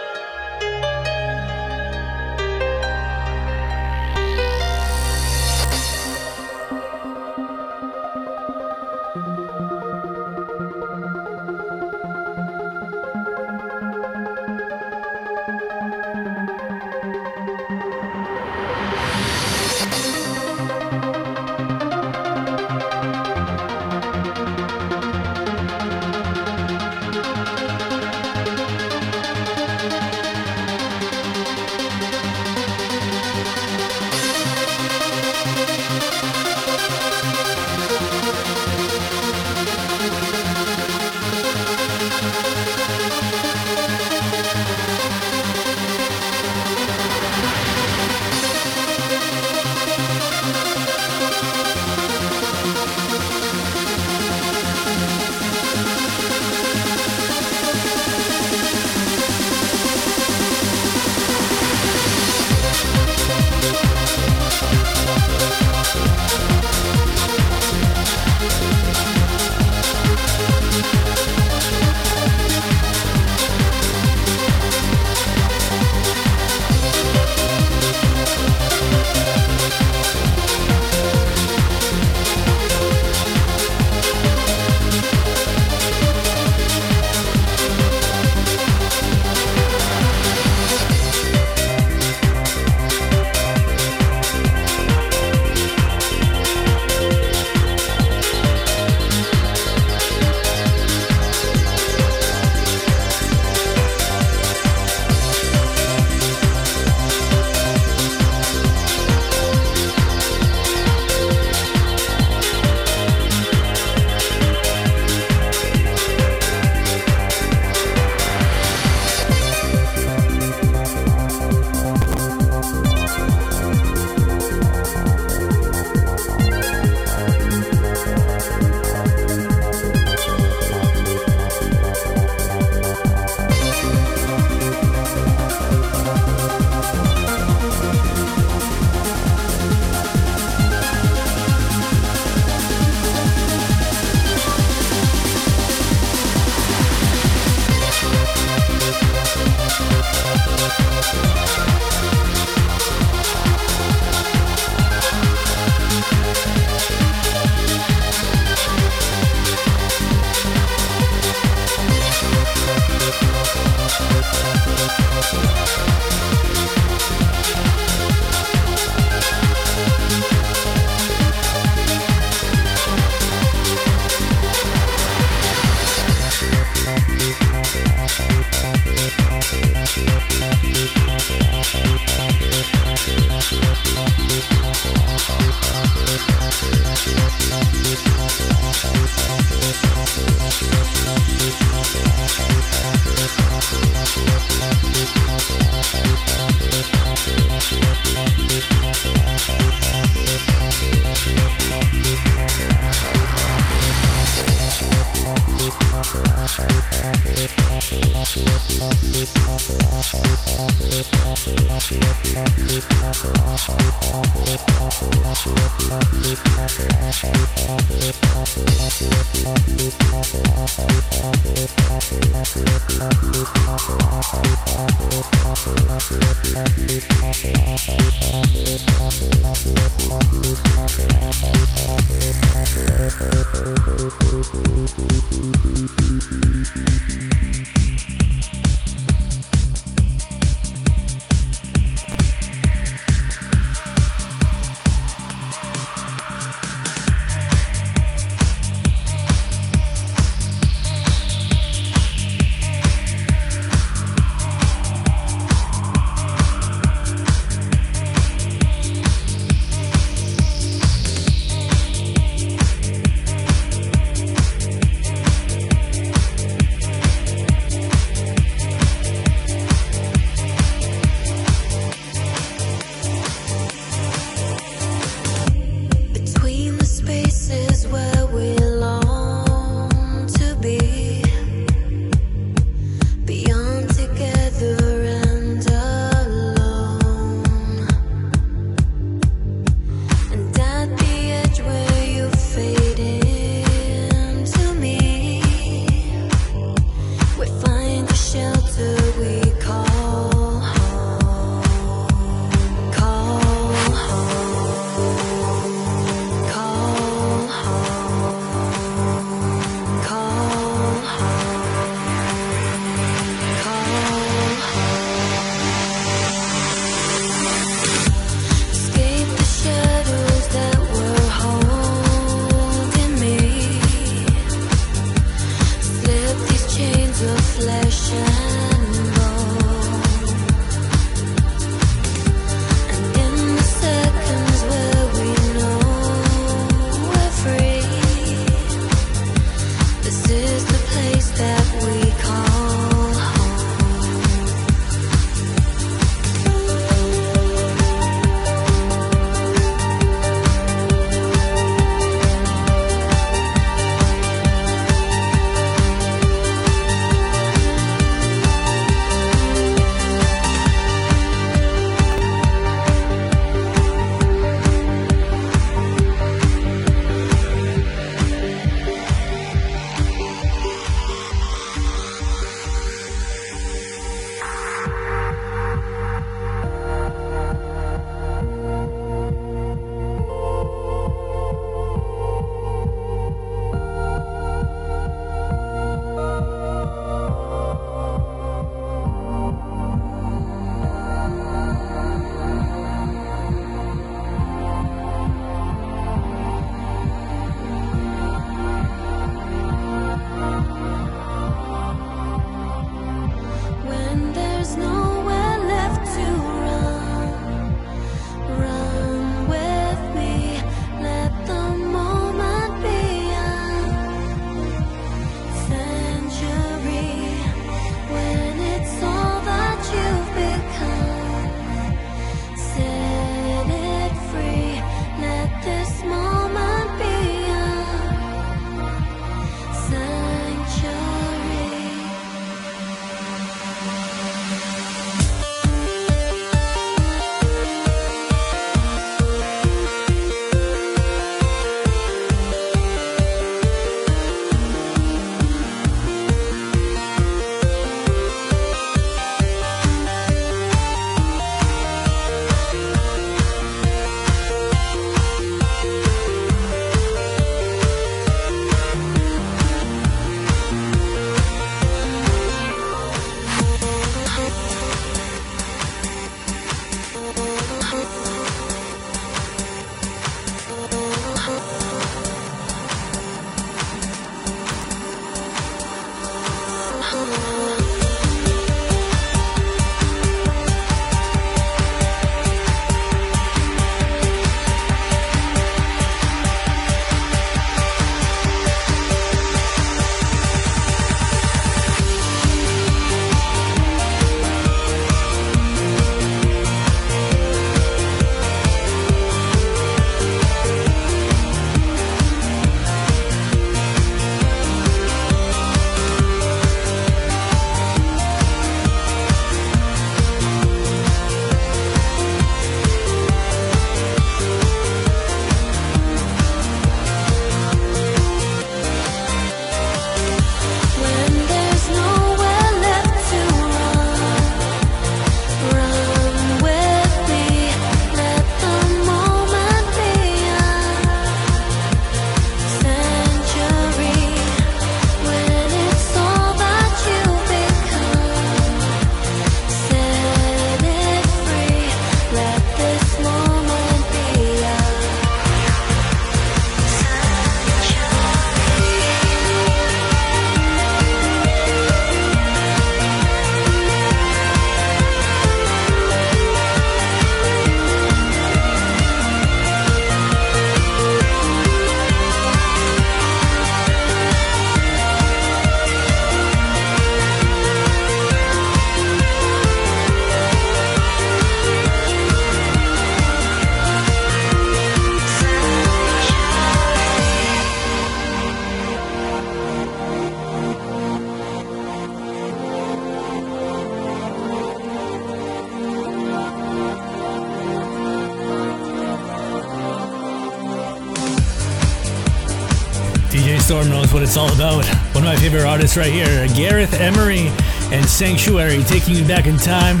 Knows 593.80 594.12
what 594.12 594.22
it's 594.22 594.36
all 594.36 594.52
about. 594.52 594.84
One 595.14 595.24
of 595.24 595.24
my 595.24 595.36
favorite 595.36 595.64
artists 595.64 595.96
right 595.96 596.12
here, 596.12 596.46
Gareth 596.54 596.92
Emery 597.00 597.48
and 597.90 598.04
Sanctuary, 598.04 598.82
taking 598.84 599.14
you 599.14 599.26
back 599.26 599.46
in 599.46 599.56
time. 599.56 600.00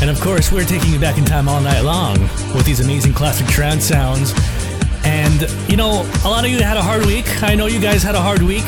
And 0.00 0.10
of 0.10 0.20
course, 0.20 0.50
we're 0.50 0.64
taking 0.64 0.90
you 0.90 0.98
back 0.98 1.16
in 1.18 1.24
time 1.24 1.46
all 1.46 1.60
night 1.60 1.82
long 1.82 2.18
with 2.54 2.64
these 2.64 2.80
amazing 2.80 3.12
classic 3.12 3.46
trance 3.46 3.84
sounds. 3.84 4.32
And, 5.04 5.42
you 5.70 5.76
know, 5.76 6.10
a 6.24 6.28
lot 6.28 6.44
of 6.44 6.50
you 6.50 6.62
had 6.62 6.76
a 6.76 6.82
hard 6.82 7.06
week. 7.06 7.42
I 7.42 7.54
know 7.54 7.66
you 7.66 7.78
guys 7.78 8.02
had 8.02 8.14
a 8.14 8.20
hard 8.20 8.42
week, 8.42 8.64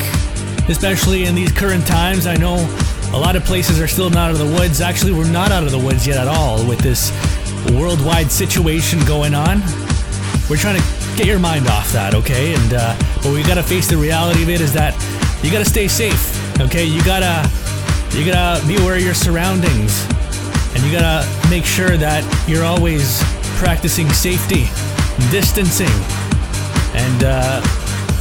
especially 0.69 1.25
in 1.25 1.35
these 1.35 1.51
current 1.51 1.85
times. 1.85 2.25
I 2.25 2.35
know 2.35 2.55
a 3.13 3.19
lot 3.19 3.35
of 3.35 3.43
places 3.43 3.81
are 3.81 3.87
still 3.87 4.09
not 4.09 4.29
out 4.29 4.39
of 4.39 4.39
the 4.39 4.55
woods. 4.59 4.81
Actually, 4.81 5.13
we're 5.13 5.31
not 5.31 5.51
out 5.51 5.63
of 5.63 5.71
the 5.71 5.79
woods 5.79 6.07
yet 6.07 6.17
at 6.17 6.27
all 6.27 6.65
with 6.65 6.79
this 6.79 7.11
worldwide 7.71 8.31
situation 8.31 9.03
going 9.05 9.33
on. 9.33 9.61
We're 10.49 10.57
trying 10.57 10.79
to 10.79 10.87
get 11.17 11.27
your 11.27 11.39
mind 11.39 11.67
off 11.67 11.91
that, 11.91 12.15
okay? 12.15 12.53
And 12.53 12.73
uh, 12.73 12.96
but 13.27 13.33
we 13.33 13.43
gotta 13.43 13.63
face 13.63 13.89
the 13.89 13.97
reality 13.97 14.41
of 14.41 14.47
it 14.47 14.61
is 14.61 14.71
that 14.71 14.95
you 15.43 15.51
gotta 15.51 15.67
stay 15.67 15.89
safe, 15.89 16.31
okay? 16.61 16.85
You 16.85 17.03
gotta 17.03 17.43
you 18.15 18.23
gotta 18.23 18.65
be 18.65 18.79
aware 18.79 18.95
of 18.95 19.03
your 19.03 19.13
surroundings, 19.13 20.07
and 20.71 20.79
you 20.79 20.95
gotta 20.95 21.27
make 21.51 21.65
sure 21.65 21.97
that 21.99 22.23
you're 22.47 22.63
always 22.63 23.19
practicing 23.59 24.07
safety, 24.15 24.71
distancing, 25.27 25.91
and 26.95 27.27
uh, 27.27 27.59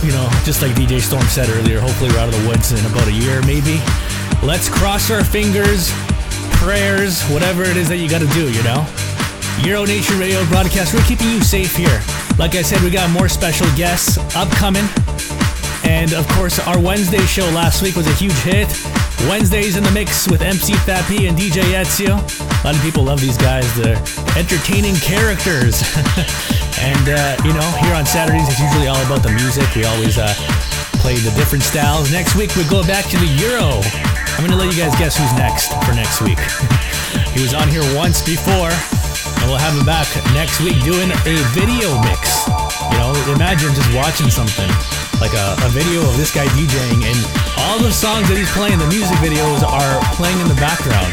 you 0.02 0.10
know, 0.10 0.26
just 0.42 0.58
like 0.58 0.74
DJ 0.74 0.98
Storm 0.98 1.22
said 1.30 1.48
earlier, 1.54 1.78
hopefully 1.78 2.10
we're 2.10 2.18
out 2.18 2.26
of 2.26 2.34
the 2.42 2.48
woods 2.48 2.74
in 2.74 2.82
about 2.90 3.06
a 3.06 3.14
year, 3.14 3.38
maybe. 3.46 3.78
Let's 4.42 4.68
cross 4.68 5.08
our 5.14 5.22
fingers, 5.22 5.94
prayers, 6.58 7.22
whatever 7.30 7.62
it 7.62 7.76
is 7.76 7.88
that 7.90 7.98
you 7.98 8.10
gotta 8.10 8.30
do, 8.34 8.50
you 8.50 8.62
know? 8.66 8.82
Euro 9.62 9.86
Nation 9.86 10.18
Radio 10.18 10.44
broadcast. 10.46 10.94
We're 10.94 11.06
keeping 11.06 11.30
you 11.30 11.40
safe 11.46 11.76
here. 11.76 12.02
Like 12.38 12.54
I 12.54 12.60
said, 12.60 12.82
we 12.82 12.90
got 12.90 13.08
more 13.10 13.28
special 13.28 13.66
guests 13.76 14.18
upcoming. 14.36 14.84
And 15.84 16.12
of 16.12 16.28
course, 16.36 16.58
our 16.60 16.78
Wednesday 16.78 17.24
show 17.24 17.48
last 17.56 17.82
week 17.82 17.96
was 17.96 18.06
a 18.06 18.12
huge 18.12 18.36
hit. 18.44 18.68
Wednesdays 19.24 19.76
in 19.76 19.82
the 19.82 19.90
mix 19.92 20.28
with 20.28 20.42
MC 20.42 20.74
Fat 20.84 21.00
P 21.08 21.28
and 21.28 21.38
DJ 21.38 21.64
Ezio. 21.72 22.20
A 22.20 22.60
lot 22.66 22.76
of 22.76 22.82
people 22.82 23.04
love 23.04 23.20
these 23.20 23.38
guys. 23.38 23.64
They're 23.74 23.96
entertaining 24.36 24.96
characters. 24.96 25.80
and, 26.84 27.08
uh, 27.08 27.40
you 27.40 27.56
know, 27.56 27.64
here 27.80 27.94
on 27.96 28.04
Saturdays, 28.04 28.48
it's 28.52 28.60
usually 28.60 28.88
all 28.88 29.00
about 29.06 29.22
the 29.22 29.32
music. 29.32 29.64
We 29.74 29.84
always 29.84 30.18
uh, 30.18 30.28
play 31.00 31.16
the 31.16 31.32
different 31.40 31.64
styles. 31.64 32.12
Next 32.12 32.36
week, 32.36 32.54
we 32.54 32.68
go 32.68 32.84
back 32.84 33.06
to 33.06 33.16
the 33.16 33.30
Euro. 33.48 33.80
I'm 34.36 34.44
going 34.44 34.52
to 34.52 34.60
let 34.60 34.68
you 34.68 34.76
guys 34.76 34.92
guess 35.00 35.16
who's 35.16 35.32
next 35.40 35.72
for 35.88 35.94
next 35.96 36.20
week. 36.20 36.38
he 37.32 37.40
was 37.40 37.54
on 37.54 37.68
here 37.68 37.84
once 37.96 38.20
before. 38.20 38.95
And 39.40 39.50
we'll 39.50 39.60
have 39.60 39.76
him 39.76 39.84
back 39.84 40.08
next 40.32 40.60
week 40.60 40.78
doing 40.82 41.10
a 41.10 41.36
video 41.52 41.94
mix. 42.02 42.46
You 42.92 42.98
know, 42.98 43.12
imagine 43.34 43.74
just 43.74 43.90
watching 43.94 44.30
something 44.30 44.70
like 45.20 45.32
a, 45.32 45.56
a 45.64 45.70
video 45.72 46.04
of 46.04 46.16
this 46.16 46.32
guy 46.32 46.46
DJing, 46.52 47.00
and 47.04 47.18
all 47.64 47.78
the 47.80 47.92
songs 47.92 48.28
that 48.28 48.36
he's 48.36 48.50
playing, 48.52 48.78
the 48.78 48.88
music 48.92 49.16
videos 49.24 49.64
are 49.64 49.96
playing 50.14 50.36
in 50.40 50.48
the 50.48 50.58
background. 50.60 51.08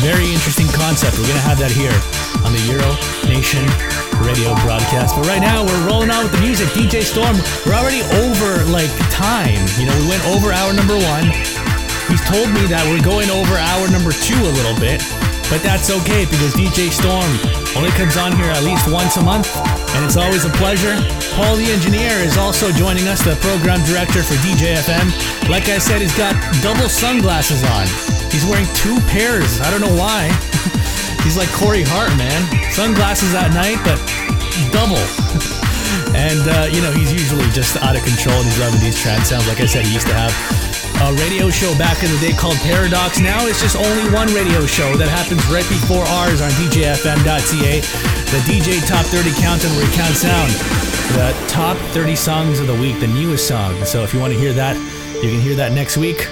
Very 0.00 0.30
interesting 0.30 0.70
concept. 0.72 1.18
We're 1.18 1.28
gonna 1.28 1.44
have 1.44 1.58
that 1.58 1.74
here 1.74 1.92
on 2.46 2.54
the 2.54 2.62
Euro 2.72 2.88
Nation 3.26 3.66
radio 4.22 4.54
broadcast. 4.62 5.16
But 5.16 5.26
right 5.26 5.42
now, 5.42 5.66
we're 5.66 5.84
rolling 5.88 6.10
out 6.10 6.22
with 6.24 6.32
the 6.32 6.42
music. 6.42 6.68
DJ 6.72 7.02
Storm, 7.02 7.36
we're 7.66 7.76
already 7.76 8.00
over 8.22 8.64
like 8.70 8.90
time. 9.10 9.60
You 9.76 9.90
know, 9.90 9.96
we 9.98 10.06
went 10.08 10.24
over 10.30 10.54
hour 10.54 10.72
number 10.72 10.96
one. 10.96 11.28
He's 12.08 12.22
told 12.26 12.50
me 12.54 12.64
that 12.70 12.82
we're 12.88 13.04
going 13.04 13.30
over 13.30 13.54
hour 13.54 13.86
number 13.90 14.14
two 14.14 14.38
a 14.40 14.52
little 14.56 14.78
bit. 14.78 15.02
But 15.50 15.62
that's 15.66 15.90
okay 15.90 16.24
because 16.30 16.54
DJ 16.54 16.94
Storm 16.94 17.26
only 17.76 17.90
comes 17.94 18.16
on 18.16 18.34
here 18.34 18.50
at 18.50 18.62
least 18.62 18.90
once 18.90 19.16
a 19.16 19.22
month, 19.22 19.46
and 19.94 20.04
it's 20.04 20.16
always 20.16 20.44
a 20.44 20.52
pleasure. 20.58 20.94
Paul 21.38 21.56
the 21.56 21.70
engineer 21.70 22.18
is 22.18 22.36
also 22.36 22.72
joining 22.72 23.06
us, 23.06 23.22
the 23.22 23.36
program 23.38 23.84
director 23.86 24.22
for 24.22 24.34
DJFM. 24.42 25.48
Like 25.48 25.68
I 25.68 25.78
said, 25.78 26.00
he's 26.00 26.16
got 26.16 26.34
double 26.62 26.88
sunglasses 26.88 27.62
on. 27.62 27.86
He's 28.30 28.44
wearing 28.44 28.66
two 28.74 28.98
pairs. 29.06 29.60
I 29.60 29.70
don't 29.70 29.80
know 29.80 29.94
why. 29.94 30.30
he's 31.22 31.36
like 31.36 31.50
Corey 31.50 31.82
Hart, 31.86 32.10
man. 32.18 32.42
Sunglasses 32.72 33.34
at 33.34 33.54
night, 33.54 33.78
but 33.86 33.98
double. 34.74 34.98
and 36.18 36.42
uh, 36.50 36.66
you 36.70 36.82
know, 36.82 36.90
he's 36.90 37.12
usually 37.12 37.48
just 37.50 37.76
out 37.82 37.94
of 37.94 38.02
control. 38.02 38.38
And 38.38 38.46
he's 38.46 38.58
loving 38.58 38.80
these 38.80 38.98
trance 38.98 39.30
sounds. 39.30 39.46
Like 39.46 39.60
I 39.60 39.66
said, 39.66 39.86
he 39.86 39.94
used 39.94 40.06
to 40.08 40.14
have 40.14 40.34
a 41.00 41.14
radio 41.14 41.48
show 41.50 41.76
back 41.78 42.02
in 42.02 42.10
the 42.10 42.18
day 42.18 42.32
called 42.32 42.56
Paradox. 42.58 43.20
Now 43.20 43.46
it's 43.46 43.60
just 43.60 43.76
only 43.76 44.12
one 44.12 44.28
radio 44.34 44.66
show 44.66 44.96
that 44.96 45.08
happens 45.08 45.44
right 45.46 45.66
before 45.68 46.04
ours 46.04 46.40
on 46.40 46.50
DJFM.ca. 46.60 47.80
The 47.80 48.40
DJ 48.44 48.86
Top 48.86 49.06
30 49.06 49.32
Countdown, 49.40 49.72
where 49.76 49.86
we 49.86 49.92
count 49.94 50.14
sound. 50.14 50.52
The 51.16 51.34
top 51.48 51.76
30 51.92 52.16
songs 52.16 52.60
of 52.60 52.66
the 52.66 52.74
week, 52.74 53.00
the 53.00 53.08
newest 53.08 53.48
song. 53.48 53.84
So 53.84 54.02
if 54.02 54.12
you 54.12 54.20
want 54.20 54.32
to 54.32 54.38
hear 54.38 54.52
that, 54.52 54.76
you 55.22 55.30
can 55.30 55.40
hear 55.40 55.54
that 55.56 55.72
next 55.72 55.96
week. 55.96 56.28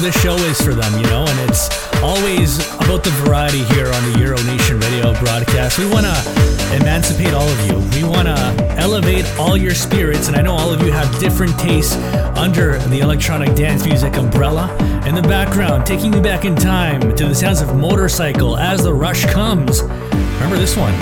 This 0.00 0.20
show 0.20 0.34
is 0.36 0.60
for 0.60 0.74
them, 0.74 0.92
you 1.00 1.06
know, 1.08 1.24
and 1.26 1.50
it's 1.50 1.68
always 2.02 2.58
about 2.84 3.02
the 3.02 3.10
variety 3.24 3.62
here 3.74 3.86
on 3.86 4.12
the 4.12 4.18
Euro 4.20 4.36
Nation 4.42 4.78
radio 4.80 5.12
broadcast. 5.20 5.78
We 5.78 5.86
want 5.88 6.04
to 6.04 6.76
emancipate 6.76 7.32
all 7.32 7.48
of 7.48 7.66
you. 7.66 7.78
We 7.96 8.08
want 8.08 8.28
to 8.28 8.36
elevate 8.78 9.24
all 9.38 9.56
your 9.56 9.74
spirits, 9.74 10.28
and 10.28 10.36
I 10.36 10.42
know 10.42 10.52
all 10.52 10.72
of 10.72 10.82
you 10.82 10.92
have 10.92 11.18
different 11.18 11.58
tastes 11.58 11.96
under 12.36 12.78
the 12.88 13.00
electronic 13.00 13.54
dance 13.54 13.86
music 13.86 14.16
umbrella. 14.16 14.74
In 15.06 15.14
the 15.14 15.22
background, 15.22 15.86
taking 15.86 16.12
you 16.12 16.20
back 16.20 16.44
in 16.44 16.56
time 16.56 17.14
to 17.16 17.28
the 17.28 17.34
sounds 17.34 17.60
of 17.60 17.74
Motorcycle 17.74 18.58
as 18.58 18.82
the 18.82 18.92
rush 18.92 19.24
comes. 19.26 19.82
Remember 19.82 20.58
this 20.58 20.76
one? 20.76 20.94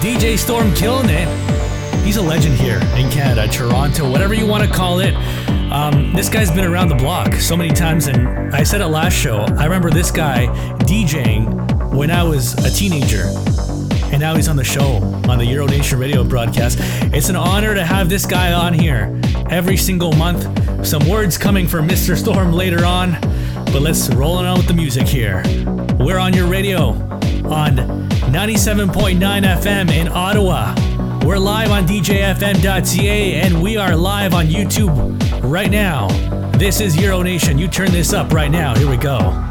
DJ 0.00 0.38
Storm 0.38 0.72
killing 0.74 1.08
it. 1.08 1.28
He's 2.04 2.16
a 2.16 2.22
legend 2.22 2.54
here 2.56 2.80
in 2.96 3.10
Canada, 3.10 3.48
Toronto, 3.48 4.10
whatever 4.10 4.34
you 4.34 4.46
want 4.46 4.64
to 4.64 4.70
call 4.70 5.00
it. 5.00 5.14
Um, 5.72 6.12
this 6.12 6.28
guy's 6.28 6.50
been 6.50 6.66
around 6.66 6.88
the 6.88 6.96
block 6.96 7.32
so 7.36 7.56
many 7.56 7.72
times, 7.72 8.06
and 8.06 8.54
I 8.54 8.62
said 8.62 8.82
it 8.82 8.88
last 8.88 9.14
show. 9.14 9.38
I 9.38 9.64
remember 9.64 9.88
this 9.88 10.10
guy 10.10 10.48
DJing 10.80 11.94
when 11.94 12.10
I 12.10 12.22
was 12.22 12.52
a 12.66 12.70
teenager, 12.70 13.24
and 14.12 14.20
now 14.20 14.34
he's 14.34 14.48
on 14.48 14.56
the 14.56 14.64
show 14.64 14.96
on 15.30 15.38
the 15.38 15.46
Euro 15.46 15.66
Nation 15.66 15.98
radio 15.98 16.24
broadcast. 16.24 16.76
It's 17.14 17.30
an 17.30 17.36
honor 17.36 17.74
to 17.74 17.86
have 17.86 18.10
this 18.10 18.26
guy 18.26 18.52
on 18.52 18.74
here 18.74 19.18
every 19.48 19.78
single 19.78 20.12
month. 20.12 20.86
Some 20.86 21.08
words 21.08 21.38
coming 21.38 21.66
from 21.66 21.88
Mr. 21.88 22.18
Storm 22.18 22.52
later 22.52 22.84
on, 22.84 23.12
but 23.72 23.80
let's 23.80 24.10
roll 24.10 24.34
on 24.34 24.58
with 24.58 24.68
the 24.68 24.74
music 24.74 25.08
here. 25.08 25.42
We're 25.98 26.18
on 26.18 26.34
your 26.34 26.48
radio 26.48 26.90
on 27.48 27.76
97.9 28.28 29.18
FM 29.18 29.90
in 29.90 30.08
Ottawa. 30.08 30.74
We're 31.24 31.38
live 31.38 31.70
on 31.70 31.86
DJFM.ca 31.86 33.34
and 33.36 33.62
we 33.62 33.78
are 33.78 33.96
live 33.96 34.34
on 34.34 34.48
YouTube 34.48 35.11
right 35.52 35.70
now. 35.70 36.08
This 36.52 36.80
is 36.80 36.96
Euro 36.96 37.20
Nation. 37.20 37.58
You 37.58 37.68
turn 37.68 37.92
this 37.92 38.14
up 38.14 38.32
right 38.32 38.50
now. 38.50 38.74
Here 38.74 38.88
we 38.88 38.96
go. 38.96 39.41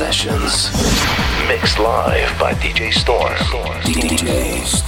Sessions. 0.00 0.72
Mixed 1.46 1.78
live 1.78 2.32
by 2.40 2.54
DJ 2.54 2.90
Storm. 2.90 3.34
DJ 3.84 4.64
Storm. 4.64 4.79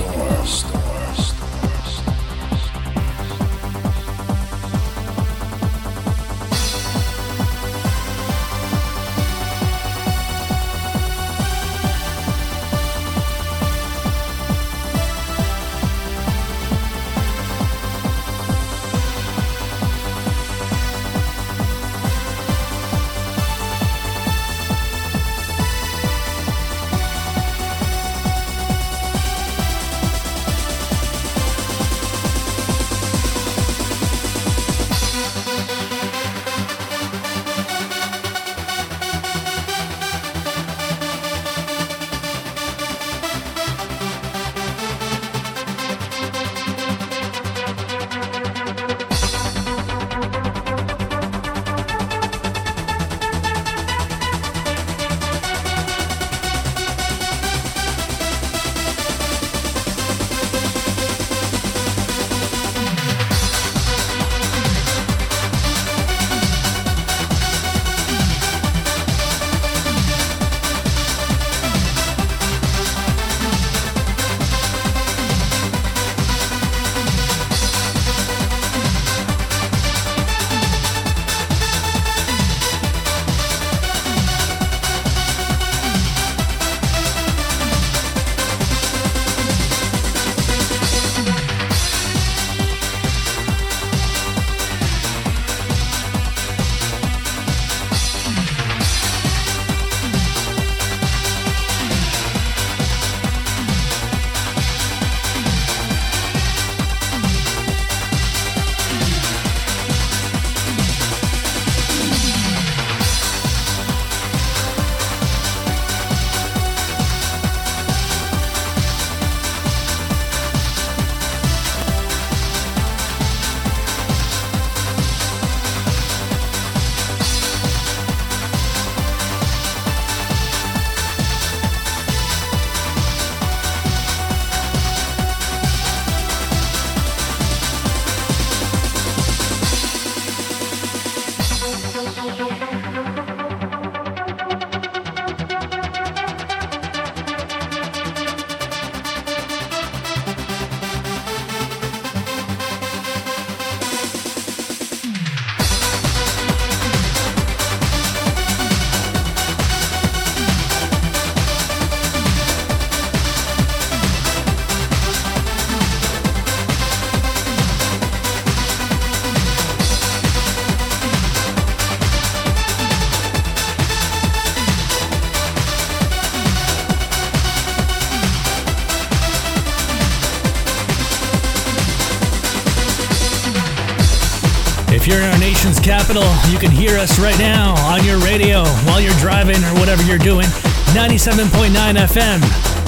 Capital, 185.83 186.23
you 186.49 186.59
can 186.59 186.71
hear 186.71 186.97
us 186.97 187.19
right 187.19 187.39
now 187.39 187.75
on 187.91 188.05
your 188.05 188.19
radio 188.19 188.65
while 188.87 189.01
you're 189.01 189.19
driving 189.19 189.57
or 189.65 189.75
whatever 189.81 190.03
you're 190.05 190.19
doing. 190.19 190.47
97.9 190.95 191.75
FM, 191.99 192.39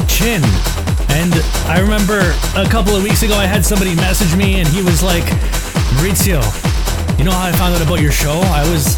Chin. 0.09 0.41
And 1.11 1.35
I 1.67 1.81
remember 1.81 2.21
a 2.55 2.69
couple 2.69 2.95
of 2.95 3.03
weeks 3.03 3.23
ago, 3.23 3.35
I 3.35 3.47
had 3.47 3.65
somebody 3.65 3.97
message 3.97 4.37
me 4.37 4.61
and 4.61 4.69
he 4.69 4.81
was 4.83 5.03
like, 5.03 5.25
Maurizio, 5.99 6.39
you 7.19 7.25
know 7.25 7.33
how 7.33 7.49
I 7.49 7.53
found 7.53 7.75
out 7.75 7.83
about 7.83 8.01
your 8.01 8.13
show? 8.13 8.41
I 8.55 8.63
was, 8.71 8.97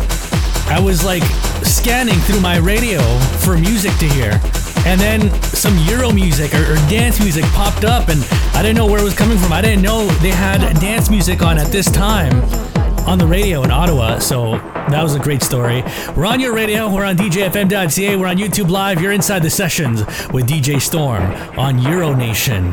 I 0.69 0.79
was 0.79 1.03
like 1.03 1.23
scanning 1.65 2.19
through 2.21 2.41
my 2.41 2.59
radio 2.59 3.01
for 3.41 3.57
music 3.57 3.97
to 3.99 4.09
hear. 4.09 4.39
And 4.85 5.01
then 5.01 5.31
some 5.43 5.77
Euro 5.89 6.13
music 6.13 6.55
or, 6.55 6.73
or 6.73 6.77
dance 6.89 7.19
music 7.19 7.45
popped 7.47 7.85
up, 7.85 8.09
and 8.09 8.23
I 8.55 8.63
didn't 8.63 8.77
know 8.77 8.87
where 8.87 9.01
it 9.01 9.05
was 9.05 9.17
coming 9.17 9.37
from. 9.37 9.53
I 9.53 9.61
didn't 9.61 9.83
know 9.83 10.07
they 10.21 10.31
had 10.31 10.61
dance 10.81 11.11
music 11.11 11.43
on 11.43 11.59
at 11.59 11.73
this 11.73 11.91
time 11.91 12.66
on 13.07 13.19
the 13.19 13.27
radio 13.27 13.63
in 13.63 13.71
Ottawa. 13.71 14.19
So 14.19 14.53
that 14.91 15.03
was 15.03 15.15
a 15.15 15.19
great 15.19 15.43
story. 15.43 15.83
We're 16.17 16.27
on 16.27 16.41
your 16.41 16.55
radio. 16.55 16.93
We're 16.93 17.05
on 17.05 17.17
DJFM.ca. 17.17 18.17
We're 18.17 18.27
on 18.27 18.37
YouTube 18.37 18.69
Live. 18.69 19.01
You're 19.01 19.13
inside 19.13 19.43
the 19.43 19.51
sessions 19.51 20.01
with 20.33 20.49
DJ 20.49 20.81
Storm 20.81 21.23
on 21.59 21.79
Euronation. 21.79 22.73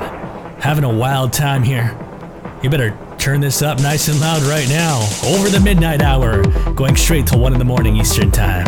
Having 0.59 0.85
a 0.85 0.93
wild 0.93 1.33
time 1.33 1.63
here. 1.63 1.97
You 2.63 2.69
better 2.69 2.97
turn 3.17 3.41
this 3.41 3.61
up 3.61 3.79
nice 3.79 4.07
and 4.07 4.19
loud 4.19 4.41
right 4.43 4.67
now. 4.69 4.99
Over 5.25 5.49
the 5.49 5.59
midnight 5.59 6.01
hour, 6.01 6.43
going 6.73 6.95
straight 6.95 7.27
till 7.27 7.39
1 7.39 7.53
in 7.53 7.59
the 7.59 7.65
morning 7.65 7.95
Eastern 7.95 8.31
Time. 8.31 8.62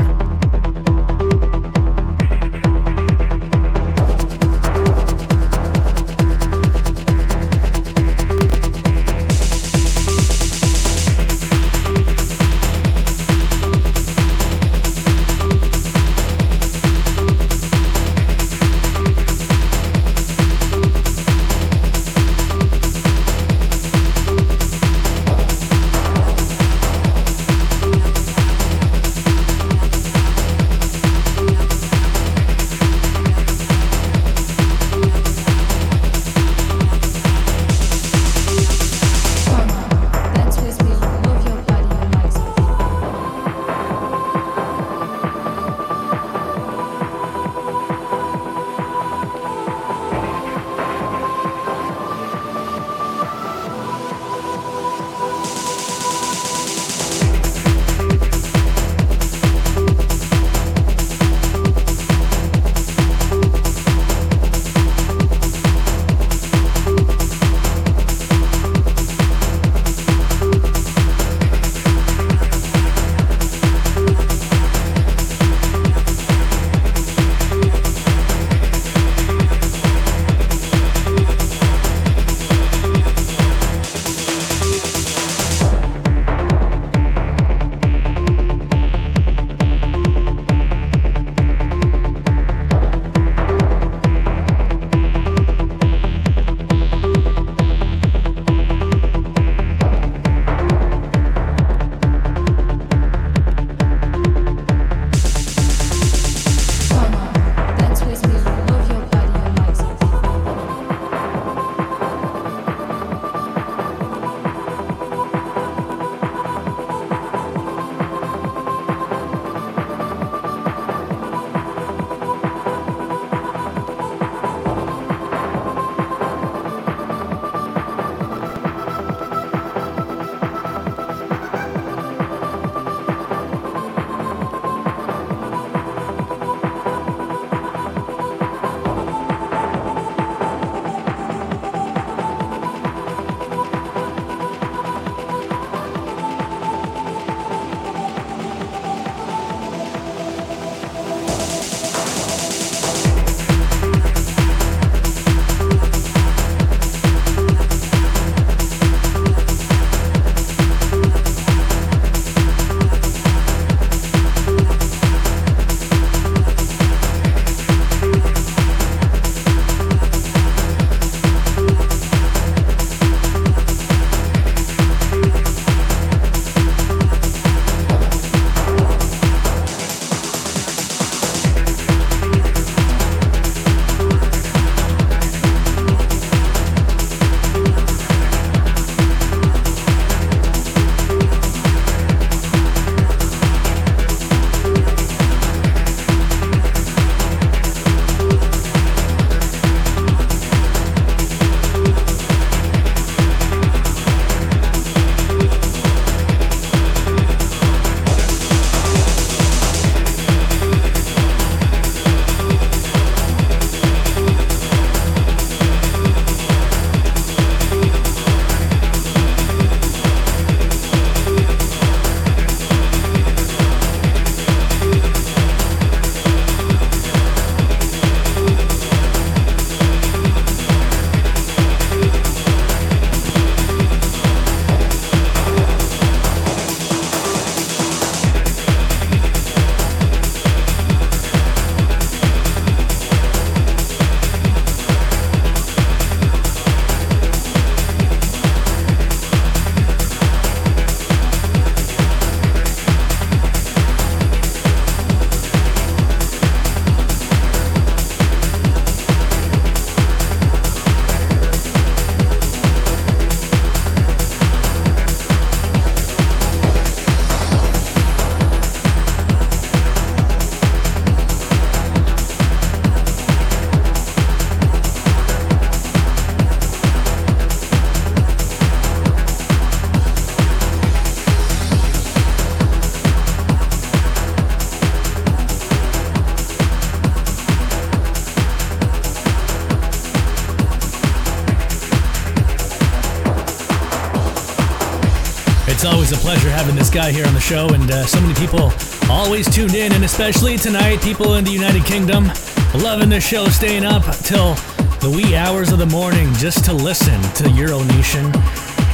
Guy 296.95 297.11
here 297.11 297.27
on 297.27 297.33
the 297.33 297.41
show, 297.41 297.67
and 297.73 297.91
uh, 297.91 298.05
so 298.05 298.21
many 298.21 298.33
people 298.35 298.71
always 299.11 299.53
tuned 299.53 299.75
in, 299.75 299.91
and 299.91 300.05
especially 300.05 300.55
tonight, 300.55 301.01
people 301.01 301.35
in 301.35 301.43
the 301.43 301.51
United 301.51 301.83
Kingdom 301.83 302.31
loving 302.75 303.09
the 303.09 303.19
show, 303.19 303.49
staying 303.49 303.83
up 303.83 304.03
till 304.19 304.53
the 305.01 305.11
wee 305.13 305.35
hours 305.35 305.73
of 305.73 305.77
the 305.77 305.85
morning 305.87 306.31
just 306.35 306.63
to 306.63 306.73
listen 306.73 307.21
to 307.33 307.51
Euro 307.51 307.83
Nation. 307.83 308.31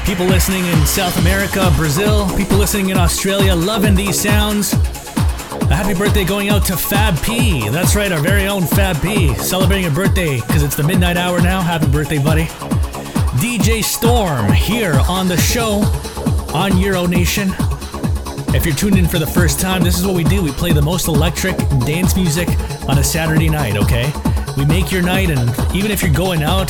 People 0.03 0.25
listening 0.25 0.65
in 0.65 0.85
South 0.88 1.15
America, 1.19 1.71
Brazil, 1.75 2.27
people 2.35 2.57
listening 2.57 2.89
in 2.89 2.97
Australia, 2.97 3.53
loving 3.53 3.93
these 3.93 4.19
sounds. 4.19 4.73
A 4.73 5.75
happy 5.75 5.93
birthday 5.93 6.25
going 6.25 6.49
out 6.49 6.65
to 6.65 6.77
Fab 6.77 7.15
P. 7.21 7.69
That's 7.69 7.95
right, 7.95 8.11
our 8.11 8.19
very 8.19 8.47
own 8.47 8.63
Fab 8.63 8.99
P. 9.03 9.35
Celebrating 9.35 9.85
a 9.85 9.93
birthday 9.93 10.38
because 10.38 10.63
it's 10.63 10.75
the 10.75 10.83
midnight 10.83 11.17
hour 11.17 11.39
now. 11.39 11.61
Happy 11.61 11.85
birthday, 11.85 12.17
buddy. 12.17 12.45
DJ 13.38 13.83
Storm 13.83 14.51
here 14.51 14.99
on 15.07 15.27
the 15.27 15.38
show 15.38 15.83
on 16.51 16.77
Euro 16.80 17.05
Nation. 17.05 17.51
If 18.53 18.65
you're 18.65 18.75
tuned 18.75 18.97
in 18.97 19.07
for 19.07 19.17
the 19.17 19.25
first 19.25 19.61
time, 19.61 19.81
this 19.81 19.97
is 19.97 20.05
what 20.05 20.13
we 20.13 20.25
do. 20.25 20.43
We 20.43 20.51
play 20.51 20.73
the 20.73 20.81
most 20.81 21.07
electric 21.07 21.57
dance 21.85 22.17
music 22.17 22.49
on 22.89 22.97
a 22.97 23.03
Saturday 23.03 23.47
night, 23.47 23.77
okay? 23.77 24.11
We 24.57 24.65
make 24.65 24.91
your 24.91 25.01
night, 25.01 25.30
and 25.30 25.39
even 25.73 25.89
if 25.89 26.03
you're 26.03 26.13
going 26.13 26.43
out 26.43 26.69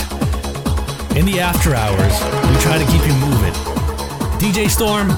in 1.17 1.25
the 1.25 1.39
after 1.39 1.73
hours, 1.73 2.13
we 2.21 2.61
try 2.61 2.77
to 2.77 2.85
keep 2.85 3.01
you 3.01 3.13
moving. 3.15 3.53
DJ 4.37 4.69
Storm, 4.69 5.09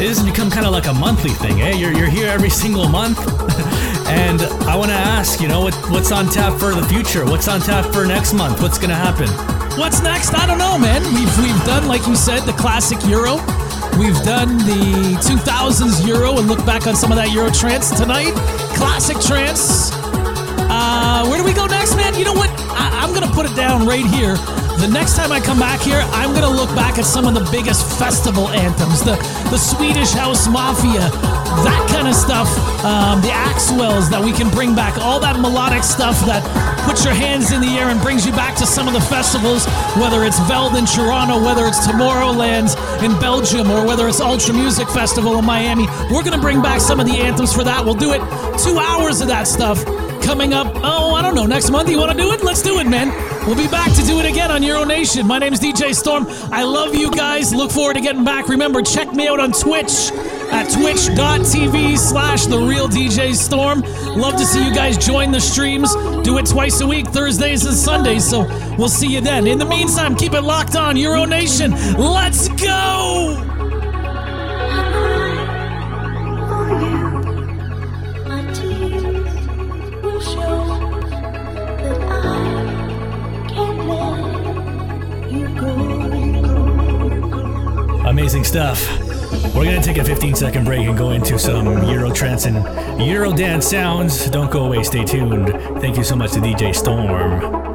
it 0.00 0.08
has 0.08 0.22
become 0.22 0.50
kind 0.50 0.64
of 0.64 0.72
like 0.72 0.86
a 0.86 0.94
monthly 0.94 1.32
thing, 1.32 1.60
eh? 1.60 1.72
You're, 1.74 1.92
you're 1.92 2.08
here 2.08 2.28
every 2.28 2.50
single 2.50 2.88
month. 2.88 3.18
and 4.08 4.40
I 4.66 4.76
want 4.76 4.90
to 4.90 4.96
ask, 4.96 5.38
you 5.38 5.48
know, 5.48 5.60
what, 5.60 5.74
what's 5.90 6.12
on 6.12 6.30
tap 6.30 6.58
for 6.58 6.74
the 6.74 6.86
future? 6.86 7.26
What's 7.26 7.46
on 7.46 7.60
tap 7.60 7.92
for 7.92 8.06
next 8.06 8.32
month? 8.32 8.62
What's 8.62 8.78
going 8.78 8.90
to 8.90 8.96
happen? 8.96 9.28
What's 9.78 10.00
next? 10.00 10.34
I 10.34 10.46
don't 10.46 10.58
know, 10.58 10.78
man. 10.78 11.02
We've 11.14 11.38
we've 11.38 11.64
done, 11.64 11.86
like 11.86 12.06
you 12.06 12.16
said, 12.16 12.40
the 12.40 12.52
classic 12.54 13.04
Euro. 13.06 13.36
We've 13.98 14.20
done 14.22 14.58
the 14.58 15.18
2000s 15.20 16.06
Euro 16.06 16.38
and 16.38 16.48
look 16.48 16.64
back 16.64 16.86
on 16.86 16.96
some 16.96 17.12
of 17.12 17.16
that 17.16 17.30
Euro 17.32 17.50
trance 17.50 17.90
tonight. 17.90 18.32
Classic 18.76 19.18
trance. 19.20 19.90
Uh, 20.72 21.26
where 21.26 21.38
do 21.38 21.44
we 21.44 21.52
go 21.52 21.66
next, 21.66 21.96
man? 21.96 22.14
You 22.14 22.24
know 22.24 22.32
what? 22.32 22.48
I, 22.70 23.02
I'm 23.02 23.12
gonna 23.12 23.32
put 23.32 23.44
it 23.44 23.54
down 23.56 23.86
right 23.86 24.06
here. 24.06 24.36
The 24.80 24.88
next 24.88 25.16
time 25.16 25.30
I 25.30 25.40
come 25.40 25.58
back 25.58 25.80
here, 25.80 26.00
I'm 26.16 26.32
gonna 26.32 26.48
look 26.48 26.70
back 26.74 26.98
at 26.98 27.04
some 27.04 27.26
of 27.26 27.34
the 27.34 27.46
biggest 27.52 27.84
festival 27.98 28.48
anthems, 28.48 29.02
the 29.02 29.16
the 29.50 29.58
Swedish 29.58 30.12
House 30.12 30.48
Mafia, 30.48 31.12
that 31.66 31.84
kind 31.92 32.08
of 32.08 32.14
stuff, 32.14 32.48
um, 32.84 33.20
the 33.20 33.28
Axwells 33.28 34.08
that 34.08 34.22
we 34.22 34.32
can 34.32 34.48
bring 34.48 34.74
back, 34.74 34.96
all 34.96 35.20
that 35.20 35.38
melodic 35.38 35.82
stuff 35.82 36.16
that 36.24 36.40
puts 36.88 37.04
your 37.04 37.12
hands 37.12 37.52
in 37.52 37.60
the 37.60 37.76
air 37.76 37.90
and 37.90 38.00
brings 38.00 38.24
you 38.24 38.32
back 38.32 38.56
to 38.56 38.64
some 38.64 38.88
of 38.88 38.94
the 38.94 39.02
festivals, 39.12 39.66
whether 40.00 40.24
it's 40.24 40.38
Veld 40.48 40.76
in 40.76 40.86
Toronto, 40.86 41.36
whether 41.44 41.66
it's 41.66 41.84
Tomorrowland 41.86 42.72
in 43.02 43.18
Belgium, 43.18 43.70
or 43.70 43.86
whether 43.86 44.08
it's 44.08 44.20
Ultra 44.20 44.54
Music 44.54 44.88
Festival 44.88 45.38
in 45.38 45.44
Miami. 45.44 45.86
We're 46.10 46.22
gonna 46.22 46.40
bring 46.40 46.60
back 46.60 46.80
some 46.80 47.00
of 47.00 47.06
the 47.06 47.18
anthems 47.18 47.52
for 47.52 47.64
that. 47.64 47.84
We'll 47.84 47.94
do 47.94 48.12
it 48.12 48.20
two 48.58 48.78
hours 48.78 49.20
of 49.20 49.28
that 49.28 49.46
stuff 49.46 49.84
coming 50.22 50.52
up. 50.52 50.68
Oh, 50.76 51.14
I 51.14 51.22
don't 51.22 51.34
know. 51.34 51.46
Next 51.46 51.70
month, 51.70 51.90
you 51.90 51.98
want 51.98 52.12
to 52.12 52.16
do 52.16 52.32
it? 52.32 52.44
Let's 52.44 52.62
do 52.62 52.78
it, 52.78 52.86
man. 52.86 53.08
We'll 53.46 53.56
be 53.56 53.68
back 53.68 53.92
to 53.94 54.02
do 54.02 54.20
it 54.20 54.26
again 54.26 54.50
on 54.50 54.62
Euro 54.62 54.84
Nation. 54.84 55.26
My 55.26 55.38
name 55.38 55.52
is 55.52 55.60
DJ 55.60 55.94
Storm. 55.94 56.26
I 56.52 56.62
love 56.62 56.94
you 56.94 57.10
guys. 57.10 57.54
Look 57.54 57.70
forward 57.70 57.94
to 57.94 58.00
getting 58.00 58.24
back. 58.24 58.48
Remember, 58.48 58.82
check 58.82 59.12
me 59.12 59.28
out 59.28 59.40
on 59.40 59.52
Twitch 59.52 60.12
at 60.52 60.70
twitch.tv 60.70 61.96
slash 61.96 62.46
the 62.46 62.58
real 62.58 62.88
DJ 62.88 63.34
Storm. 63.34 63.80
Love 64.16 64.34
to 64.34 64.44
see 64.44 64.64
you 64.64 64.74
guys 64.74 64.98
join 64.98 65.30
the 65.30 65.40
streams. 65.40 65.94
Do 66.22 66.38
it 66.38 66.46
twice 66.46 66.80
a 66.80 66.86
week, 66.86 67.06
Thursdays 67.08 67.64
and 67.64 67.74
Sundays. 67.74 68.28
So 68.28 68.44
we'll 68.80 68.88
see 68.88 69.12
you 69.12 69.20
then. 69.20 69.46
In 69.46 69.58
the 69.58 69.66
meantime, 69.66 70.16
keep 70.16 70.32
it 70.32 70.40
locked 70.40 70.74
on 70.74 70.96
Euro 70.96 71.26
Nation. 71.26 71.72
Let's 71.98 72.48
go! 72.48 73.36
Amazing 88.06 88.44
stuff. 88.44 88.98
We're 89.54 89.64
gonna 89.64 89.82
take 89.82 89.98
a 89.98 90.04
15 90.04 90.34
second 90.34 90.64
break 90.64 90.86
and 90.86 90.96
go 90.96 91.10
into 91.10 91.38
some 91.38 91.66
Euro 91.88 92.12
trance 92.12 92.46
and 92.46 93.00
Euro 93.00 93.32
dance 93.32 93.66
sounds. 93.66 94.28
Don't 94.30 94.50
go 94.50 94.64
away, 94.64 94.82
stay 94.82 95.04
tuned. 95.04 95.48
Thank 95.80 95.96
you 95.96 96.04
so 96.04 96.16
much 96.16 96.32
to 96.32 96.40
DJ 96.40 96.74
Storm. 96.74 97.69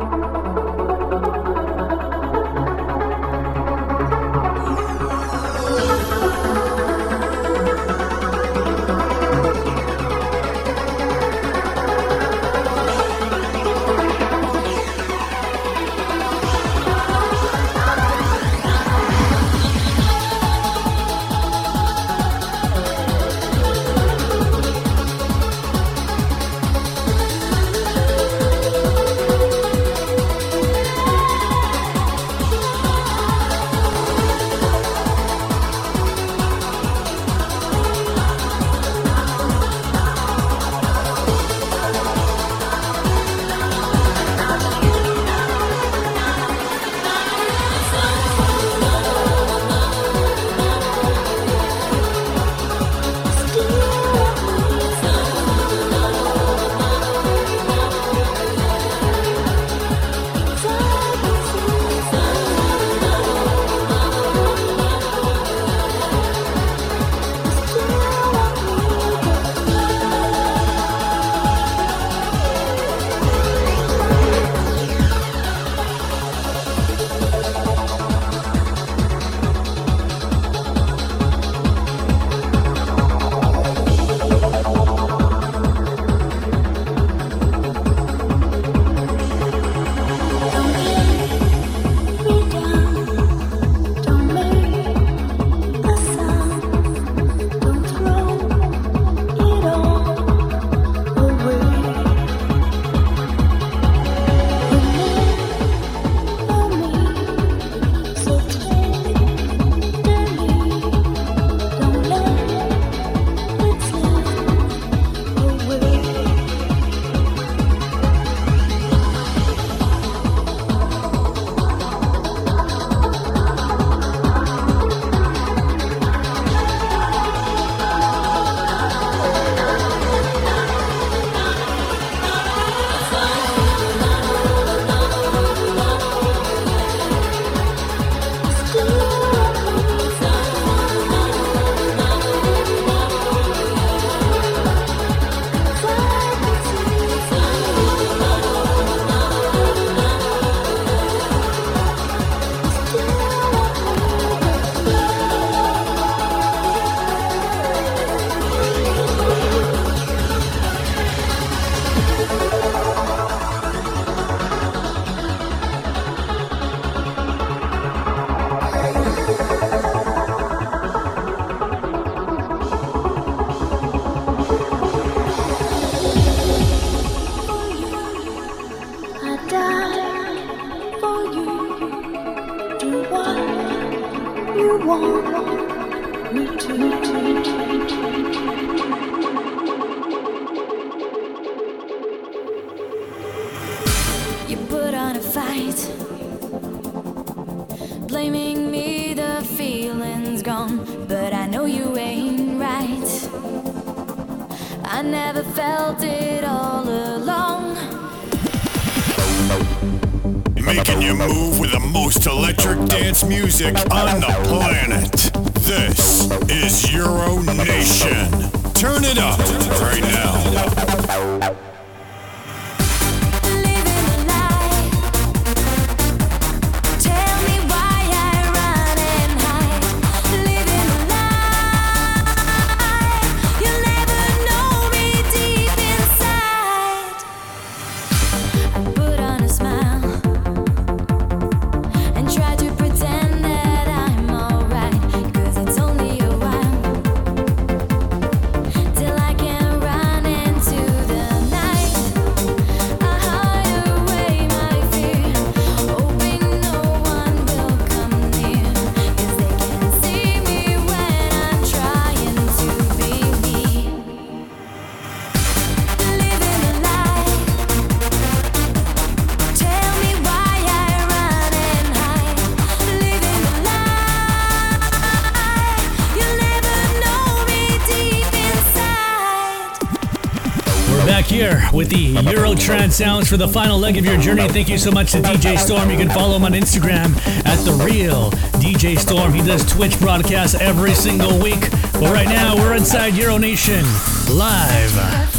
with 281.75 281.89
the 281.89 282.15
Eurotrance 282.15 282.93
sounds 282.93 283.29
for 283.29 283.35
the 283.35 283.47
final 283.47 283.77
leg 283.77 283.97
of 283.97 284.05
your 284.05 284.17
journey. 284.17 284.47
Thank 284.47 284.69
you 284.69 284.77
so 284.77 284.91
much 284.91 285.11
to 285.11 285.19
DJ 285.19 285.57
Storm. 285.57 285.91
You 285.91 285.97
can 285.97 286.09
follow 286.09 286.37
him 286.37 286.45
on 286.45 286.53
Instagram 286.53 287.15
at 287.45 287.57
The 287.65 287.73
Real 287.83 288.31
DJ 288.61 288.97
Storm. 288.97 289.33
He 289.33 289.41
does 289.41 289.65
Twitch 289.65 289.99
broadcasts 289.99 290.55
every 290.55 290.93
single 290.93 291.37
week. 291.37 291.69
But 291.93 292.13
right 292.13 292.27
now, 292.27 292.55
we're 292.55 292.75
inside 292.75 293.15
Euro 293.15 293.37
Nation 293.37 293.83
live. 294.31 295.34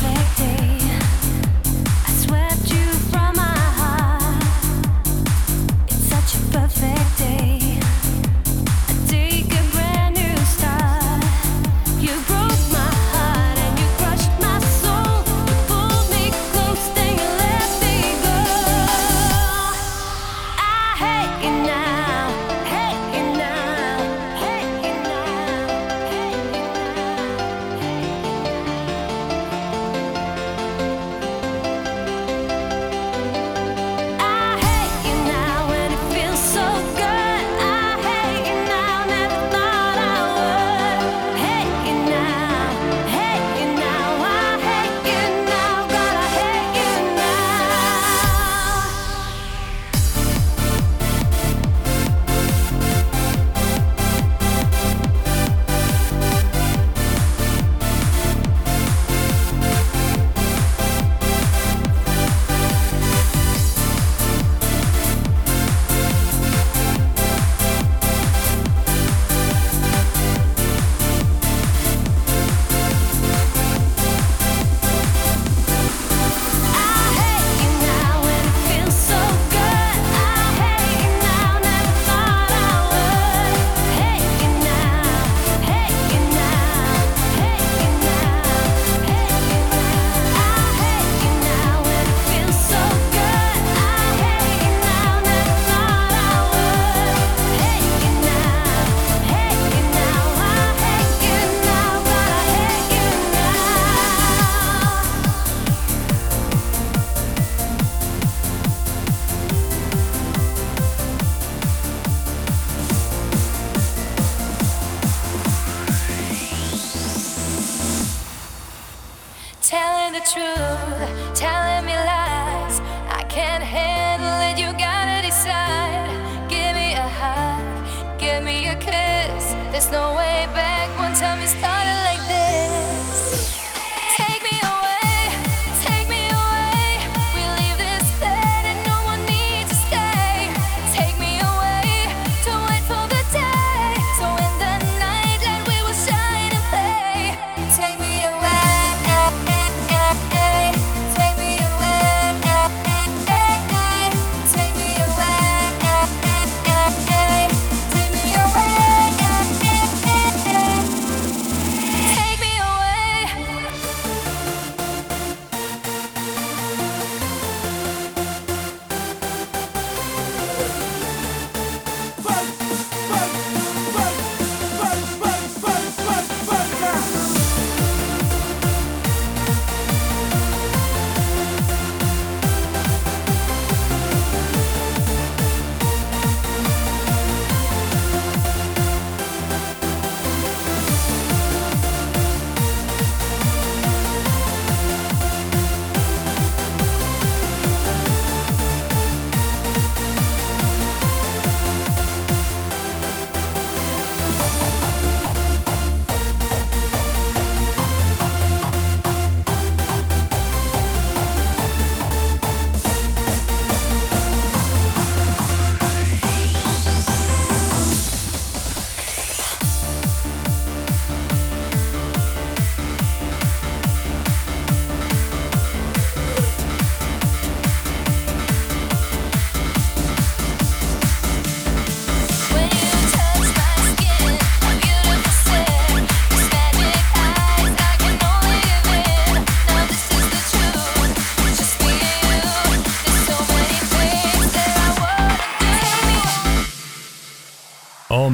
Oh, 248.18 248.30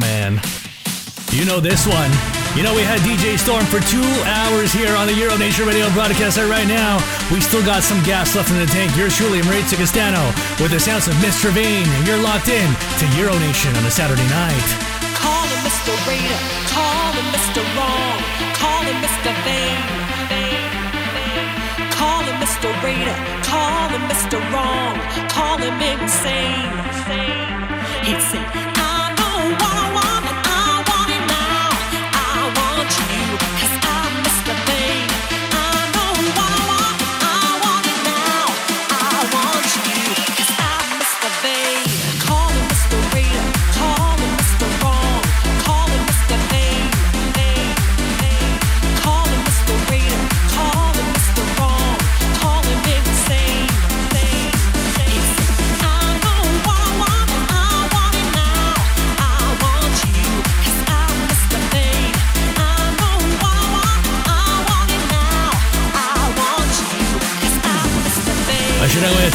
know 1.52 1.60
this 1.60 1.84
one. 1.84 2.08
You 2.56 2.62
know, 2.62 2.72
we 2.72 2.80
had 2.80 3.00
DJ 3.04 3.36
Storm 3.36 3.66
for 3.66 3.80
two 3.90 4.08
hours 4.24 4.72
here 4.72 4.94
on 4.96 5.10
the 5.10 5.12
Euro 5.20 5.36
Nation 5.36 5.66
Radio 5.66 5.90
broadcaster 5.90 6.46
right 6.46 6.68
now. 6.68 6.96
We 7.28 7.42
still 7.42 7.60
got 7.66 7.82
some 7.82 8.00
gas 8.08 8.32
left 8.36 8.48
in 8.54 8.62
the 8.62 8.70
tank. 8.70 8.94
Yours 8.96 9.16
truly, 9.16 9.42
Maurizio 9.44 9.76
Castano, 9.76 10.22
with 10.62 10.70
the 10.70 10.80
sounds 10.80 11.08
of 11.08 11.14
Mr. 11.18 11.50
Vain. 11.50 11.84
You're 12.06 12.22
locked 12.22 12.48
in 12.48 12.68
to 13.02 13.04
Euro 13.20 13.34
Nation 13.42 13.74
on 13.74 13.84
a 13.84 13.90
Saturday 13.90 14.24
night. 14.30 14.68
Call 15.18 15.44
him 15.50 15.60
Mr. 15.66 15.92
Raider, 16.06 16.40
call 16.72 17.10
him 17.18 17.28
Mr. 17.36 17.60
Wrong, 17.76 18.16
call 18.56 18.82
him 18.86 18.96
Mr. 19.02 19.34
Vain. 19.44 19.82
Call 21.90 22.22
him 22.22 22.38
Mr. 22.38 22.70
Raider, 22.86 23.16
call 23.44 23.88
him 23.90 24.04
Mr. 24.06 24.38
Wrong, 24.54 24.94
call 25.26 25.58
him 25.58 25.74
insane. 25.82 26.70
He'd 28.06 28.22
say, 28.30 28.61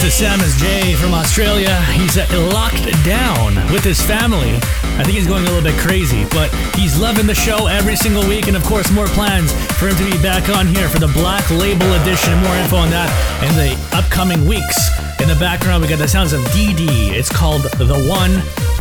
a 0.08 0.10
Samus 0.10 0.58
J 0.58 0.94
from 0.95 1.14
Australia. 1.14 1.76
He's 1.92 2.18
uh, 2.18 2.26
locked 2.53 2.86
down 3.03 3.56
with 3.74 3.84
his 3.84 4.00
family. 4.00 4.56
I 4.95 5.03
think 5.03 5.18
he's 5.18 5.27
going 5.27 5.44
a 5.44 5.48
little 5.52 5.61
bit 5.61 5.77
crazy, 5.80 6.24
but 6.32 6.53
he's 6.76 6.98
loving 6.98 7.27
the 7.27 7.36
show 7.36 7.68
every 7.68 7.98
single 7.98 8.26
week. 8.26 8.48
And 8.48 8.56
of 8.56 8.64
course, 8.64 8.90
more 8.92 9.08
plans 9.08 9.52
for 9.76 9.90
him 9.90 9.98
to 9.98 10.06
be 10.10 10.18
back 10.24 10.48
on 10.48 10.66
here 10.66 10.88
for 10.88 11.00
the 11.00 11.10
Black 11.10 11.50
Label 11.52 11.92
Edition. 12.00 12.32
More 12.40 12.56
info 12.56 12.77
on 12.77 12.90
that 12.92 13.11
in 13.44 13.53
the 13.60 13.76
upcoming 13.98 14.45
weeks. 14.45 14.77
In 15.19 15.27
the 15.27 15.38
background, 15.42 15.84
we 15.84 15.90
got 15.90 16.00
the 16.00 16.08
sounds 16.08 16.32
of 16.32 16.40
DD. 16.56 17.11
It's 17.11 17.30
called 17.30 17.64
The 17.64 18.08
One. 18.08 18.32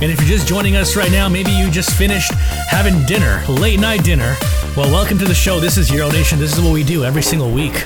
And 0.00 0.12
if 0.12 0.20
you're 0.20 0.30
just 0.30 0.46
joining 0.46 0.76
us 0.76 0.94
right 0.94 1.10
now, 1.10 1.28
maybe 1.28 1.50
you 1.50 1.72
just 1.72 1.90
finished 1.90 2.32
having 2.68 3.04
dinner, 3.04 3.42
late 3.48 3.80
night 3.80 4.04
dinner. 4.04 4.36
Well, 4.76 4.92
welcome 4.92 5.18
to 5.18 5.24
the 5.24 5.34
show. 5.34 5.58
This 5.58 5.76
is 5.76 5.90
Euro 5.90 6.08
Nation. 6.08 6.38
This 6.38 6.56
is 6.56 6.62
what 6.62 6.72
we 6.72 6.84
do 6.84 7.04
every 7.04 7.22
single 7.22 7.50
week. 7.50 7.84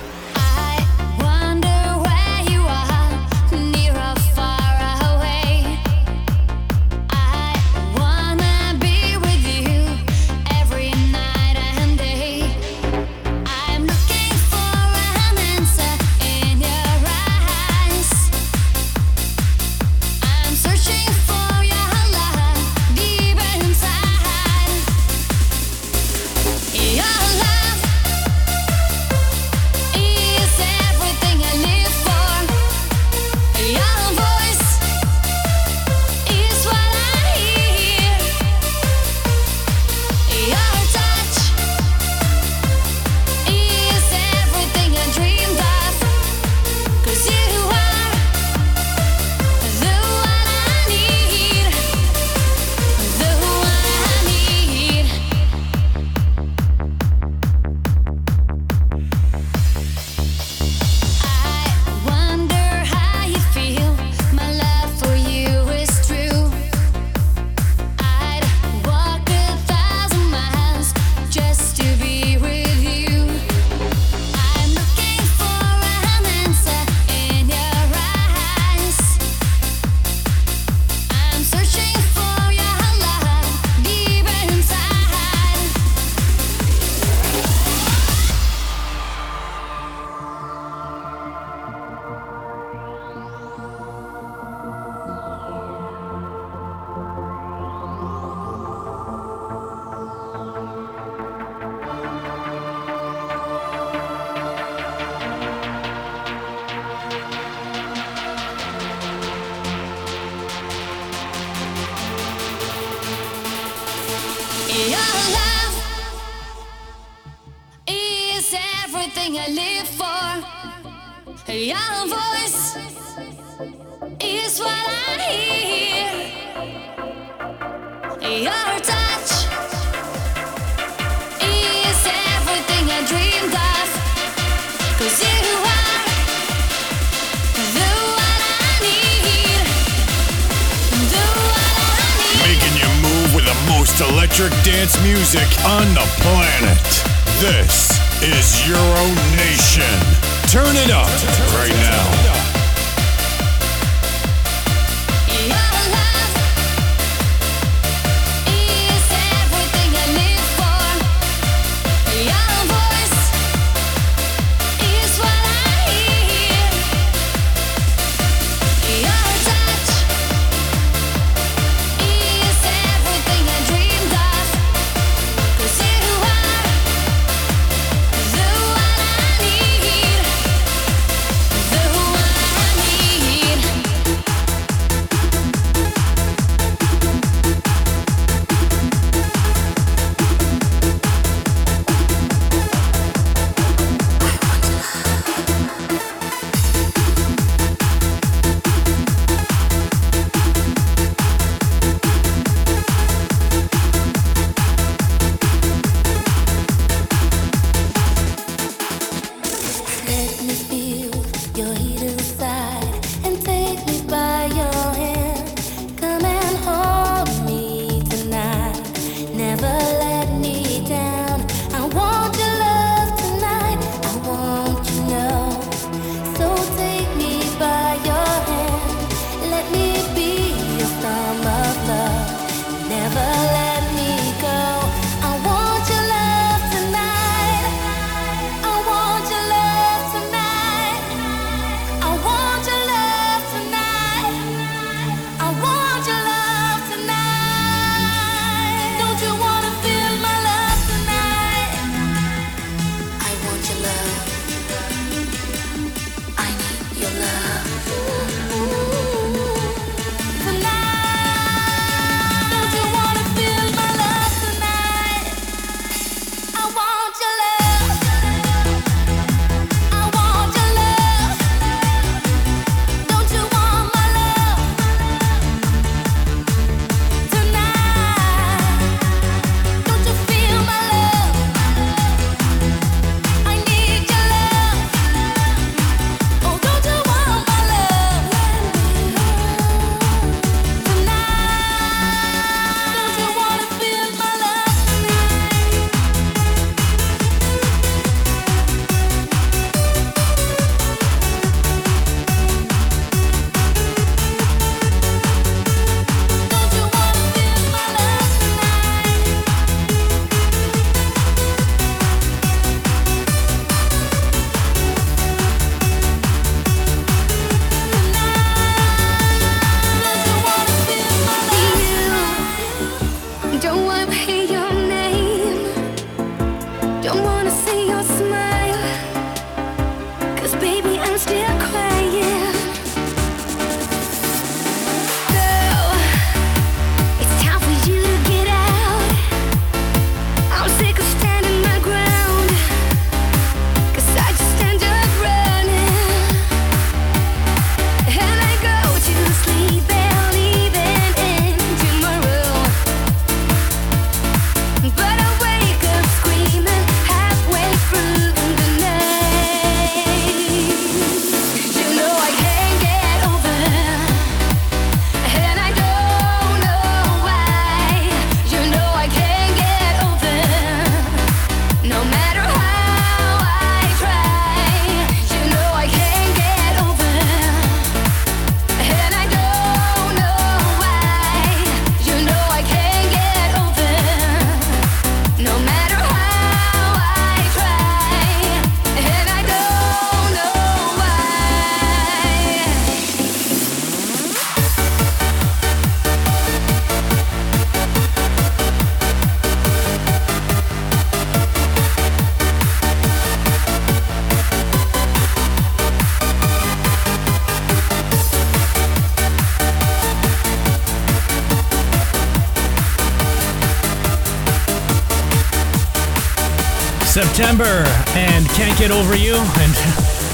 September 417.40 417.84
and 418.18 418.46
can't 418.50 418.78
get 418.78 418.90
over 418.90 419.16
you. 419.16 419.34
And 419.34 419.74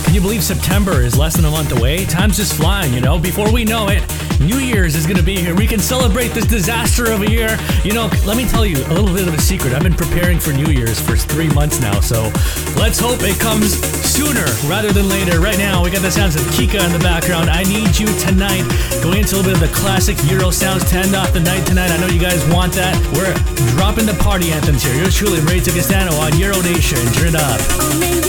can 0.04 0.12
you 0.12 0.20
believe 0.20 0.42
September 0.42 1.02
is 1.02 1.16
less 1.16 1.36
than 1.36 1.44
a 1.44 1.50
month 1.52 1.70
away? 1.70 2.04
Time's 2.04 2.36
just 2.36 2.54
flying, 2.54 2.92
you 2.92 3.00
know. 3.00 3.16
Before 3.16 3.52
we 3.52 3.64
know 3.64 3.86
it, 3.86 4.02
New 4.40 4.58
Year's 4.58 4.96
is 4.96 5.06
to 5.06 5.22
be 5.22 5.36
here. 5.36 5.54
We 5.54 5.68
can 5.68 5.78
celebrate 5.78 6.28
this 6.28 6.46
disaster 6.46 7.12
of 7.12 7.22
a 7.22 7.30
year. 7.30 7.56
You 7.84 7.94
know, 7.94 8.10
let 8.26 8.36
me 8.36 8.44
tell 8.44 8.66
you 8.66 8.78
a 8.78 8.92
little 8.92 9.14
bit 9.14 9.28
of 9.28 9.34
a 9.34 9.40
secret. 9.40 9.72
I've 9.72 9.84
been 9.84 9.94
preparing 9.94 10.40
for 10.40 10.52
New 10.52 10.72
Year's 10.72 10.98
for 10.98 11.16
three 11.16 11.48
months 11.50 11.80
now, 11.80 12.00
so 12.00 12.24
let's 12.76 12.98
hope 12.98 13.22
it 13.22 13.38
comes 13.38 13.80
sooner 14.16 14.48
rather 14.64 14.92
than 14.92 15.08
later. 15.10 15.40
Right 15.40 15.58
now, 15.58 15.84
we 15.84 15.90
got 15.90 16.00
the 16.00 16.10
sounds 16.10 16.36
of 16.36 16.42
Kika 16.56 16.80
in 16.80 16.92
the 16.92 16.98
background. 16.98 17.50
I 17.50 17.64
need 17.64 17.98
you 17.98 18.06
tonight. 18.18 18.64
Going 19.02 19.20
into 19.20 19.36
a 19.36 19.36
little 19.36 19.52
bit 19.52 19.60
of 19.60 19.60
the 19.60 19.72
classic 19.76 20.16
Euro 20.30 20.50
sounds 20.50 20.88
to 20.90 20.96
end 20.96 21.14
off 21.14 21.34
the 21.34 21.40
night 21.40 21.66
tonight. 21.66 21.90
I 21.90 21.98
know 21.98 22.06
you 22.06 22.20
guys 22.20 22.42
want 22.48 22.72
that. 22.72 22.96
We're 23.12 23.34
dropping 23.76 24.06
the 24.06 24.16
party 24.24 24.52
anthems 24.52 24.82
here. 24.82 24.94
Yours 24.94 25.14
truly, 25.14 25.40
Ray 25.40 25.60
Castano 25.60 26.14
on 26.16 26.38
Euro 26.38 26.60
Nation. 26.62 26.98
Turn 27.12 27.28
it 27.28 27.36
up. 27.36 28.25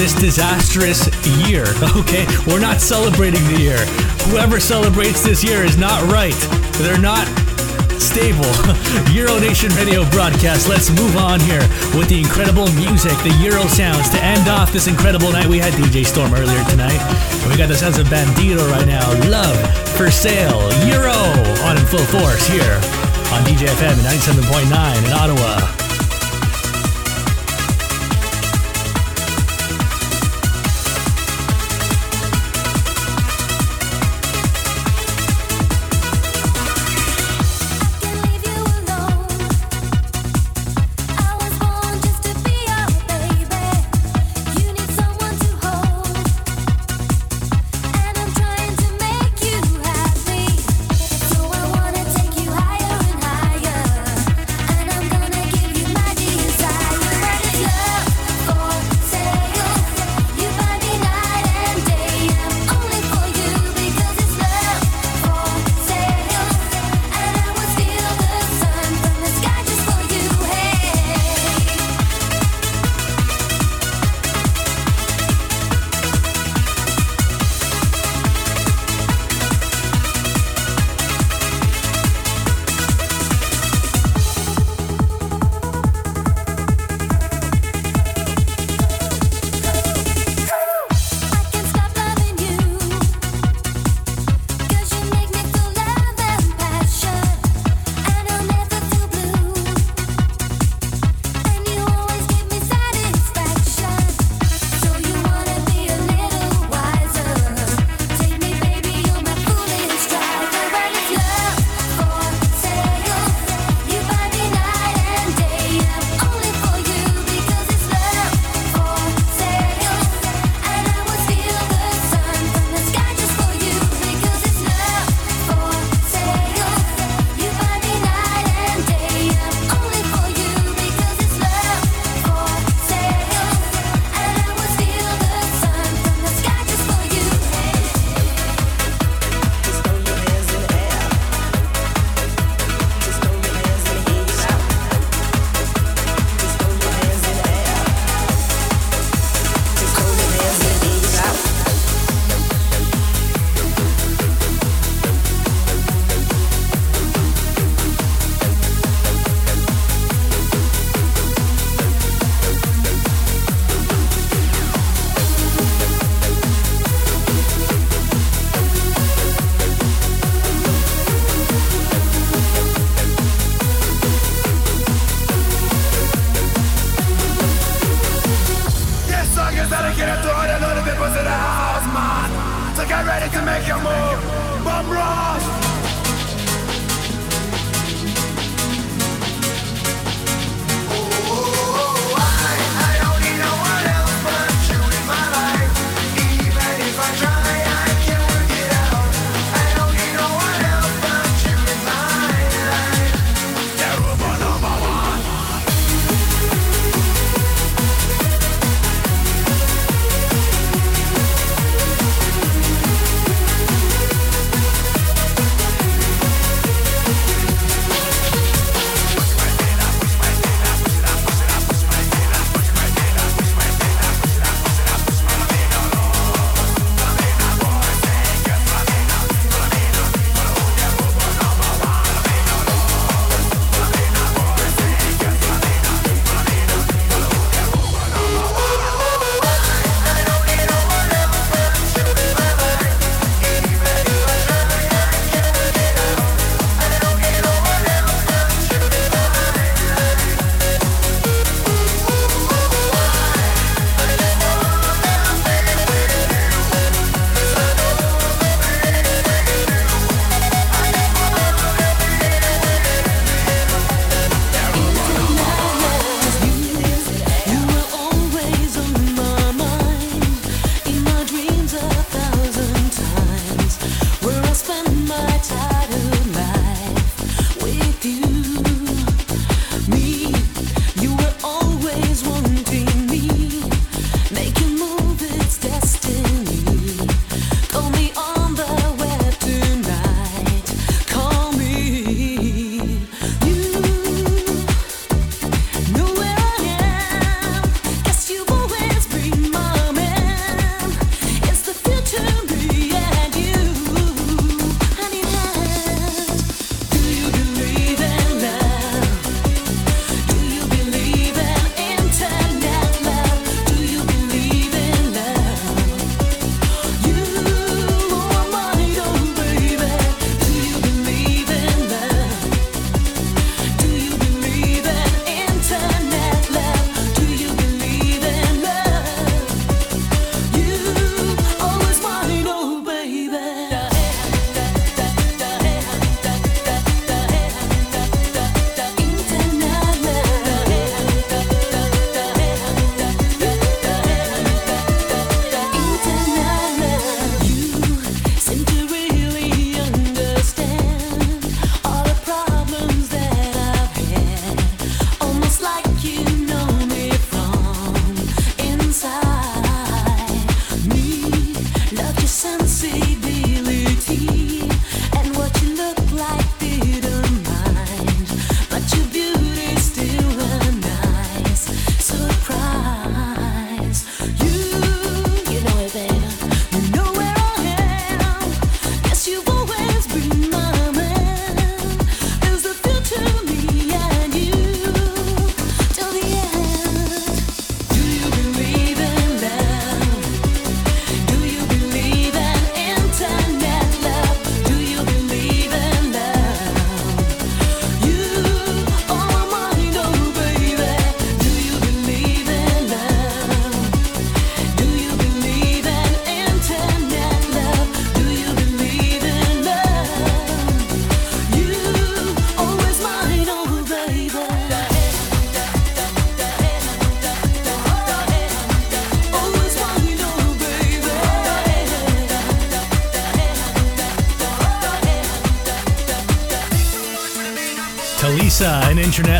This 0.00 0.14
disastrous 0.14 1.04
year. 1.44 1.66
Okay, 2.00 2.24
we're 2.46 2.60
not 2.60 2.80
celebrating 2.80 3.44
the 3.52 3.60
year. 3.60 3.76
Whoever 4.32 4.58
celebrates 4.58 5.22
this 5.22 5.44
year 5.44 5.62
is 5.62 5.76
not 5.76 6.00
right. 6.10 6.34
They're 6.80 6.98
not 6.98 7.28
stable. 8.00 8.48
Euro 9.12 9.38
Nation 9.38 9.68
Radio 9.76 10.08
broadcast. 10.08 10.68
Let's 10.68 10.88
move 10.88 11.18
on 11.18 11.38
here 11.40 11.60
with 11.92 12.08
the 12.08 12.18
incredible 12.18 12.72
music, 12.80 13.12
the 13.20 13.36
Euro 13.44 13.66
sounds 13.68 14.08
to 14.10 14.18
end 14.24 14.48
off 14.48 14.72
this 14.72 14.86
incredible 14.86 15.30
night. 15.32 15.46
We 15.46 15.58
had 15.58 15.74
DJ 15.74 16.06
Storm 16.06 16.32
earlier 16.32 16.64
tonight, 16.70 17.00
we 17.46 17.58
got 17.58 17.68
the 17.68 17.76
sounds 17.76 17.98
of 17.98 18.06
Bandito 18.06 18.64
right 18.70 18.86
now. 18.86 19.04
Love 19.28 19.58
for 19.98 20.10
sale, 20.10 20.64
Euro 20.88 21.12
on 21.68 21.76
in 21.76 21.84
full 21.84 22.06
force 22.08 22.46
here 22.48 22.80
on 23.36 23.44
DJFM 23.44 24.00
97.9 24.00 25.04
in 25.04 25.12
Ottawa. 25.12 25.79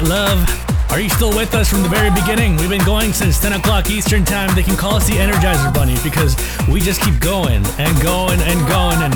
Internet 0.01 0.19
Love. 0.19 0.91
Are 0.93 1.01
you 1.01 1.11
still 1.11 1.35
with 1.37 1.55
us 1.55 1.69
from 1.69 1.83
the 1.83 1.89
very 1.89 2.11
beginning? 2.11 2.57
We've 2.57 2.71
been 2.71 2.85
going 2.85 3.13
since 3.13 3.39
10 3.39 3.53
o'clock 3.53 3.91
Eastern 3.91 4.25
Time. 4.25 4.55
They 4.55 4.63
can 4.63 4.77
call 4.77 4.95
us 4.95 5.07
the 5.07 5.15
Energizer 5.15 5.73
Bunnies 5.75 6.03
because 6.03 6.37
we 6.69 6.81
just 6.81 7.03
keep 7.03 7.21
going 7.21 7.65
and 7.79 8.03
going 8.03 8.41
and 8.41 8.59
going. 8.69 8.97
And 9.03 9.15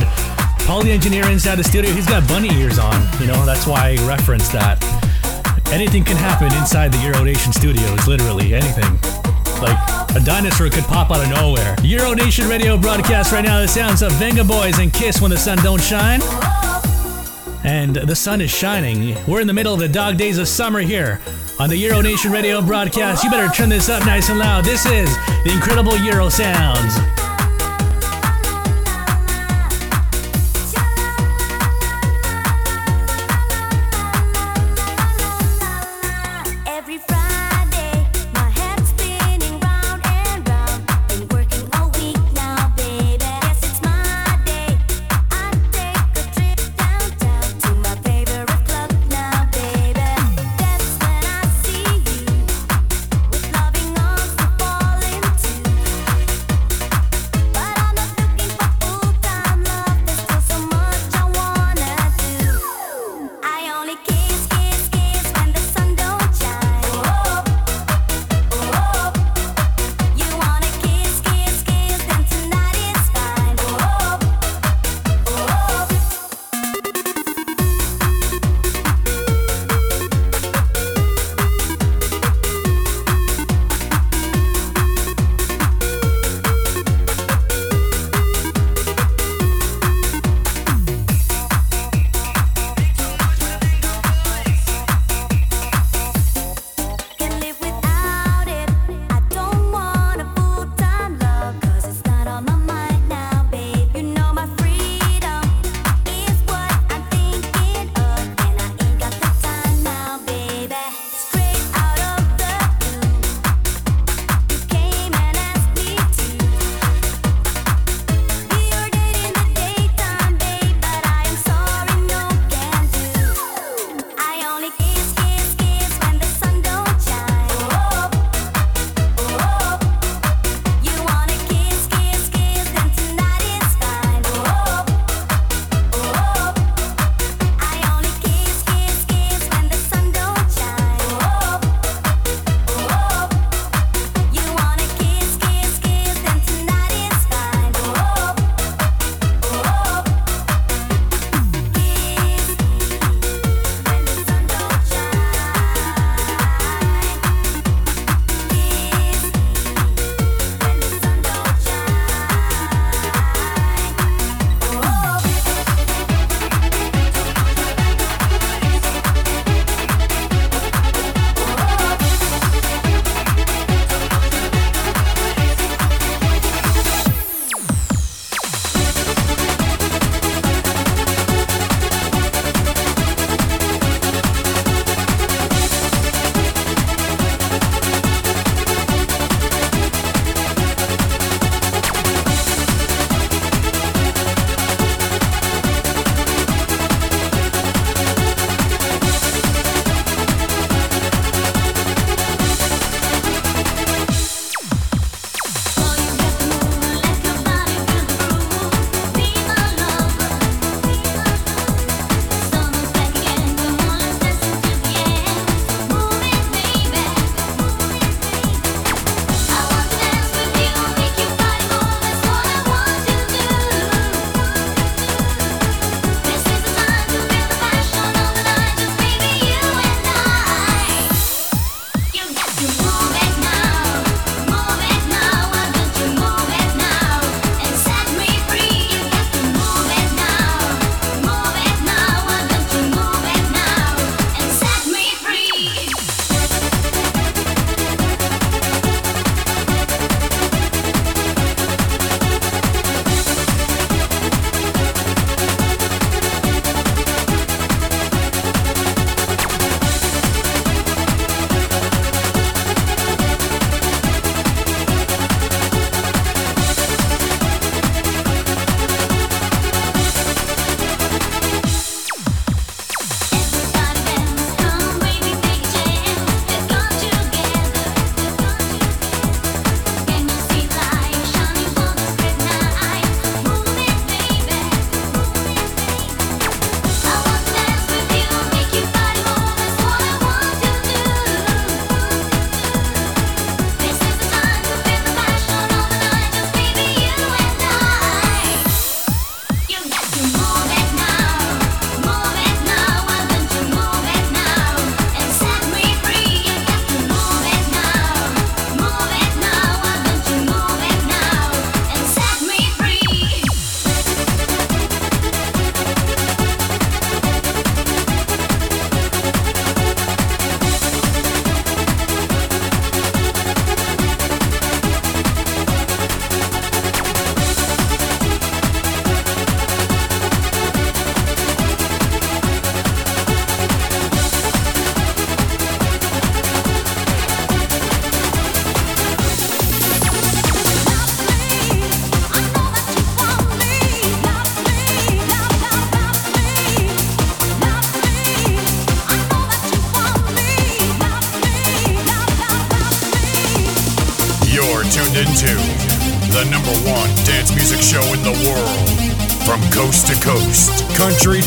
Paul, 0.67 0.83
the 0.83 0.93
engineer 0.93 1.29
inside 1.31 1.57
the 1.57 1.65
studio, 1.65 1.91
he's 1.91 2.07
got 2.07 2.27
bunny 2.29 2.53
ears 2.61 2.79
on. 2.79 3.01
You 3.19 3.27
know, 3.27 3.47
that's 3.47 3.67
why 3.67 3.97
I 3.97 4.07
referenced 4.07 4.53
that. 4.53 4.83
Anything 5.73 6.05
can 6.05 6.17
happen 6.17 6.53
inside 6.59 6.93
the 6.93 6.99
Euro 6.99 7.25
Nation 7.25 7.53
studios, 7.53 8.07
literally 8.07 8.55
anything. 8.55 8.93
Like 9.63 9.79
a 10.15 10.21
dinosaur 10.21 10.69
could 10.69 10.85
pop 10.85 11.11
out 11.11 11.25
of 11.25 11.31
nowhere. 11.31 11.77
Euro 11.83 12.13
Nation 12.13 12.47
radio 12.47 12.77
broadcast 12.77 13.33
right 13.33 13.45
now 13.45 13.61
the 13.61 13.69
sounds 13.69 14.03
of 14.03 14.13
Vengaboys 14.13 14.79
and 14.79 14.93
Kiss 14.93 15.21
when 15.21 15.31
the 15.31 15.39
sun 15.39 15.59
don't 15.59 15.83
shine. 15.83 16.21
And 17.65 17.97
the 17.97 18.15
sun 18.15 18.41
is 18.41 18.51
shining. 18.51 19.17
We're 19.27 19.41
in 19.41 19.47
the 19.47 19.55
middle 19.55 19.73
of 19.73 19.81
the 19.81 19.89
dog 19.89 20.19
days 20.19 20.39
of 20.39 20.47
summer 20.47 20.81
here 20.81 21.19
on 21.59 21.71
the 21.71 21.77
Euro 21.79 22.03
Nation 22.03 22.31
radio 22.31 22.61
broadcast. 22.61 23.25
You 23.25 23.31
better 23.31 23.53
turn 23.53 23.71
this 23.71 23.89
up 23.89 24.05
nice 24.05 24.29
and 24.29 24.39
loud. 24.39 24.65
This 24.65 24.85
is 24.87 25.09
the 25.45 25.53
incredible 25.53 25.97
Euro 25.97 26.29
sounds. 26.29 27.14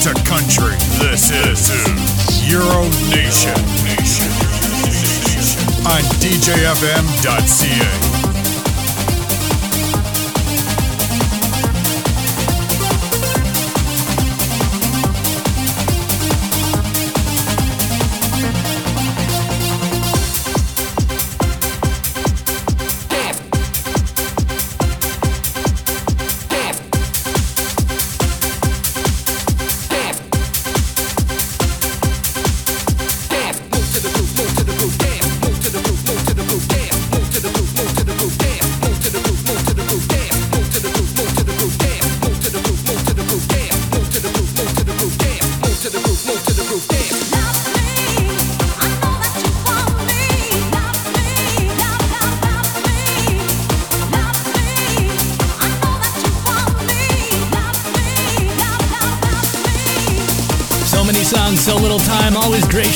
To 0.01 0.13
country, 0.25 0.75
this 0.99 1.31
is 1.31 1.71
Euro 2.51 2.83
Nation 3.09 3.53
on 5.85 6.01
DJFM.ca. 6.21 8.06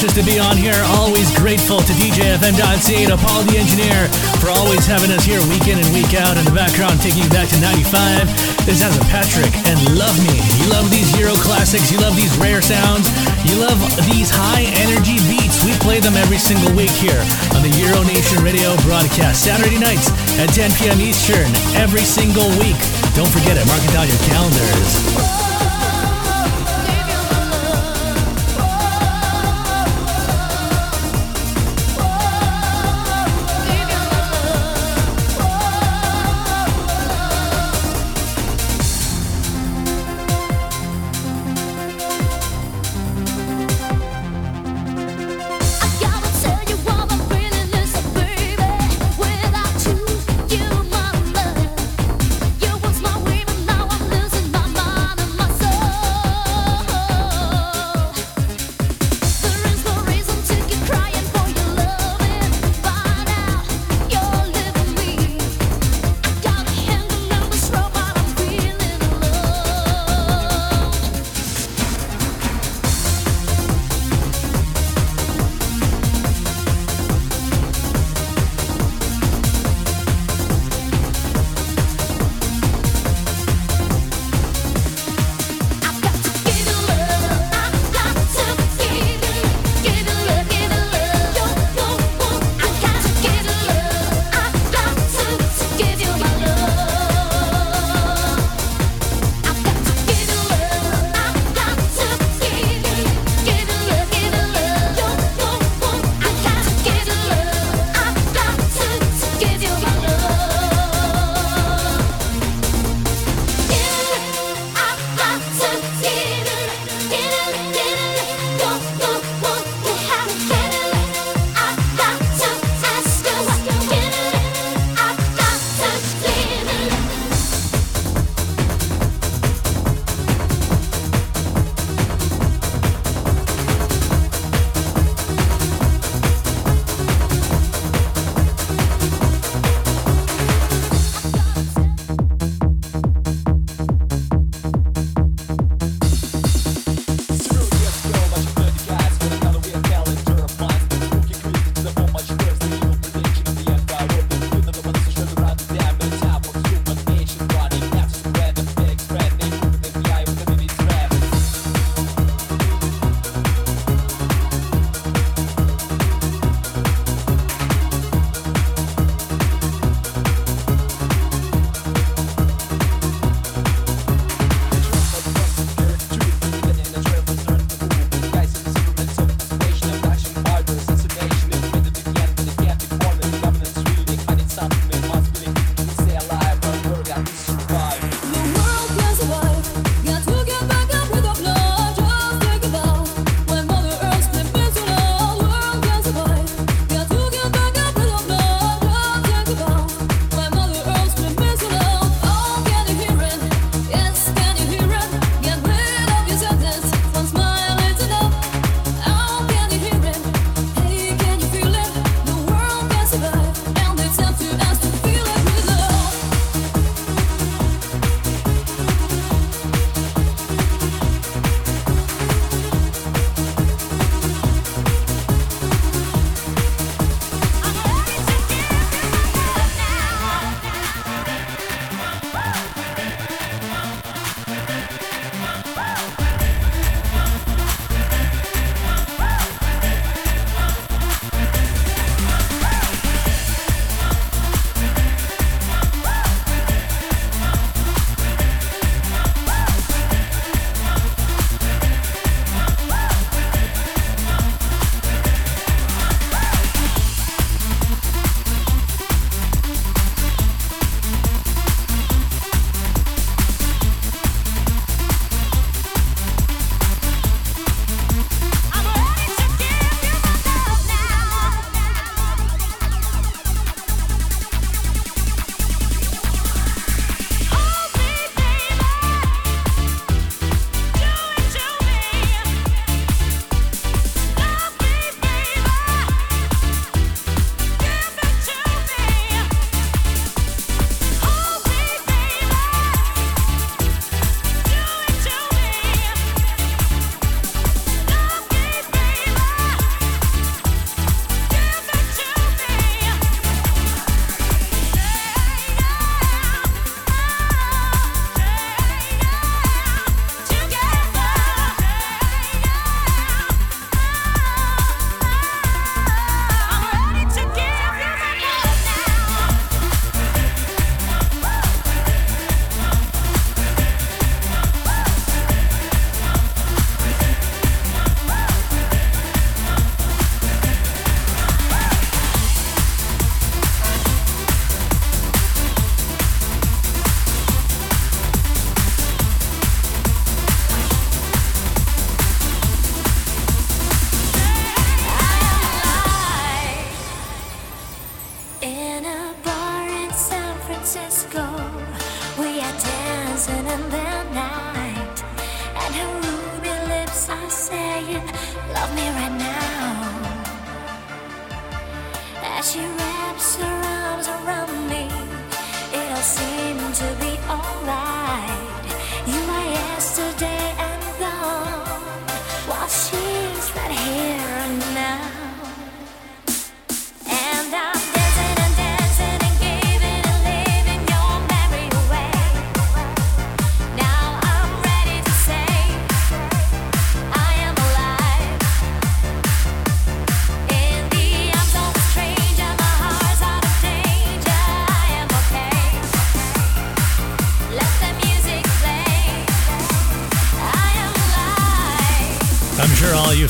gracious 0.02 0.18
to 0.18 0.26
be 0.26 0.40
on 0.40 0.58
here. 0.58 0.78
Always 0.98 1.30
grateful 1.38 1.78
to 1.78 1.94
DJFM.ca, 1.94 3.06
to 3.06 3.18
Paul 3.22 3.46
the 3.46 3.54
engineer, 3.54 4.10
for 4.42 4.50
always 4.50 4.82
having 4.90 5.14
us 5.14 5.22
here 5.22 5.38
week 5.46 5.70
in 5.70 5.78
and 5.78 5.86
week 5.94 6.18
out. 6.18 6.42
In 6.42 6.46
the 6.46 6.56
background, 6.58 6.98
taking 7.02 7.22
you 7.22 7.30
back 7.30 7.46
to 7.54 7.60
95. 7.62 8.26
This 8.66 8.82
a 8.82 8.90
Patrick 9.14 9.54
and 9.70 9.78
Love 9.94 10.18
Me. 10.26 10.42
You 10.58 10.74
love 10.74 10.90
these 10.90 11.06
Euro 11.22 11.38
classics. 11.38 11.94
You 11.94 12.02
love 12.02 12.16
these 12.18 12.34
rare 12.42 12.66
sounds. 12.66 13.14
You 13.46 13.62
love 13.62 13.78
these 14.10 14.34
high 14.34 14.66
energy 14.82 15.22
beats. 15.30 15.62
We 15.62 15.78
play 15.78 16.02
them 16.02 16.18
every 16.18 16.42
single 16.42 16.74
week 16.74 16.94
here 16.98 17.22
on 17.54 17.62
the 17.62 17.74
Euro 17.86 18.02
Nation 18.10 18.42
radio 18.42 18.74
broadcast. 18.82 19.46
Saturday 19.46 19.78
nights 19.78 20.10
at 20.42 20.50
10 20.50 20.74
p.m. 20.82 20.98
Eastern, 20.98 21.46
every 21.78 22.06
single 22.08 22.50
week. 22.58 22.80
Don't 23.14 23.30
forget 23.30 23.54
it. 23.54 23.66
Mark 23.70 23.86
it 23.86 23.94
down 23.94 24.10
your 24.10 24.22
calendars. 24.26 25.41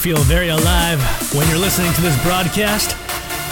Feel 0.02 0.18
very 0.24 0.50
alive 0.50 1.00
when 1.32 1.48
you're 1.48 1.60
listening 1.60 1.94
to 1.94 2.02
this 2.02 2.18
broadcast. 2.24 2.98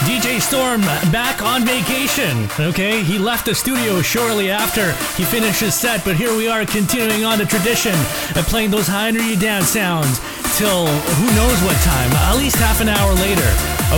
DJ 0.10 0.42
Storm 0.42 0.82
back 1.14 1.44
on 1.44 1.64
vacation. 1.64 2.50
Okay, 2.60 3.03
he 3.03 3.19
left 3.19 3.45
the 3.45 3.53
studio 3.53 4.02
shortly 4.02 4.50
after 4.50 4.92
he 5.14 5.24
finished 5.30 5.61
his 5.61 5.76
set, 5.76 6.03
but 6.03 6.16
here 6.16 6.36
we 6.36 6.48
are 6.48 6.66
continuing 6.66 7.24
on 7.24 7.38
the 7.38 7.45
tradition 7.45 7.94
of 8.34 8.48
playing 8.50 8.72
those 8.72 8.88
high 8.88 9.10
energy 9.10 9.36
dance 9.36 9.69
sounds 9.69 10.18
till 10.58 10.88
who 10.88 11.28
knows 11.38 11.61
what 11.61 11.78
time, 11.86 12.10
at 12.26 12.38
least 12.38 12.56
half 12.56 12.82
an 12.82 12.90
hour 12.90 13.14
later. 13.22 13.45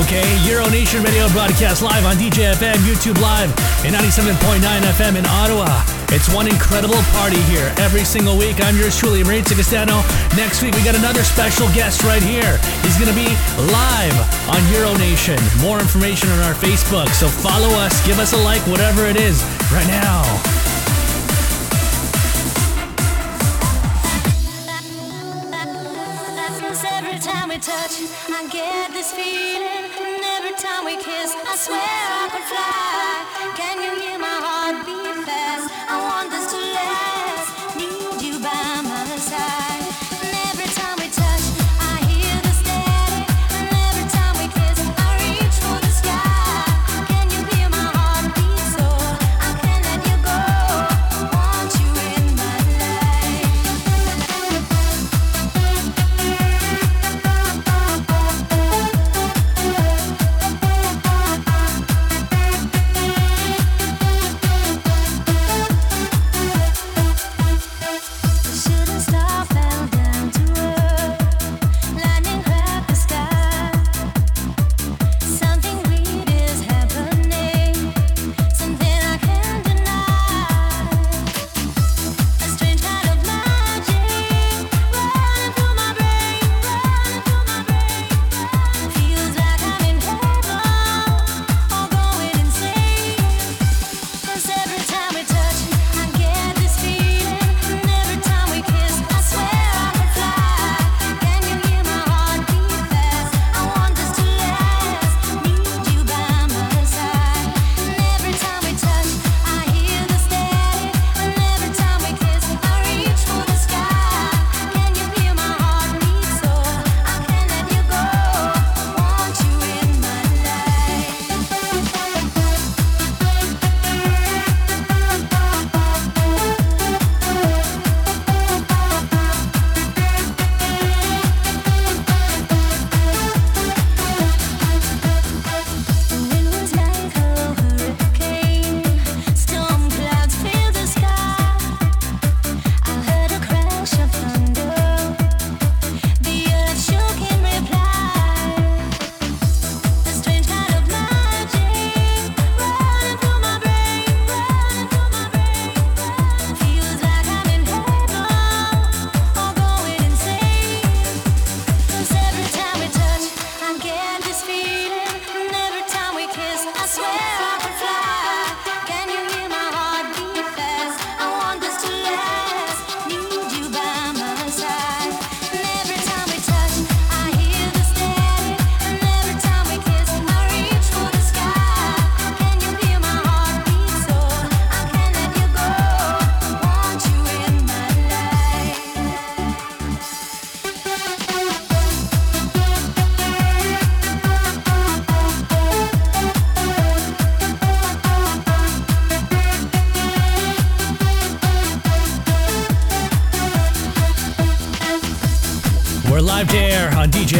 Okay, 0.03 0.27
Euro 0.43 0.67
Nation 0.67 1.01
Radio 1.03 1.29
broadcast 1.29 1.81
live 1.81 2.03
on 2.03 2.17
DJ 2.17 2.51
FM, 2.51 2.75
YouTube 2.83 3.21
Live, 3.21 3.47
and 3.85 3.95
97.9 3.95 4.59
FM 4.91 5.15
in 5.15 5.25
Ottawa. 5.25 6.00
It's 6.13 6.27
one 6.33 6.45
incredible 6.45 7.01
party 7.15 7.39
here 7.43 7.71
every 7.77 8.03
single 8.03 8.37
week. 8.37 8.59
I'm 8.59 8.75
yours 8.75 8.99
truly, 8.99 9.23
Maurizio 9.23 9.55
Castano. 9.55 10.03
Next 10.35 10.61
week, 10.61 10.75
we 10.75 10.83
got 10.83 10.95
another 10.95 11.23
special 11.23 11.67
guest 11.69 12.03
right 12.03 12.21
here. 12.21 12.59
He's 12.83 12.99
going 12.99 13.07
to 13.07 13.15
be 13.15 13.31
live 13.71 14.15
on 14.51 14.59
Euro 14.75 14.91
Nation. 14.97 15.39
More 15.61 15.79
information 15.79 16.27
on 16.29 16.39
our 16.39 16.53
Facebook, 16.53 17.07
so 17.15 17.29
follow 17.29 17.69
us, 17.79 18.05
give 18.05 18.19
us 18.19 18.33
a 18.33 18.37
like, 18.43 18.61
whatever 18.67 19.05
it 19.05 19.15
is, 19.15 19.41
right 19.71 19.87
now. 19.87 20.21
Touch, 27.61 28.01
I 28.27 28.49
get 28.51 28.91
this 28.91 29.11
feeling. 29.11 29.61
And 29.61 30.23
every 30.33 30.57
time 30.57 30.83
we 30.83 30.95
kiss, 30.95 31.35
I 31.45 31.55
swear 31.55 31.77
I 31.77 32.29
could 32.31 32.43
fly. 32.49 32.90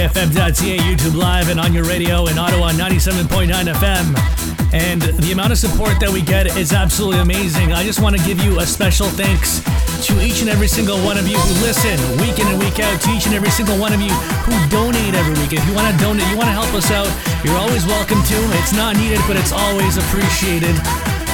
DJFM.ca, 0.02 0.82
YouTube 0.82 1.14
Live, 1.14 1.50
and 1.50 1.60
on 1.60 1.78
your 1.78 1.86
radio 1.86 2.26
in 2.26 2.34
Ottawa 2.34 2.74
97.9 2.74 3.54
FM. 3.54 4.74
And 4.74 4.98
the 5.22 5.30
amount 5.32 5.54
of 5.54 5.62
support 5.62 6.02
that 6.02 6.10
we 6.10 6.26
get 6.26 6.58
is 6.58 6.74
absolutely 6.74 7.22
amazing. 7.22 7.70
I 7.70 7.86
just 7.86 8.02
want 8.02 8.18
to 8.18 8.22
give 8.26 8.42
you 8.42 8.58
a 8.62 8.66
special 8.66 9.06
thanks 9.14 9.62
to 10.10 10.18
each 10.26 10.42
and 10.42 10.50
every 10.50 10.66
single 10.66 10.98
one 11.06 11.22
of 11.22 11.30
you 11.30 11.38
who 11.38 11.54
listen 11.62 12.02
week 12.18 12.42
in 12.42 12.50
and 12.50 12.58
week 12.58 12.82
out, 12.82 12.98
to 12.98 13.10
each 13.14 13.30
and 13.30 13.38
every 13.38 13.54
single 13.54 13.78
one 13.78 13.94
of 13.94 14.02
you 14.02 14.10
who 14.42 14.58
donate 14.74 15.14
every 15.14 15.38
week. 15.38 15.54
If 15.54 15.62
you 15.70 15.74
want 15.78 15.94
to 15.94 15.96
donate, 16.02 16.26
you 16.34 16.38
want 16.38 16.50
to 16.50 16.58
help 16.58 16.74
us 16.74 16.90
out, 16.90 17.06
you're 17.46 17.62
always 17.62 17.86
welcome 17.86 18.26
to. 18.26 18.38
It's 18.58 18.74
not 18.74 18.98
needed, 18.98 19.22
but 19.30 19.38
it's 19.38 19.54
always 19.54 20.02
appreciated. 20.02 20.74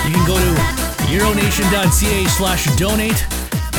You 0.04 0.12
can 0.12 0.28
go 0.28 0.36
to 0.36 0.52
euronation.ca 1.08 2.20
slash 2.36 2.68
donate. 2.76 3.24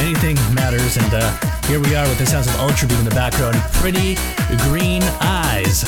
Anything 0.01 0.41
matters, 0.57 0.97
and 0.97 1.13
uh, 1.13 1.48
Here 1.69 1.79
we 1.79 1.95
are 1.95 2.09
with 2.09 2.17
the 2.17 2.25
sounds 2.25 2.47
of 2.47 2.55
Ultrabeat 2.55 2.99
in 2.99 3.05
the 3.05 3.11
background. 3.11 3.55
Pretty 3.75 4.15
Green 4.71 5.03
Eyes. 5.21 5.85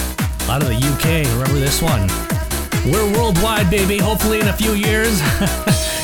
Out 0.47 0.61
of 0.61 0.69
the 0.69 0.77
UK. 0.77 1.27
Remember 1.33 1.59
this 1.59 1.81
one? 1.81 2.07
We're 2.85 3.19
worldwide, 3.19 3.71
baby. 3.71 3.97
Hopefully, 3.97 4.41
in 4.41 4.49
a 4.49 4.53
few 4.53 4.73
years. 4.73 5.21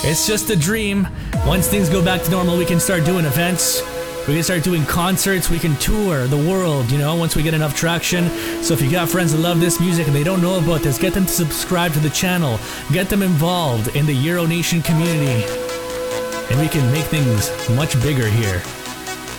it's 0.02 0.26
just 0.26 0.48
a 0.48 0.56
dream. 0.56 1.06
Once 1.44 1.68
things 1.68 1.90
go 1.90 2.02
back 2.02 2.22
to 2.22 2.30
normal, 2.30 2.56
we 2.56 2.64
can 2.64 2.80
start 2.80 3.04
doing 3.04 3.26
events. 3.26 3.82
We 4.26 4.32
can 4.32 4.42
start 4.42 4.64
doing 4.64 4.82
concerts. 4.86 5.50
We 5.50 5.58
can 5.58 5.76
tour 5.76 6.26
the 6.26 6.38
world, 6.38 6.90
you 6.90 6.96
know, 6.96 7.14
once 7.14 7.36
we 7.36 7.42
get 7.42 7.52
enough 7.52 7.76
traction. 7.76 8.30
So 8.62 8.72
if 8.72 8.80
you 8.80 8.90
got 8.90 9.10
friends 9.10 9.32
that 9.32 9.40
love 9.40 9.60
this 9.60 9.78
music 9.78 10.06
and 10.06 10.16
they 10.16 10.24
don't 10.24 10.40
know 10.40 10.56
about 10.58 10.80
this, 10.80 10.96
get 10.96 11.12
them 11.12 11.26
to 11.26 11.32
subscribe 11.32 11.92
to 11.92 12.00
the 12.00 12.10
channel. 12.10 12.58
Get 12.92 13.10
them 13.10 13.20
involved 13.20 13.94
in 13.94 14.06
the 14.06 14.14
Euro 14.14 14.46
Nation 14.46 14.80
community. 14.80 15.44
And 16.50 16.58
we 16.58 16.68
can 16.68 16.90
make 16.92 17.04
things 17.04 17.50
much 17.76 18.00
bigger 18.00 18.26
here. 18.26 18.62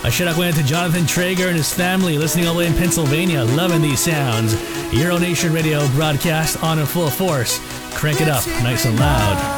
A 0.08 0.10
shout 0.10 0.30
out 0.30 0.38
went 0.38 0.56
to 0.56 0.64
Jonathan 0.64 1.06
Traeger 1.06 1.50
and 1.50 1.58
his 1.58 1.74
family 1.74 2.18
listening 2.18 2.48
all 2.48 2.54
the 2.54 2.60
way 2.60 2.68
in 2.68 2.74
Pennsylvania, 2.74 3.44
loving 3.44 3.82
these 3.82 4.00
sounds. 4.00 4.56
Euro 4.94 5.18
Nation 5.18 5.52
Radio 5.52 5.86
broadcast 5.90 6.64
on 6.64 6.80
in 6.80 6.86
full 6.86 7.10
force. 7.10 7.60
Crank 7.94 8.22
it 8.22 8.30
up 8.30 8.48
nice 8.64 8.86
and 8.86 8.98
loud. 8.98 9.57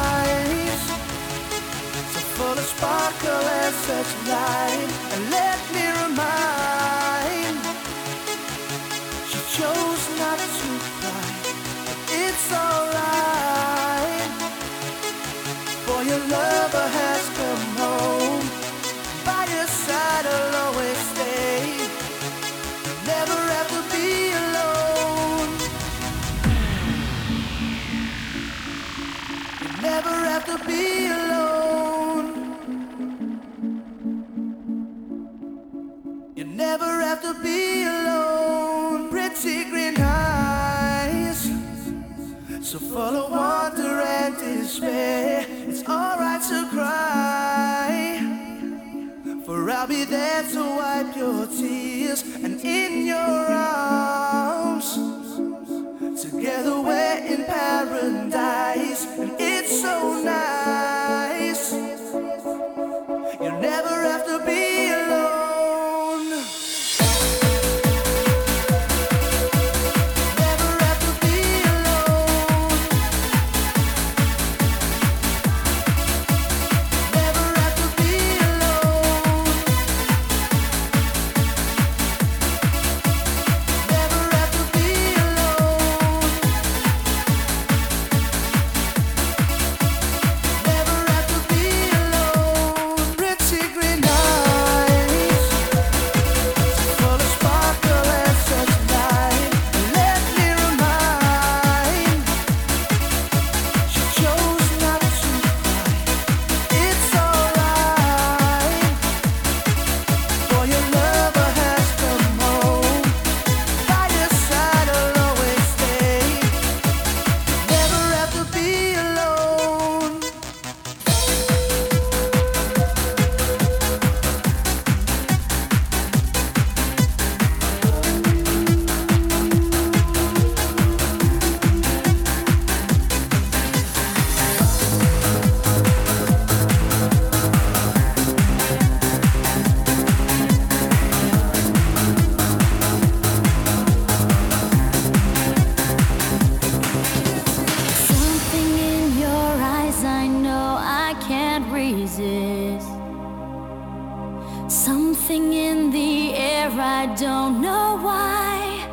Something 154.70 155.52
in 155.52 155.90
the 155.90 156.32
air 156.32 156.70
I 156.70 157.06
don't 157.16 157.60
know 157.60 157.98
why. 157.98 158.86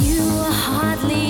You 0.00 0.22
were 0.36 0.56
hardly 0.68 1.29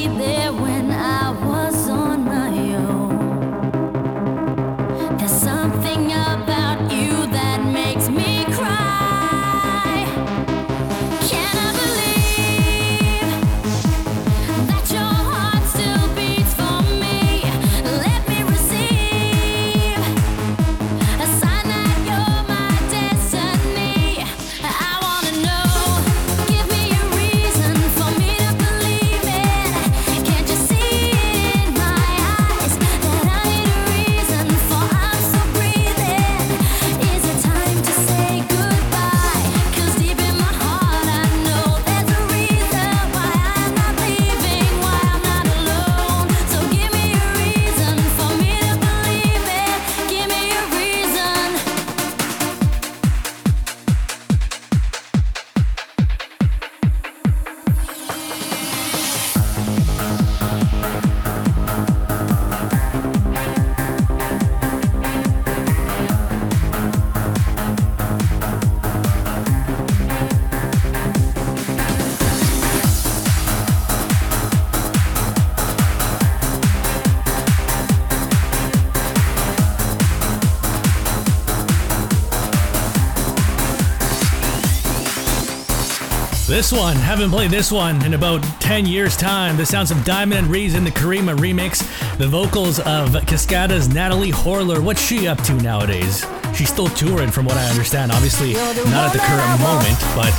This 86.60 86.72
one, 86.72 86.96
haven't 86.96 87.30
played 87.30 87.50
this 87.50 87.72
one 87.72 88.04
in 88.04 88.12
about 88.12 88.42
10 88.60 88.84
years' 88.84 89.16
time. 89.16 89.56
The 89.56 89.64
sounds 89.64 89.90
of 89.90 90.04
Diamond 90.04 90.40
and 90.40 90.46
Reeves 90.48 90.74
in 90.74 90.84
the 90.84 90.90
Karima 90.90 91.34
remix. 91.34 91.78
The 92.18 92.28
vocals 92.28 92.78
of 92.80 93.12
Cascada's 93.24 93.88
Natalie 93.88 94.30
Horler. 94.30 94.78
What's 94.78 95.00
she 95.00 95.26
up 95.26 95.42
to 95.44 95.54
nowadays? 95.54 96.22
She's 96.54 96.68
still 96.68 96.88
touring, 96.88 97.30
from 97.30 97.46
what 97.46 97.56
I 97.56 97.64
understand. 97.70 98.12
Obviously, 98.12 98.52
not 98.52 99.06
at 99.06 99.12
the 99.14 99.20
current 99.20 99.60
moment, 99.62 99.96
but 100.14 100.30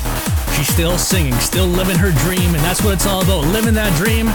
she's 0.54 0.72
still 0.72 0.96
singing, 1.00 1.34
still 1.40 1.66
living 1.66 1.98
her 1.98 2.12
dream, 2.12 2.54
and 2.54 2.64
that's 2.64 2.84
what 2.84 2.94
it's 2.94 3.08
all 3.08 3.24
about 3.24 3.44
living 3.48 3.74
that 3.74 3.92
dream. 3.98 4.28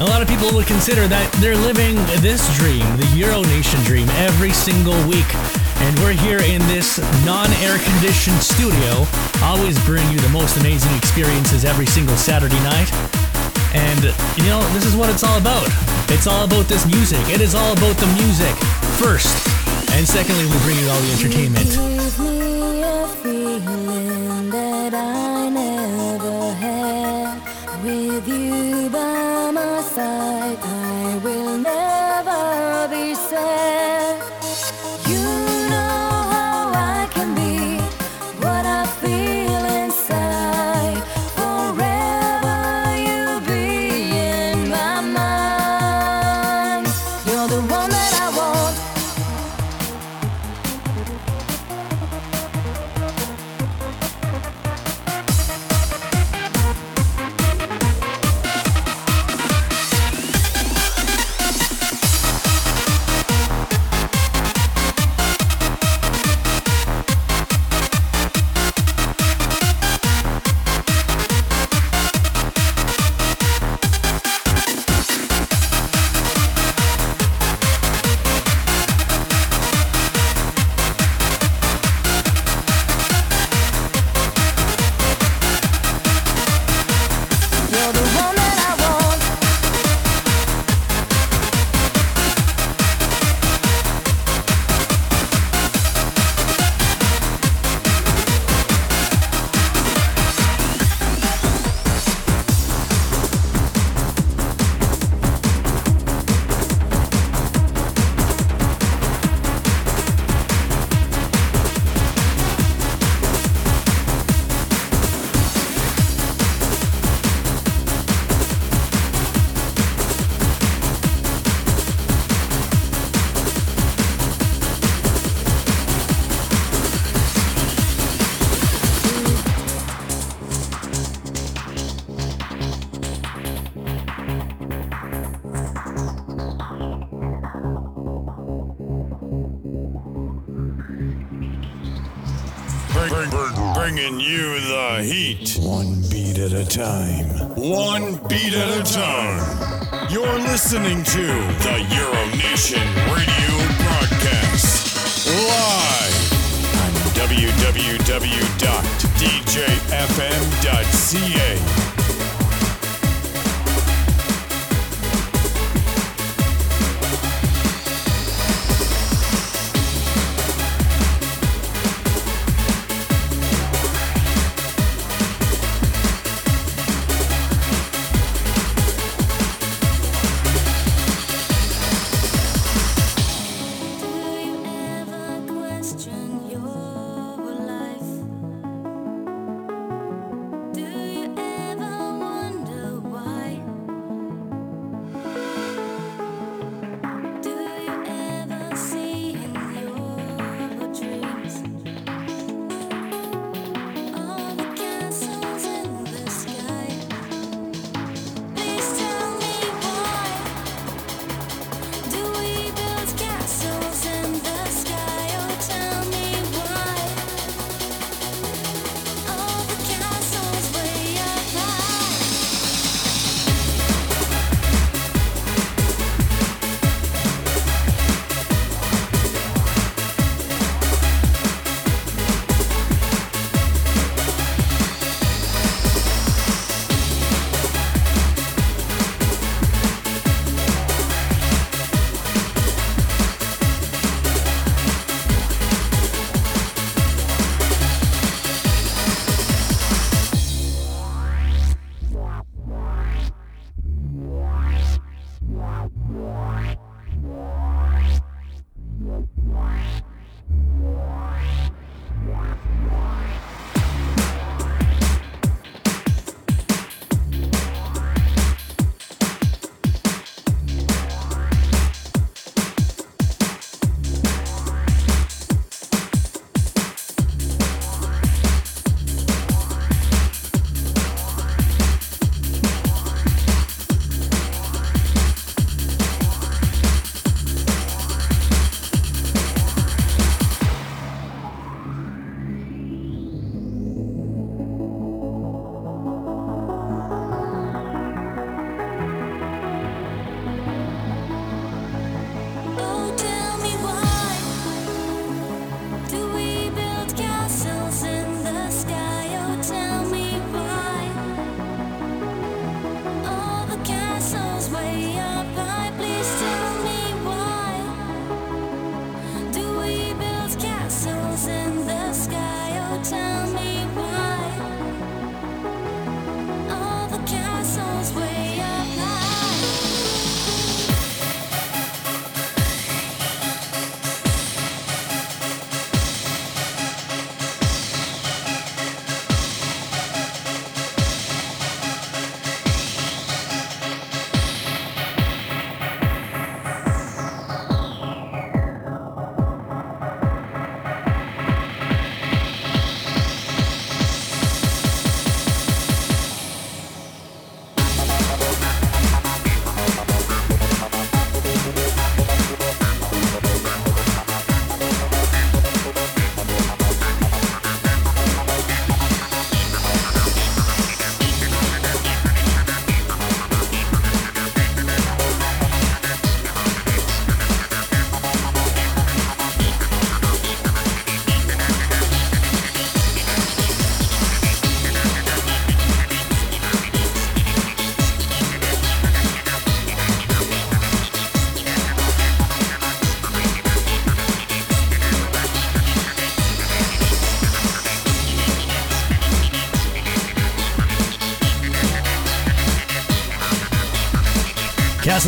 A 0.00 0.10
lot 0.10 0.20
of 0.20 0.26
people 0.26 0.52
would 0.54 0.66
consider 0.66 1.06
that 1.06 1.32
they're 1.34 1.56
living 1.56 1.94
this 2.18 2.42
dream, 2.58 2.82
the 2.96 3.06
Euro 3.14 3.42
Nation 3.42 3.78
dream, 3.84 4.08
every 4.26 4.50
single 4.50 4.98
week. 5.06 5.26
And 5.80 5.98
we're 6.00 6.12
here 6.12 6.40
in 6.40 6.60
this 6.66 6.98
non 7.24 7.50
air 7.62 7.78
conditioned 7.78 8.42
studio, 8.42 9.06
always 9.42 9.78
bring 9.84 10.08
you 10.10 10.18
the 10.18 10.28
most 10.30 10.56
amazing 10.56 10.94
experiences 10.96 11.64
every 11.64 11.86
single 11.86 12.16
Saturday 12.16 12.58
night. 12.60 12.92
And, 13.74 14.04
you 14.36 14.44
know, 14.44 14.60
this 14.72 14.84
is 14.84 14.96
what 14.96 15.10
it's 15.10 15.22
all 15.22 15.38
about. 15.38 15.68
It's 16.10 16.26
all 16.26 16.44
about 16.44 16.66
this 16.66 16.86
music. 16.86 17.20
It 17.28 17.40
is 17.40 17.54
all 17.54 17.72
about 17.72 17.96
the 17.96 18.06
music, 18.18 18.54
first. 18.98 19.34
And 19.92 20.06
secondly, 20.06 20.44
we 20.46 20.58
bring 20.64 20.78
you 20.78 20.88
all 20.88 21.00
the 21.00 21.12
entertainment. 21.12 21.97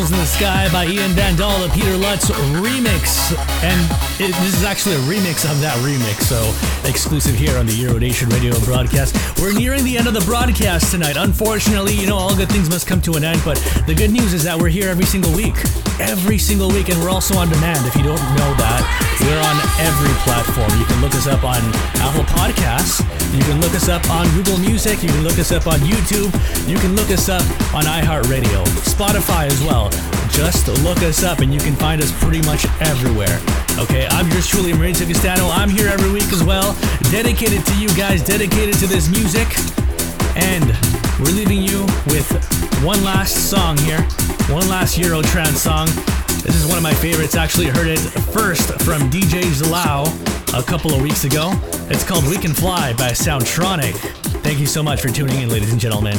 Castles 0.01 0.13
in 0.13 0.19
the 0.19 0.27
Sky 0.27 0.73
by 0.73 0.87
Ian 0.87 1.11
Van 1.13 1.37
Dahl, 1.37 1.59
the 1.61 1.69
Peter 1.75 1.93
Luts 1.93 2.31
remix. 2.63 3.37
And 3.63 3.81
it, 4.19 4.35
this 4.41 4.57
is 4.57 4.65
actually 4.65 4.95
a 4.95 4.99
remix 5.01 5.45
of 5.45 5.61
that 5.61 5.77
remix, 5.85 6.23
so 6.23 6.41
exclusive 6.89 7.35
here 7.35 7.59
on 7.59 7.67
the 7.67 7.73
Euronation 7.73 8.33
radio 8.33 8.59
broadcast. 8.61 9.15
We're 9.41 9.53
nearing 9.53 9.85
the 9.85 9.99
end 9.99 10.07
of 10.07 10.15
the 10.15 10.21
broadcast 10.21 10.91
tonight. 10.91 11.17
Unfortunately, 11.17 11.93
you 11.93 12.07
know, 12.07 12.17
all 12.17 12.35
good 12.35 12.49
things 12.49 12.71
must 12.71 12.87
come 12.87 13.03
to 13.03 13.13
an 13.15 13.25
end, 13.25 13.43
but 13.45 13.57
the 13.87 13.95
good 13.95 14.11
news 14.11 14.33
is 14.33 14.43
that 14.45 14.59
we're 14.59 14.71
here 14.71 14.89
every 14.89 15.05
single 15.05 15.33
week. 15.35 15.57
Every 16.01 16.39
single 16.39 16.69
week, 16.69 16.89
and 16.89 16.99
we're 17.01 17.11
also 17.11 17.37
on 17.37 17.51
demand. 17.51 17.87
If 17.87 17.95
you 17.95 18.03
don't 18.03 18.23
know 18.41 18.55
that, 18.57 19.10
we're 19.21 19.43
on 19.45 19.57
every 19.81 20.15
platform. 20.25 20.71
You 20.79 20.85
can 20.87 21.01
look 21.01 21.15
us 21.15 21.27
up 21.27 21.45
on 21.45 21.61
Apple 22.01 22.25
Podcasts. 22.25 23.01
You 23.37 23.43
can 23.45 23.61
look 23.61 23.75
us 23.75 23.89
up 23.89 24.09
on 24.11 24.29
Google 24.35 24.59
Music. 24.59 25.03
You 25.03 25.09
can 25.09 25.23
look 25.23 25.39
us 25.39 25.53
up 25.53 25.67
on 25.67 25.79
YouTube. 25.81 26.31
You 26.69 26.79
can 26.79 26.97
look 26.97 27.11
us 27.11 27.29
up 27.29 27.43
on 27.75 27.85
iHeartRadio, 27.85 28.65
Spotify 28.83 29.47
as 29.47 29.61
well. 29.63 29.91
Just 30.31 30.69
look 30.85 31.03
us 31.03 31.23
up 31.23 31.41
and 31.41 31.53
you 31.53 31.61
can 31.61 31.75
find 31.75 32.01
us 32.01 32.13
pretty 32.23 32.41
much 32.43 32.65
everywhere. 32.81 33.41
Okay, 33.79 34.07
I'm 34.11 34.29
yours 34.31 34.47
truly, 34.47 34.73
Maurizio 34.73 35.07
Castano. 35.07 35.49
I'm 35.51 35.69
here 35.69 35.89
every 35.89 36.11
week 36.11 36.33
as 36.33 36.45
well, 36.45 36.77
dedicated 37.11 37.65
to 37.67 37.77
you 37.79 37.89
guys, 37.97 38.23
dedicated 38.23 38.75
to 38.77 38.87
this 38.87 39.09
music. 39.09 39.49
And 40.37 40.65
we're 41.19 41.35
leaving 41.35 41.63
you 41.63 41.85
with 42.07 42.31
one 42.85 43.03
last 43.05 43.51
song 43.51 43.77
here, 43.79 44.01
one 44.49 44.69
last 44.69 44.97
Euro 44.99 45.23
trance 45.23 45.61
song. 45.61 45.89
This 46.51 46.65
is 46.65 46.67
one 46.67 46.79
of 46.79 46.83
my 46.83 46.95
favorites. 46.95 47.37
Actually, 47.37 47.67
heard 47.67 47.87
it 47.87 48.01
first 48.01 48.73
from 48.83 49.09
DJ 49.09 49.41
Zalao 49.43 50.05
a 50.59 50.65
couple 50.65 50.93
of 50.93 51.01
weeks 51.01 51.23
ago. 51.23 51.53
It's 51.89 52.03
called 52.03 52.27
We 52.27 52.39
Can 52.39 52.53
Fly 52.53 52.93
by 52.95 53.11
Soundtronic. 53.11 53.95
Thank 54.43 54.59
you 54.59 54.67
so 54.67 54.83
much 54.83 55.01
for 55.01 55.11
tuning 55.11 55.43
in, 55.43 55.49
ladies 55.49 55.71
and 55.71 55.81
gentlemen. 55.81 56.17